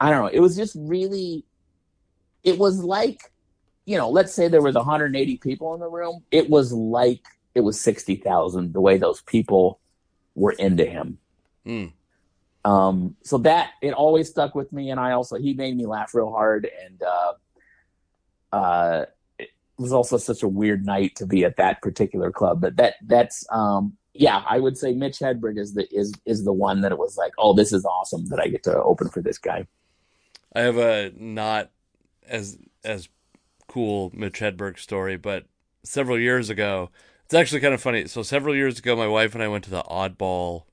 I 0.00 0.10
don't 0.10 0.22
know. 0.22 0.30
It 0.32 0.40
was 0.40 0.56
just 0.56 0.74
really, 0.76 1.44
it 2.42 2.58
was 2.58 2.82
like, 2.82 3.30
you 3.88 3.96
know, 3.96 4.10
let's 4.10 4.34
say 4.34 4.48
there 4.48 4.60
was 4.60 4.74
180 4.74 5.38
people 5.38 5.72
in 5.72 5.80
the 5.80 5.88
room. 5.88 6.22
It 6.30 6.50
was 6.50 6.74
like 6.74 7.24
it 7.54 7.60
was 7.60 7.80
60,000 7.80 8.74
the 8.74 8.82
way 8.82 8.98
those 8.98 9.22
people 9.22 9.80
were 10.34 10.52
into 10.52 10.84
him. 10.84 11.16
Mm. 11.66 11.92
Um, 12.66 13.16
so 13.24 13.38
that 13.38 13.70
it 13.80 13.94
always 13.94 14.28
stuck 14.28 14.54
with 14.54 14.74
me, 14.74 14.90
and 14.90 15.00
I 15.00 15.12
also 15.12 15.36
he 15.36 15.54
made 15.54 15.74
me 15.74 15.86
laugh 15.86 16.14
real 16.14 16.30
hard, 16.30 16.68
and 16.84 17.02
uh, 17.02 17.32
uh, 18.54 19.04
it 19.38 19.48
was 19.78 19.94
also 19.94 20.18
such 20.18 20.42
a 20.42 20.48
weird 20.48 20.84
night 20.84 21.16
to 21.16 21.26
be 21.26 21.46
at 21.46 21.56
that 21.56 21.80
particular 21.80 22.30
club. 22.30 22.60
But 22.60 22.76
that 22.76 22.96
that's 23.06 23.46
um, 23.50 23.96
yeah, 24.12 24.42
I 24.46 24.58
would 24.58 24.76
say 24.76 24.92
Mitch 24.92 25.20
Hedberg 25.20 25.58
is 25.58 25.72
the 25.72 25.88
is 25.94 26.12
is 26.26 26.44
the 26.44 26.52
one 26.52 26.82
that 26.82 26.92
it 26.92 26.98
was 26.98 27.16
like, 27.16 27.32
oh, 27.38 27.54
this 27.54 27.72
is 27.72 27.86
awesome 27.86 28.26
that 28.26 28.38
I 28.38 28.48
get 28.48 28.64
to 28.64 28.82
open 28.82 29.08
for 29.08 29.22
this 29.22 29.38
guy. 29.38 29.66
I 30.54 30.60
have 30.60 30.76
a 30.76 31.10
not 31.16 31.70
as 32.26 32.58
as 32.84 33.08
cool 33.68 34.10
Mitch 34.14 34.40
Hedberg 34.40 34.78
story, 34.78 35.16
but 35.16 35.44
several 35.84 36.18
years 36.18 36.50
ago, 36.50 36.90
it's 37.24 37.34
actually 37.34 37.60
kind 37.60 37.74
of 37.74 37.80
funny. 37.80 38.06
So 38.08 38.22
several 38.22 38.56
years 38.56 38.78
ago, 38.78 38.96
my 38.96 39.06
wife 39.06 39.34
and 39.34 39.42
I 39.42 39.48
went 39.48 39.64
to 39.64 39.70
the 39.70 39.82
Oddball 39.82 40.64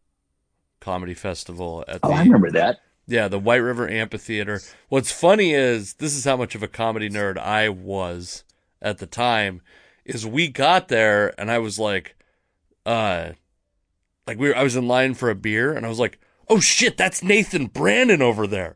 Comedy 0.80 1.14
Festival 1.14 1.84
at 1.88 2.02
the 2.02 2.08
Oh, 2.08 2.14
I 2.14 2.24
remember 2.24 2.52
that. 2.52 2.80
yeah 3.08 3.28
the 3.28 3.39
White 3.39 3.58
River 3.58 3.89
Amphitheater. 3.89 4.62
What's 4.89 5.12
funny 5.12 5.54
is 5.54 5.96
this 5.96 6.16
is 6.16 6.26
how 6.26 6.38
much 6.38 6.56
of 6.56 6.64
a 6.64 6.68
comedy 6.68 7.10
nerd 7.10 7.38
I 7.38 7.70
was 7.70 8.43
at 8.82 9.00
the 9.00 9.08
time. 9.08 9.62
Is 10.06 10.26
we 10.26 10.48
got 10.48 10.88
there 10.88 11.34
and 11.39 11.50
I 11.52 11.58
was 11.58 11.80
like, 11.80 12.16
uh, 12.86 13.32
like 14.28 14.38
we 14.38 14.50
were, 14.50 14.56
I 14.56 14.64
was 14.64 14.76
in 14.76 14.88
line 14.88 15.16
for 15.16 15.30
a 15.30 15.36
beer 15.36 15.74
and 15.74 15.86
I 15.86 15.89
was 15.89 16.00
like, 16.00 16.20
oh 16.48 16.60
shit, 16.60 16.96
that's 16.98 17.24
Nathan 17.24 17.66
Brannon 17.68 18.22
over 18.22 18.46
there. 18.48 18.76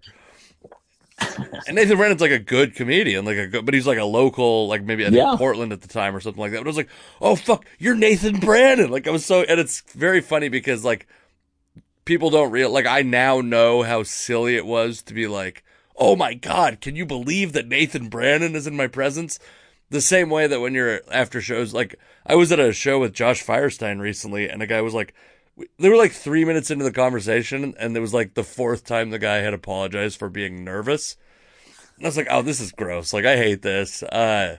And 1.68 1.76
Nathan 1.76 1.98
Brannon's 1.98 2.22
like 2.22 2.32
a 2.32 2.40
good 2.40 2.76
comedian, 2.76 3.26
like 3.26 3.38
a 3.38 3.48
good, 3.48 3.66
but 3.66 3.74
he's 3.74 3.88
like 3.88 3.98
a 3.98 4.06
local, 4.06 4.68
like 4.68 4.84
maybe 4.84 5.04
I 5.06 5.10
think 5.10 5.18
Yeah. 5.20 5.36
Portland 5.38 5.72
at 5.72 5.82
the 5.82 5.88
time 5.88 6.16
or 6.16 6.20
something 6.20 6.40
like 6.40 6.52
that. 6.52 6.58
But 6.60 6.68
I 6.68 6.70
was 6.70 6.78
like, 6.78 6.90
oh 7.22 7.36
fuck, 7.36 7.66
you're 7.78 7.96
Nathan 7.96 8.40
Brannon. 8.40 8.90
Like 8.90 9.08
I 9.08 9.12
was 9.12 9.26
so, 9.26 9.44
and 9.44 9.60
it's 9.60 9.82
very 9.94 10.22
funny 10.22 10.50
because 10.50 10.84
like 10.84 11.08
people 12.06 12.30
don't 12.30 12.52
real 12.52 12.72
like 12.72 12.86
I 12.86 13.02
now 13.02 13.42
know 13.42 13.84
how 13.84 14.04
silly 14.04 14.56
it 14.56 14.66
was 14.66 15.02
to 15.04 15.14
be 15.14 15.28
like, 15.28 15.64
oh 15.96 16.16
my 16.16 16.34
god, 16.34 16.82
can 16.82 16.96
you 16.96 17.06
believe 17.06 17.54
that 17.54 17.68
Nathan 17.68 18.10
Brannon 18.10 18.56
is 18.56 18.68
in 18.68 18.76
my 18.76 18.88
presence? 18.88 19.40
The 19.92 20.02
same 20.02 20.30
way 20.30 20.48
that 20.48 20.60
when 20.60 20.74
you're 20.74 21.02
after 21.12 21.42
shows, 21.42 21.74
like 21.74 21.96
I 22.26 22.36
was 22.36 22.52
at 22.52 22.60
a 22.60 22.74
show 22.74 23.00
with 23.00 23.14
Josh 23.14 23.44
Firestein 23.46 24.00
recently, 24.00 24.50
and 24.50 24.62
a 24.62 24.68
guy 24.68 24.82
was 24.82 24.94
like, 24.94 25.14
they 25.78 25.90
were 25.90 25.98
like 25.98 26.12
three 26.12 26.46
minutes 26.46 26.72
into 26.72 26.86
the 26.86 26.92
conversation, 26.92 27.74
and 27.80 27.96
it 27.96 28.00
was 28.00 28.14
like 28.14 28.34
the 28.34 28.44
fourth 28.44 28.86
time 28.86 29.10
the 29.10 29.20
guy 29.20 29.38
had 29.38 29.54
apologized 29.54 30.18
for 30.18 30.30
being 30.30 30.64
nervous. 30.64 31.18
And 31.98 32.06
I 32.06 32.10
was 32.10 32.18
like, 32.18 32.28
oh, 32.30 32.42
this 32.42 32.60
is 32.60 32.72
gross. 32.72 33.14
Like, 33.14 33.26
I 33.26 33.36
hate 33.36 33.62
this. 33.62 34.04
Uh, 34.04 34.58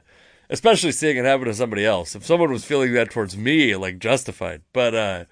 especially 0.51 0.93
seeing 0.93 1.17
it 1.17 1.25
happen 1.25 1.47
to 1.47 1.55
somebody 1.55 1.87
else. 1.87 2.15
If 2.15 2.27
someone 2.27 2.53
was 2.53 2.65
feeling 2.65 2.93
that 2.95 3.11
towards 3.11 3.37
me, 3.37 3.75
like, 3.77 3.99
justified. 3.99 4.63
But, 4.73 4.95
uh, 4.95 5.25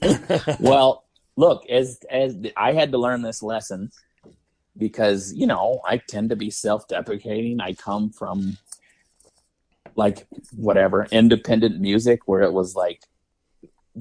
well, 0.60 1.04
look, 1.36 1.68
as 1.68 2.00
as 2.10 2.36
I 2.56 2.72
had 2.72 2.92
to 2.92 2.98
learn 2.98 3.22
this 3.22 3.42
lesson 3.42 3.90
because 4.76 5.32
you 5.32 5.46
know 5.46 5.80
I 5.84 5.98
tend 5.98 6.30
to 6.30 6.36
be 6.36 6.50
self-deprecating. 6.50 7.60
I 7.60 7.74
come 7.74 8.10
from 8.10 8.56
like 9.96 10.26
whatever 10.56 11.06
independent 11.10 11.80
music 11.80 12.20
where 12.26 12.42
it 12.42 12.52
was 12.52 12.74
like 12.74 13.02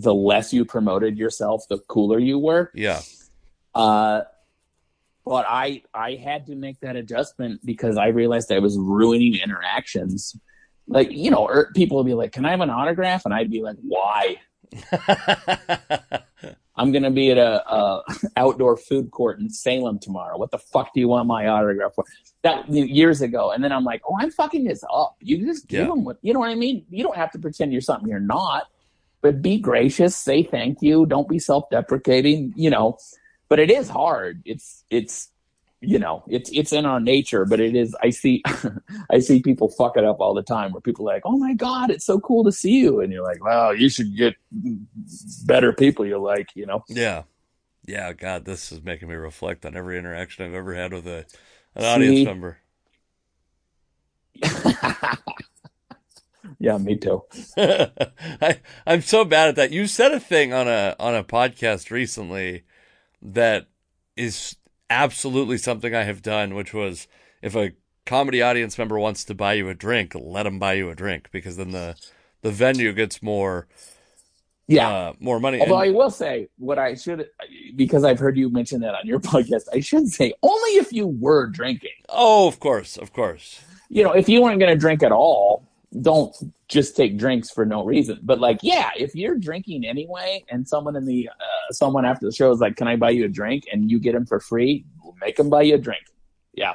the 0.01 0.13
less 0.13 0.53
you 0.53 0.63
promoted 0.65 1.17
yourself, 1.17 1.63
the 1.69 1.79
cooler 1.87 2.19
you 2.19 2.39
were. 2.39 2.71
yeah. 2.73 3.01
Uh, 3.75 4.21
but 5.25 5.45
I 5.47 5.83
I 5.93 6.15
had 6.15 6.47
to 6.47 6.55
make 6.55 6.79
that 6.79 6.95
adjustment 6.95 7.61
because 7.63 7.97
I 7.97 8.07
realized 8.07 8.51
I 8.51 8.59
was 8.59 8.77
ruining 8.77 9.35
interactions. 9.35 10.35
Like 10.87 11.11
you 11.11 11.29
know, 11.29 11.47
er, 11.47 11.71
people 11.75 11.97
would 11.97 12.05
be 12.07 12.15
like, 12.15 12.31
"Can 12.31 12.45
I 12.45 12.51
have 12.51 12.61
an 12.61 12.69
autograph?" 12.71 13.25
And 13.25 13.33
I'd 13.33 13.51
be 13.51 13.61
like, 13.61 13.77
"Why?" 13.83 14.37
I'm 16.75 16.91
gonna 16.93 17.11
be 17.11 17.29
at 17.31 17.37
a, 17.37 17.69
a 17.71 18.03
outdoor 18.37 18.77
food 18.77 19.11
court 19.11 19.39
in 19.39 19.49
Salem 19.49 19.99
tomorrow. 19.99 20.37
What 20.37 20.51
the 20.51 20.57
fuck 20.57 20.93
do 20.93 20.99
you 20.99 21.07
want 21.09 21.27
my 21.27 21.47
autograph 21.47 21.93
for? 21.93 22.05
That 22.43 22.69
years 22.69 23.21
ago, 23.21 23.51
and 23.51 23.61
then 23.63 23.71
I'm 23.73 23.83
like, 23.83 24.01
oh, 24.09 24.15
I'm 24.19 24.31
fucking 24.31 24.63
this 24.63 24.83
up. 24.91 25.17
You 25.19 25.45
just 25.45 25.67
give 25.67 25.81
Yeah. 25.81 25.87
them 25.87 26.05
what 26.05 26.17
you 26.21 26.33
know 26.33 26.39
what 26.39 26.49
I 26.49 26.55
mean. 26.55 26.85
You 26.89 27.03
don't 27.03 27.17
have 27.17 27.31
to 27.33 27.39
pretend 27.39 27.71
you're 27.73 27.81
something 27.81 28.07
you're 28.09 28.19
not, 28.21 28.67
but 29.21 29.41
be 29.41 29.57
gracious, 29.57 30.15
say 30.15 30.43
thank 30.43 30.81
you, 30.81 31.05
don't 31.05 31.27
be 31.27 31.39
self-deprecating. 31.39 32.53
You 32.55 32.69
know, 32.69 32.97
but 33.49 33.59
it 33.59 33.69
is 33.69 33.89
hard. 33.89 34.41
It's 34.45 34.83
it's 34.89 35.29
you 35.81 35.99
know 35.99 36.23
it's 36.27 36.49
it's 36.53 36.73
in 36.73 36.85
our 36.85 36.99
nature, 36.99 37.45
but 37.45 37.59
it 37.59 37.75
is. 37.75 37.95
I 38.01 38.09
see 38.11 38.43
I 39.11 39.19
see 39.19 39.41
people 39.41 39.69
fuck 39.69 39.97
it 39.97 40.05
up 40.05 40.19
all 40.19 40.33
the 40.33 40.43
time. 40.43 40.71
Where 40.71 40.81
people 40.81 41.09
are 41.09 41.13
like, 41.13 41.23
oh 41.25 41.37
my 41.37 41.53
god, 41.53 41.89
it's 41.89 42.05
so 42.05 42.19
cool 42.19 42.43
to 42.45 42.51
see 42.51 42.79
you, 42.79 43.01
and 43.01 43.11
you're 43.11 43.23
like, 43.23 43.43
well, 43.43 43.75
you 43.75 43.89
should 43.89 44.15
get 44.15 44.35
better 45.45 45.73
people 45.73 46.05
you 46.05 46.17
like. 46.17 46.49
You 46.55 46.65
know. 46.65 46.83
yeah. 46.87 47.23
Yeah. 47.85 48.13
God, 48.13 48.45
this 48.45 48.71
is 48.71 48.83
making 48.83 49.09
me 49.09 49.15
reflect 49.15 49.65
on 49.65 49.75
every 49.75 49.97
interaction 49.97 50.45
I've 50.45 50.53
ever 50.53 50.75
had 50.75 50.93
with 50.93 51.07
a, 51.07 51.25
an 51.75 51.81
See? 51.81 51.87
audience 51.87 52.25
member. 52.25 52.59
Yeah, 56.59 56.77
me 56.77 56.95
too. 56.97 57.23
I, 57.57 58.59
I'm 58.87 59.01
so 59.01 59.25
bad 59.25 59.49
at 59.49 59.55
that. 59.57 59.71
You 59.71 59.87
said 59.87 60.11
a 60.13 60.19
thing 60.19 60.53
on 60.53 60.67
a 60.67 60.95
on 60.99 61.15
a 61.15 61.23
podcast 61.23 61.91
recently 61.91 62.63
that 63.21 63.67
is 64.15 64.55
absolutely 64.89 65.57
something 65.57 65.93
I 65.93 66.03
have 66.03 66.21
done, 66.21 66.55
which 66.55 66.73
was 66.73 67.07
if 67.41 67.55
a 67.55 67.73
comedy 68.05 68.41
audience 68.41 68.77
member 68.77 68.97
wants 68.97 69.23
to 69.25 69.35
buy 69.35 69.53
you 69.53 69.69
a 69.69 69.73
drink, 69.73 70.13
let 70.15 70.43
them 70.43 70.59
buy 70.59 70.73
you 70.73 70.89
a 70.89 70.95
drink 70.95 71.29
because 71.31 71.57
then 71.57 71.71
the 71.71 71.95
the 72.41 72.51
venue 72.51 72.93
gets 72.93 73.21
more 73.21 73.67
Yeah. 74.67 74.89
uh, 74.89 75.13
more 75.19 75.39
money. 75.41 75.59
Although 75.59 75.79
And- 75.81 75.89
I 75.89 75.93
will 75.95 76.09
say 76.09 76.47
what 76.57 76.79
I 76.79 76.95
should, 76.95 77.27
because 77.75 78.03
I've 78.05 78.17
heard 78.19 78.37
you 78.37 78.49
mention 78.49 78.79
that 78.81 78.95
on 78.95 79.05
your 79.05 79.19
podcast, 79.31 79.63
I 79.73 79.81
should 79.81 80.07
say 80.07 80.33
only 80.41 80.71
if 80.77 80.93
you 80.93 81.05
were 81.07 81.47
drinking. 81.47 81.91
oh, 82.07 82.47
of 82.47 82.59
course, 82.59 82.95
of 82.97 83.11
course. 83.13 83.61
You 83.89 84.03
know, 84.03 84.11
if 84.13 84.29
you 84.29 84.41
weren't 84.41 84.59
going 84.59 84.71
to 84.73 84.79
drink 84.79 85.01
at 85.03 85.11
all, 85.11 85.67
don't 86.01 86.35
just 86.67 86.95
take 86.95 87.17
drinks 87.17 87.49
for 87.49 87.65
no 87.65 87.83
reason. 87.83 88.19
But 88.21 88.39
like, 88.39 88.59
yeah, 88.61 88.91
if 88.95 89.15
you're 89.15 89.37
drinking 89.37 89.85
anyway, 89.85 90.45
and 90.49 90.67
someone 90.67 90.95
in 90.95 91.05
the 91.05 91.29
uh, 91.29 91.73
someone 91.73 92.05
after 92.05 92.25
the 92.25 92.31
show 92.31 92.51
is 92.51 92.59
like, 92.59 92.75
"Can 92.75 92.87
I 92.87 92.95
buy 92.95 93.09
you 93.11 93.25
a 93.25 93.29
drink?" 93.29 93.65
and 93.71 93.89
you 93.89 93.99
get 93.99 94.13
them 94.13 94.25
for 94.25 94.39
free, 94.39 94.85
make 95.19 95.35
them 95.35 95.49
buy 95.49 95.63
you 95.63 95.75
a 95.75 95.77
drink. 95.77 96.03
Yeah. 96.53 96.73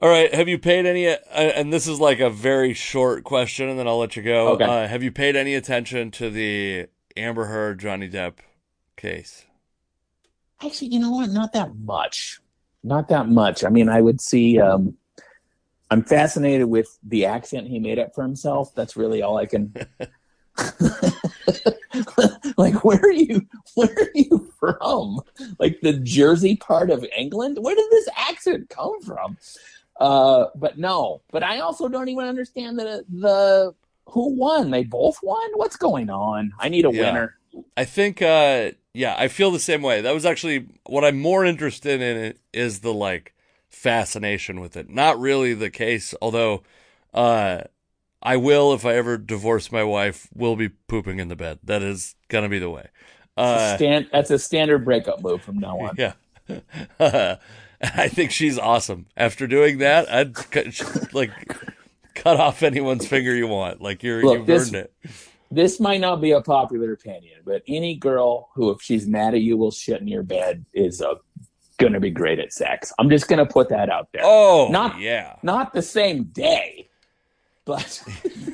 All 0.00 0.08
right. 0.08 0.32
Have 0.34 0.48
you 0.48 0.58
paid 0.58 0.86
any? 0.86 1.08
Uh, 1.08 1.16
and 1.32 1.72
this 1.72 1.86
is 1.86 2.00
like 2.00 2.20
a 2.20 2.30
very 2.30 2.72
short 2.74 3.24
question, 3.24 3.68
and 3.68 3.78
then 3.78 3.88
I'll 3.88 3.98
let 3.98 4.16
you 4.16 4.22
go. 4.22 4.48
Okay. 4.50 4.64
Uh, 4.64 4.86
have 4.86 5.02
you 5.02 5.10
paid 5.10 5.34
any 5.34 5.54
attention 5.54 6.10
to 6.12 6.30
the 6.30 6.86
Amber 7.16 7.46
Heard 7.46 7.80
Johnny 7.80 8.08
Depp 8.08 8.34
case? 8.96 9.46
Actually, 10.62 10.88
you 10.88 11.00
know 11.00 11.10
what? 11.10 11.30
Not 11.30 11.52
that 11.52 11.74
much. 11.76 12.40
Not 12.82 13.08
that 13.08 13.28
much. 13.28 13.64
I 13.64 13.70
mean, 13.70 13.88
I 13.88 14.00
would 14.00 14.20
see. 14.20 14.60
Um, 14.60 14.96
I'm 15.90 16.02
fascinated 16.02 16.66
with 16.66 16.98
the 17.02 17.26
accent 17.26 17.68
he 17.68 17.78
made 17.78 17.98
up 17.98 18.14
for 18.14 18.22
himself. 18.22 18.74
That's 18.74 18.96
really 18.96 19.22
all 19.22 19.36
I 19.36 19.46
can. 19.46 19.74
like, 22.56 22.84
where 22.84 22.98
are 23.00 23.10
you? 23.10 23.46
Where 23.74 23.90
are 23.90 24.10
you 24.14 24.52
from? 24.58 25.20
Like 25.58 25.80
the 25.80 25.94
Jersey 25.94 26.56
part 26.56 26.90
of 26.90 27.04
England? 27.16 27.58
Where 27.60 27.74
did 27.74 27.90
this 27.90 28.08
accent 28.16 28.68
come 28.70 29.00
from? 29.02 29.36
Uh, 30.00 30.46
but 30.54 30.78
no. 30.78 31.22
But 31.30 31.42
I 31.42 31.60
also 31.60 31.88
don't 31.88 32.08
even 32.08 32.26
understand 32.26 32.78
the 32.78 33.04
the 33.08 33.74
who 34.06 34.34
won. 34.34 34.70
They 34.70 34.84
both 34.84 35.18
won. 35.22 35.50
What's 35.54 35.76
going 35.76 36.10
on? 36.10 36.52
I 36.58 36.68
need 36.68 36.84
a 36.84 36.92
Yeah. 36.92 37.12
winner. 37.12 37.34
I 37.76 37.84
think, 37.84 38.20
uh, 38.20 38.72
yeah, 38.94 39.14
I 39.16 39.28
feel 39.28 39.52
the 39.52 39.60
same 39.60 39.82
way. 39.82 40.00
That 40.00 40.12
was 40.12 40.26
actually 40.26 40.66
what 40.86 41.04
I'm 41.04 41.20
more 41.20 41.44
interested 41.44 42.00
in 42.00 42.34
is 42.52 42.80
the 42.80 42.92
like 42.92 43.32
fascination 43.74 44.60
with 44.60 44.76
it. 44.76 44.88
Not 44.88 45.18
really 45.18 45.54
the 45.54 45.70
case, 45.70 46.14
although, 46.22 46.62
uh, 47.12 47.62
I 48.22 48.36
will, 48.36 48.72
if 48.72 48.86
I 48.86 48.94
ever 48.94 49.18
divorce 49.18 49.70
my 49.70 49.84
wife, 49.84 50.28
will 50.34 50.56
be 50.56 50.70
pooping 50.70 51.18
in 51.20 51.28
the 51.28 51.36
bed. 51.36 51.58
That 51.62 51.82
is 51.82 52.14
gonna 52.28 52.48
be 52.48 52.58
the 52.58 52.70
way. 52.70 52.88
Uh, 53.36 53.76
Stan- 53.76 54.08
that's 54.12 54.30
a 54.30 54.38
standard 54.38 54.84
breakup 54.84 55.20
move 55.22 55.42
from 55.42 55.58
now 55.58 55.78
on. 55.80 55.96
yeah. 55.98 56.12
I 57.80 58.08
think 58.08 58.30
she's 58.30 58.58
awesome. 58.58 59.06
After 59.16 59.46
doing 59.46 59.78
that, 59.78 60.10
I'd 60.10 60.34
cut, 60.34 61.12
like 61.12 61.30
cut 62.14 62.38
off 62.40 62.62
anyone's 62.62 63.06
finger 63.06 63.34
you 63.34 63.46
want. 63.46 63.82
Like 63.82 64.02
you're 64.02 64.22
Look, 64.24 64.38
you've 64.38 64.46
this- 64.46 64.68
earned 64.68 64.76
it. 64.76 64.92
This 65.50 65.78
might 65.78 66.00
not 66.00 66.20
be 66.20 66.32
a 66.32 66.40
popular 66.40 66.92
opinion, 66.94 67.40
but 67.44 67.62
any 67.68 67.94
girl 67.94 68.48
who, 68.54 68.70
if 68.70 68.82
she's 68.82 69.06
mad 69.06 69.34
at 69.34 69.40
you, 69.42 69.56
will 69.56 69.70
shit 69.70 70.00
in 70.00 70.08
your 70.08 70.24
bed 70.24 70.64
is 70.72 71.00
uh, 71.84 71.88
gonna 71.88 72.00
be 72.00 72.10
great 72.10 72.38
at 72.38 72.52
sex. 72.52 72.92
I'm 72.98 73.10
just 73.10 73.28
gonna 73.28 73.46
put 73.46 73.68
that 73.70 73.88
out 73.90 74.08
there. 74.12 74.22
Oh, 74.24 74.68
Not- 74.70 74.98
yeah. 74.98 75.36
Not 75.42 75.72
the 75.72 75.82
same 75.82 76.24
day, 76.24 76.88
but 77.64 78.02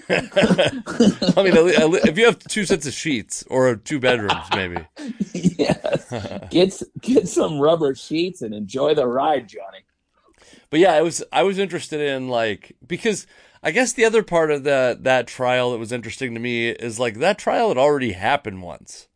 I 0.08 1.42
mean, 1.42 1.56
at 1.56 1.64
le- 1.64 1.72
at 1.74 1.90
le- 1.90 2.06
if 2.08 2.18
you 2.18 2.26
have 2.26 2.38
two 2.38 2.64
sets 2.64 2.86
of 2.86 2.92
sheets 2.92 3.44
or 3.48 3.76
two 3.76 3.98
bedrooms, 3.98 4.44
maybe. 4.54 4.76
yes, 5.32 6.12
get 6.50 6.80
get 7.00 7.28
some 7.28 7.58
rubber 7.58 7.94
sheets 7.94 8.42
and 8.42 8.54
enjoy 8.54 8.94
the 8.94 9.06
ride, 9.06 9.48
Johnny. 9.48 9.80
But 10.70 10.80
yeah, 10.80 10.92
I 10.94 11.02
was 11.02 11.22
I 11.32 11.42
was 11.42 11.58
interested 11.58 12.00
in 12.00 12.28
like 12.28 12.76
because 12.86 13.26
I 13.62 13.72
guess 13.72 13.92
the 13.92 14.04
other 14.04 14.22
part 14.22 14.50
of 14.50 14.64
that 14.64 15.04
that 15.04 15.26
trial 15.26 15.72
that 15.72 15.78
was 15.78 15.92
interesting 15.92 16.34
to 16.34 16.40
me 16.40 16.68
is 16.68 16.98
like 17.00 17.18
that 17.18 17.38
trial 17.38 17.68
had 17.68 17.78
already 17.78 18.12
happened 18.12 18.62
once. 18.62 19.08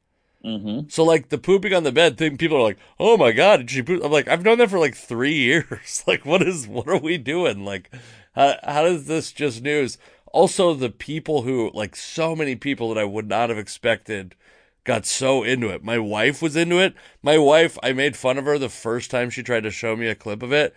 Mm-hmm. 0.44 0.88
So 0.88 1.04
like 1.04 1.30
the 1.30 1.38
pooping 1.38 1.72
on 1.72 1.84
the 1.84 1.92
bed 1.92 2.18
thing, 2.18 2.36
people 2.36 2.58
are 2.58 2.62
like, 2.62 2.78
"Oh 3.00 3.16
my 3.16 3.32
god, 3.32 3.58
did 3.58 3.70
she 3.70 3.82
poop?" 3.82 4.04
I'm 4.04 4.12
like, 4.12 4.28
I've 4.28 4.44
known 4.44 4.58
that 4.58 4.70
for 4.70 4.78
like 4.78 4.94
three 4.94 5.34
years. 5.34 6.04
like, 6.06 6.26
what 6.26 6.42
is 6.42 6.68
what 6.68 6.88
are 6.88 6.98
we 6.98 7.16
doing? 7.16 7.64
Like, 7.64 7.90
how 8.34 8.56
how 8.62 8.82
does 8.82 9.06
this 9.06 9.32
just 9.32 9.62
news? 9.62 9.96
Also, 10.26 10.74
the 10.74 10.90
people 10.90 11.42
who 11.42 11.70
like 11.72 11.96
so 11.96 12.36
many 12.36 12.56
people 12.56 12.92
that 12.92 13.00
I 13.00 13.04
would 13.04 13.28
not 13.28 13.48
have 13.48 13.58
expected 13.58 14.34
got 14.84 15.06
so 15.06 15.42
into 15.42 15.68
it. 15.70 15.82
My 15.82 15.98
wife 15.98 16.42
was 16.42 16.56
into 16.56 16.78
it. 16.78 16.94
My 17.22 17.38
wife, 17.38 17.78
I 17.82 17.92
made 17.92 18.16
fun 18.16 18.36
of 18.36 18.44
her 18.44 18.58
the 18.58 18.68
first 18.68 19.10
time 19.10 19.30
she 19.30 19.42
tried 19.42 19.62
to 19.62 19.70
show 19.70 19.96
me 19.96 20.08
a 20.08 20.14
clip 20.14 20.42
of 20.42 20.52
it. 20.52 20.74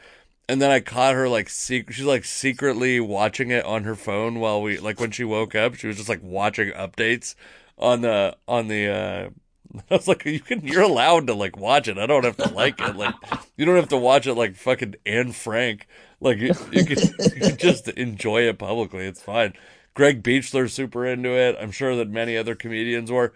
And 0.50 0.62
then 0.62 0.72
I 0.72 0.80
caught 0.80 1.14
her 1.16 1.28
like 1.28 1.50
sec- 1.50 1.92
she's 1.92 2.06
like 2.06 2.24
secretly 2.24 3.00
watching 3.02 3.52
it 3.52 3.66
on 3.66 3.84
her 3.84 3.96
phone 3.96 4.40
while 4.40 4.62
we 4.62 4.80
like 4.80 5.00
when 5.00 5.12
she 5.12 5.26
woke 5.26 5.56
up, 5.56 5.76
she 5.76 5.88
was 5.88 5.98
just 5.98 6.10
like 6.10 6.24
watching 6.24 6.72
updates 6.72 7.36
on 7.78 8.02
the 8.02 8.38
on 8.48 8.70
the 8.70 8.88
uh 8.88 9.30
I 9.92 9.96
was 9.96 10.08
like, 10.08 10.26
you 10.26 10.40
can, 10.40 10.66
you're 10.66 10.82
allowed 10.82 11.28
to 11.28 11.34
like 11.34 11.58
watch 11.58 11.88
it. 11.88 11.98
I 11.98 12.06
don't 12.06 12.26
have 12.26 12.38
to 12.38 12.50
like 12.50 12.80
it. 12.80 12.96
Like, 12.96 13.16
you 13.56 13.66
don't 13.66 13.76
have 13.76 13.90
to 13.90 13.98
watch 13.98 14.28
it 14.28 14.36
like 14.36 14.56
fucking 14.56 14.96
Anne 15.06 15.32
Frank. 15.32 15.88
Like, 16.20 16.38
you, 16.38 16.54
you, 16.72 16.86
can, 16.86 16.98
you 16.98 17.42
can 17.42 17.58
just 17.58 17.88
enjoy 17.90 18.42
it 18.42 18.58
publicly. 18.58 19.06
It's 19.06 19.22
fine. 19.22 19.54
Greg 19.94 20.24
Beachler's 20.24 20.74
super 20.74 21.06
into 21.06 21.30
it. 21.30 21.58
I'm 21.60 21.72
sure 21.72 21.96
that 21.96 22.10
many 22.10 22.38
other 22.38 22.56
comedians 22.56 23.12
were. 23.12 23.34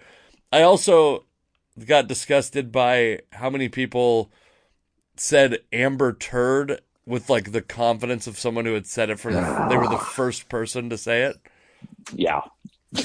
I 0.52 0.62
also 0.62 1.26
got 1.86 2.08
disgusted 2.08 2.72
by 2.72 3.22
how 3.32 3.50
many 3.50 3.70
people 3.70 4.32
said 5.16 5.60
Amber 5.72 6.14
Turd 6.14 6.82
with 7.06 7.30
like 7.30 7.52
the 7.52 7.62
confidence 7.62 8.28
of 8.28 8.40
someone 8.40 8.66
who 8.66 8.74
had 8.74 8.88
said 8.88 9.10
it 9.10 9.20
for 9.20 9.34
the, 9.34 9.68
they 9.70 9.78
were 9.78 9.88
the 9.88 9.98
first 10.16 10.50
person 10.50 10.90
to 10.90 10.98
say 10.98 11.24
it. 11.24 11.38
Yeah. 12.14 12.42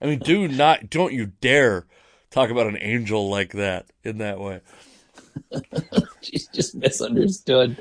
I 0.00 0.06
mean, 0.06 0.18
do 0.20 0.48
not 0.48 0.90
don't 0.90 1.12
you 1.12 1.26
dare 1.26 1.86
talk 2.30 2.50
about 2.50 2.66
an 2.66 2.78
angel 2.80 3.28
like 3.28 3.52
that 3.52 3.86
in 4.04 4.18
that 4.18 4.38
way. 4.38 4.60
She's 6.20 6.46
just 6.48 6.74
misunderstood. 6.74 7.76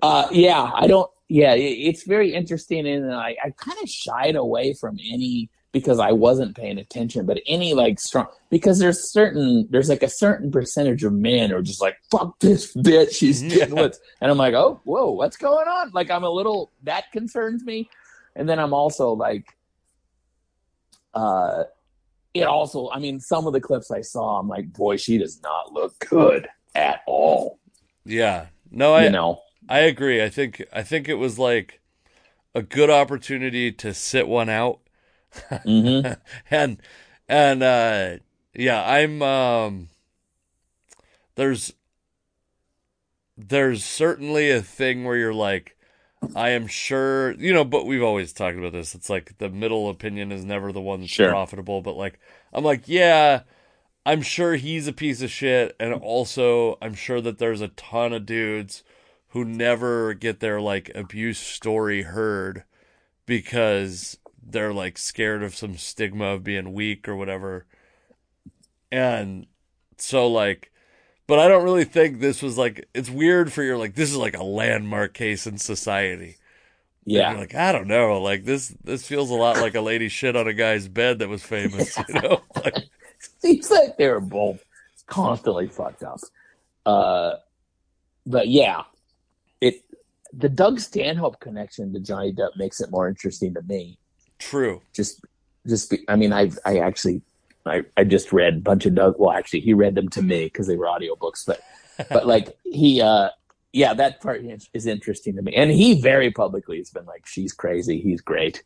Uh, 0.00 0.28
yeah, 0.30 0.70
I 0.74 0.86
don't. 0.86 1.10
Yeah, 1.28 1.54
it, 1.54 1.62
it's 1.62 2.02
very 2.02 2.34
interesting, 2.34 2.86
and 2.86 3.12
I, 3.14 3.36
I 3.42 3.50
kind 3.56 3.78
of 3.82 3.88
shied 3.88 4.36
away 4.36 4.74
from 4.74 4.98
any 5.10 5.48
because 5.72 5.98
I 5.98 6.12
wasn't 6.12 6.54
paying 6.56 6.78
attention. 6.78 7.24
But 7.24 7.40
any 7.46 7.74
like 7.74 7.98
strong 7.98 8.26
because 8.50 8.78
there's 8.78 9.10
certain 9.10 9.66
there's 9.70 9.88
like 9.88 10.02
a 10.02 10.08
certain 10.08 10.50
percentage 10.50 11.04
of 11.04 11.12
men 11.12 11.50
who 11.50 11.56
are 11.56 11.62
just 11.62 11.80
like 11.80 11.96
fuck 12.10 12.38
this 12.40 12.74
bitch, 12.74 13.14
she's 13.14 13.42
Yeah. 13.42 13.64
and 13.64 14.30
I'm 14.30 14.38
like, 14.38 14.54
oh, 14.54 14.80
whoa, 14.84 15.10
what's 15.10 15.36
going 15.36 15.68
on? 15.68 15.90
Like 15.92 16.10
I'm 16.10 16.24
a 16.24 16.30
little 16.30 16.70
that 16.82 17.10
concerns 17.12 17.64
me, 17.64 17.88
and 18.36 18.48
then 18.48 18.58
I'm 18.58 18.74
also 18.74 19.12
like, 19.12 19.56
uh, 21.14 21.64
it 22.34 22.44
also, 22.44 22.90
I 22.90 22.98
mean, 22.98 23.20
some 23.20 23.46
of 23.46 23.52
the 23.52 23.60
clips 23.60 23.90
I 23.90 24.02
saw, 24.02 24.38
I'm 24.40 24.48
like, 24.48 24.72
boy, 24.72 24.96
she 24.96 25.18
does 25.18 25.42
not 25.42 25.72
look 25.72 25.98
good 26.10 26.48
at 26.74 27.02
all. 27.06 27.58
Yeah. 28.04 28.46
No, 28.70 28.94
I 28.94 29.04
you 29.04 29.10
know, 29.10 29.42
I 29.68 29.80
agree. 29.80 30.22
I 30.22 30.28
think 30.28 30.64
I 30.72 30.82
think 30.82 31.08
it 31.08 31.14
was 31.14 31.38
like 31.38 31.80
a 32.54 32.62
good 32.62 32.90
opportunity 32.90 33.72
to 33.72 33.94
sit 33.94 34.28
one 34.28 34.48
out. 34.48 34.80
hmm 35.64 36.02
and 36.50 36.80
and 37.28 37.62
uh 37.62 38.16
yeah, 38.54 38.84
I'm 38.84 39.22
um 39.22 39.88
there's 41.34 41.72
there's 43.36 43.84
certainly 43.84 44.50
a 44.50 44.62
thing 44.62 45.04
where 45.04 45.16
you're 45.16 45.34
like 45.34 45.76
I 46.34 46.50
am 46.50 46.66
sure, 46.66 47.32
you 47.32 47.52
know, 47.52 47.64
but 47.64 47.86
we've 47.86 48.02
always 48.02 48.32
talked 48.32 48.58
about 48.58 48.72
this. 48.72 48.94
It's 48.94 49.10
like 49.10 49.36
the 49.38 49.48
middle 49.50 49.88
opinion 49.88 50.32
is 50.32 50.44
never 50.44 50.72
the 50.72 50.80
one 50.80 51.00
that's 51.00 51.12
Sure. 51.12 51.28
profitable, 51.30 51.82
but 51.82 51.96
like 51.96 52.18
I'm 52.52 52.64
like, 52.64 52.84
yeah, 52.86 53.42
I'm 54.06 54.22
sure 54.22 54.56
he's 54.56 54.86
a 54.88 54.92
piece 54.92 55.22
of 55.22 55.30
shit 55.30 55.76
and 55.78 55.94
also 55.94 56.78
I'm 56.82 56.94
sure 56.94 57.20
that 57.20 57.38
there's 57.38 57.60
a 57.60 57.68
ton 57.68 58.12
of 58.12 58.26
dudes 58.26 58.82
who 59.28 59.44
never 59.44 60.14
get 60.14 60.40
their 60.40 60.60
like 60.60 60.90
abuse 60.94 61.38
story 61.38 62.02
heard 62.02 62.64
because 63.26 64.18
they're 64.42 64.72
like 64.72 64.98
scared 64.98 65.42
of 65.42 65.54
some 65.54 65.76
stigma 65.76 66.26
of 66.26 66.44
being 66.44 66.72
weak 66.72 67.08
or 67.08 67.16
whatever. 67.16 67.66
And 68.90 69.46
so 69.96 70.26
like 70.26 70.71
but 71.32 71.38
I 71.38 71.48
don't 71.48 71.64
really 71.64 71.84
think 71.84 72.20
this 72.20 72.42
was 72.42 72.58
like 72.58 72.86
it's 72.92 73.08
weird 73.08 73.54
for 73.54 73.62
your 73.62 73.78
like 73.78 73.94
this 73.94 74.10
is 74.10 74.18
like 74.18 74.36
a 74.36 74.44
landmark 74.44 75.14
case 75.14 75.46
in 75.46 75.56
society. 75.56 76.36
Yeah, 77.06 77.32
like, 77.32 77.54
I 77.54 77.72
don't 77.72 77.86
know, 77.86 78.20
like 78.20 78.44
this 78.44 78.68
this 78.84 79.06
feels 79.06 79.30
a 79.30 79.34
lot 79.34 79.56
like 79.56 79.74
a 79.74 79.80
lady 79.80 80.10
shit 80.10 80.36
on 80.36 80.46
a 80.46 80.52
guy's 80.52 80.88
bed 80.88 81.20
that 81.20 81.30
was 81.30 81.42
famous, 81.42 81.96
you 82.08 82.20
know? 82.20 82.42
Like 82.62 82.74
seems 83.38 83.70
like 83.70 83.96
they 83.96 84.08
were 84.08 84.20
both 84.20 84.62
constantly 85.06 85.68
fucked 85.68 86.02
up. 86.02 86.20
Uh, 86.84 87.36
but 88.26 88.48
yeah, 88.48 88.82
it 89.62 89.82
the 90.34 90.50
Doug 90.50 90.80
Stanhope 90.80 91.40
connection 91.40 91.94
to 91.94 92.00
Johnny 92.00 92.34
Depp 92.34 92.58
makes 92.58 92.82
it 92.82 92.90
more 92.90 93.08
interesting 93.08 93.54
to 93.54 93.62
me. 93.62 93.96
true. 94.38 94.82
Just, 94.92 95.24
just 95.66 95.88
be, 95.88 96.04
I 96.08 96.16
mean, 96.16 96.34
I 96.34 96.50
I 96.66 96.80
actually. 96.80 97.22
I, 97.66 97.82
I 97.96 98.04
just 98.04 98.32
read 98.32 98.54
a 98.54 98.60
bunch 98.60 98.86
of 98.86 98.94
Doug. 98.94 99.16
Well, 99.18 99.30
actually, 99.30 99.60
he 99.60 99.74
read 99.74 99.94
them 99.94 100.08
to 100.10 100.22
me 100.22 100.44
because 100.44 100.66
they 100.66 100.76
were 100.76 100.86
audiobooks. 100.86 101.46
But, 101.46 101.60
but 102.08 102.26
like 102.26 102.56
he, 102.64 103.00
uh, 103.00 103.30
yeah, 103.72 103.94
that 103.94 104.20
part 104.20 104.44
is, 104.44 104.86
interesting 104.86 105.36
to 105.36 105.42
me. 105.42 105.54
And 105.54 105.70
he 105.70 106.00
very 106.00 106.30
publicly 106.30 106.78
has 106.78 106.90
been 106.90 107.06
like, 107.06 107.26
"She's 107.26 107.52
crazy. 107.52 108.00
He's 108.00 108.20
great." 108.20 108.62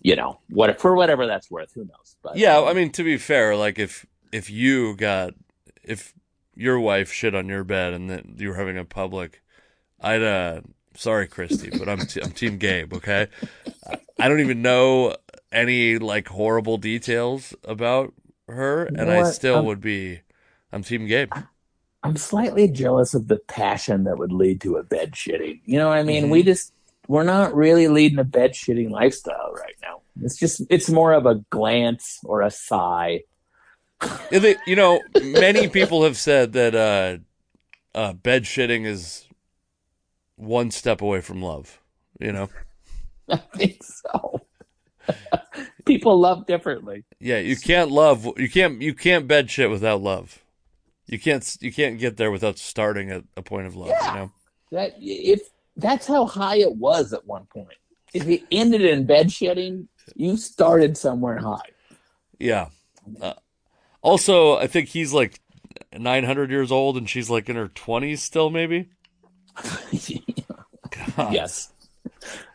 You 0.00 0.16
know, 0.16 0.40
what 0.50 0.80
for 0.80 0.94
whatever 0.94 1.26
that's 1.26 1.50
worth. 1.50 1.72
Who 1.74 1.84
knows? 1.84 2.16
But 2.22 2.36
Yeah, 2.36 2.62
I 2.62 2.72
mean 2.72 2.90
to 2.92 3.04
be 3.04 3.16
fair, 3.16 3.56
like 3.56 3.78
if 3.78 4.06
if 4.32 4.50
you 4.50 4.96
got 4.96 5.34
if 5.82 6.12
your 6.54 6.78
wife 6.78 7.12
shit 7.12 7.34
on 7.34 7.48
your 7.48 7.64
bed 7.64 7.92
and 7.94 8.10
then 8.10 8.36
you 8.38 8.48
were 8.48 8.54
having 8.54 8.76
a 8.76 8.84
public, 8.84 9.42
I'd 10.00 10.22
uh 10.22 10.60
sorry 10.96 11.26
Christy, 11.26 11.70
but 11.70 11.88
I'm 11.88 12.00
t- 12.00 12.20
I'm 12.22 12.32
team 12.32 12.58
Gabe, 12.58 12.92
okay? 12.94 13.28
I 14.18 14.28
don't 14.28 14.40
even 14.40 14.62
know 14.62 15.16
any 15.54 15.98
like 15.98 16.28
horrible 16.28 16.76
details 16.76 17.54
about 17.64 18.12
her 18.48 18.84
and 18.84 18.96
know 18.96 19.20
I 19.20 19.30
still 19.30 19.56
I'm- 19.56 19.64
would 19.66 19.80
be 19.80 20.20
I'm 20.72 20.82
team 20.82 21.06
Gabe. 21.06 21.32
I'm 22.02 22.16
slightly 22.18 22.68
jealous 22.68 23.14
of 23.14 23.28
the 23.28 23.38
passion 23.38 24.04
that 24.04 24.18
would 24.18 24.32
lead 24.32 24.60
to 24.60 24.76
a 24.76 24.82
bed 24.82 25.12
shitting. 25.12 25.60
You 25.64 25.78
know 25.78 25.88
what 25.88 25.96
I 25.96 26.02
mean? 26.02 26.26
Mhm. 26.26 26.30
We 26.30 26.42
just 26.42 26.72
we're 27.08 27.22
not 27.22 27.54
really 27.54 27.88
leading 27.88 28.18
a 28.18 28.24
bed 28.24 28.52
shitting 28.52 28.90
lifestyle 28.90 29.52
right 29.54 29.76
now. 29.80 30.00
It's 30.20 30.36
just 30.36 30.62
it's 30.68 30.90
more 30.90 31.12
of 31.12 31.24
a 31.26 31.36
glance 31.50 32.18
or 32.24 32.42
a 32.42 32.50
sigh. 32.50 33.22
You 34.30 34.76
know, 34.76 35.00
many 35.22 35.68
people 35.68 36.04
have 36.04 36.18
said 36.18 36.52
that 36.52 36.74
uh 36.74 37.18
uh 37.98 38.12
bed 38.12 38.44
shitting 38.44 38.84
is 38.84 39.26
one 40.36 40.70
step 40.70 41.00
away 41.00 41.20
from 41.20 41.40
love, 41.40 41.80
you 42.20 42.32
know. 42.32 42.50
I 43.30 43.36
think 43.36 43.82
so. 43.82 44.43
People 45.84 46.18
love 46.18 46.46
differently. 46.46 47.04
Yeah, 47.20 47.38
you 47.38 47.56
can't 47.56 47.90
love 47.90 48.26
you 48.38 48.48
can't 48.48 48.80
you 48.80 48.94
can't 48.94 49.28
bed 49.28 49.50
shit 49.50 49.70
without 49.70 50.00
love. 50.00 50.40
You 51.06 51.18
can't 51.18 51.56
you 51.60 51.72
can't 51.72 51.98
get 51.98 52.16
there 52.16 52.30
without 52.30 52.58
starting 52.58 53.10
at 53.10 53.24
a 53.36 53.42
point 53.42 53.66
of 53.66 53.76
love, 53.76 53.88
Yeah. 53.88 54.12
you 54.12 54.18
know. 54.18 54.32
That 54.72 54.94
if 54.98 55.40
that's 55.76 56.06
how 56.06 56.24
high 56.26 56.56
it 56.56 56.76
was 56.76 57.12
at 57.12 57.26
one 57.26 57.46
point. 57.46 57.68
If 58.12 58.26
it 58.28 58.44
ended 58.50 58.82
in 58.82 59.06
bed 59.06 59.28
shitting, 59.28 59.86
you 60.14 60.36
started 60.36 60.96
somewhere 60.96 61.38
high. 61.38 61.68
Yeah. 62.38 62.68
Uh, 63.20 63.34
also, 64.02 64.56
I 64.56 64.66
think 64.66 64.88
he's 64.88 65.12
like 65.12 65.40
900 65.96 66.50
years 66.50 66.70
old 66.72 66.96
and 66.96 67.08
she's 67.10 67.28
like 67.28 67.48
in 67.48 67.56
her 67.56 67.68
20s 67.68 68.18
still 68.18 68.50
maybe. 68.50 68.88
Yes. 71.30 71.72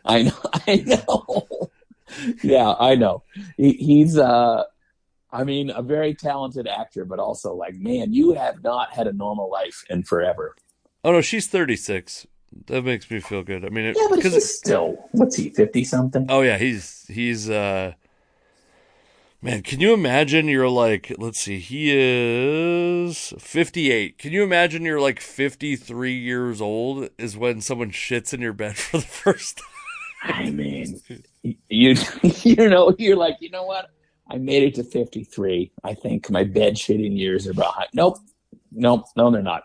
I 0.04 0.22
know. 0.24 0.32
I 0.66 0.76
know. 0.76 1.46
Yeah, 2.42 2.74
I 2.78 2.94
know. 2.94 3.22
He, 3.56 3.72
he's, 3.74 4.18
uh, 4.18 4.64
I 5.32 5.44
mean, 5.44 5.70
a 5.70 5.82
very 5.82 6.14
talented 6.14 6.66
actor, 6.66 7.04
but 7.04 7.18
also 7.18 7.54
like, 7.54 7.74
man, 7.74 8.12
you 8.12 8.32
have 8.32 8.62
not 8.62 8.92
had 8.92 9.06
a 9.06 9.12
normal 9.12 9.50
life 9.50 9.84
in 9.88 10.02
forever. 10.02 10.56
Oh 11.04 11.12
no, 11.12 11.20
she's 11.20 11.46
36. 11.46 12.26
That 12.66 12.84
makes 12.84 13.10
me 13.10 13.20
feel 13.20 13.42
good. 13.42 13.64
I 13.64 13.68
mean, 13.68 13.86
it, 13.86 13.96
Yeah, 13.98 14.06
but 14.10 14.22
he's 14.22 14.58
still, 14.58 15.08
what's 15.12 15.36
he, 15.36 15.50
50 15.50 15.84
something? 15.84 16.26
Oh 16.28 16.42
yeah, 16.42 16.58
he's 16.58 17.06
he's 17.08 17.48
uh 17.48 17.92
man, 19.40 19.62
can 19.62 19.80
you 19.80 19.94
imagine 19.94 20.48
you're 20.48 20.68
like 20.68 21.12
let's 21.16 21.38
see, 21.40 21.58
he 21.60 21.92
is 21.92 23.32
58. 23.38 24.18
Can 24.18 24.32
you 24.32 24.42
imagine 24.42 24.82
you're 24.82 25.00
like 25.00 25.20
53 25.20 26.12
years 26.12 26.60
old 26.60 27.08
is 27.18 27.36
when 27.36 27.60
someone 27.60 27.92
shits 27.92 28.34
in 28.34 28.40
your 28.40 28.52
bed 28.52 28.76
for 28.76 28.98
the 28.98 29.04
first 29.04 29.58
time? 29.58 29.66
I 30.22 30.50
mean, 30.50 31.00
you, 31.42 31.96
you 32.22 32.68
know, 32.68 32.94
you're 32.98 33.16
like, 33.16 33.36
you 33.40 33.50
know 33.50 33.64
what? 33.64 33.86
I 34.30 34.38
made 34.38 34.62
it 34.62 34.74
to 34.76 34.84
53. 34.84 35.72
I 35.82 35.94
think 35.94 36.30
my 36.30 36.44
bed 36.44 36.74
shitting 36.74 37.18
years 37.18 37.48
are 37.48 37.54
behind. 37.54 37.88
Nope. 37.94 38.18
Nope. 38.70 39.04
No, 39.16 39.30
they're 39.30 39.42
not. 39.42 39.64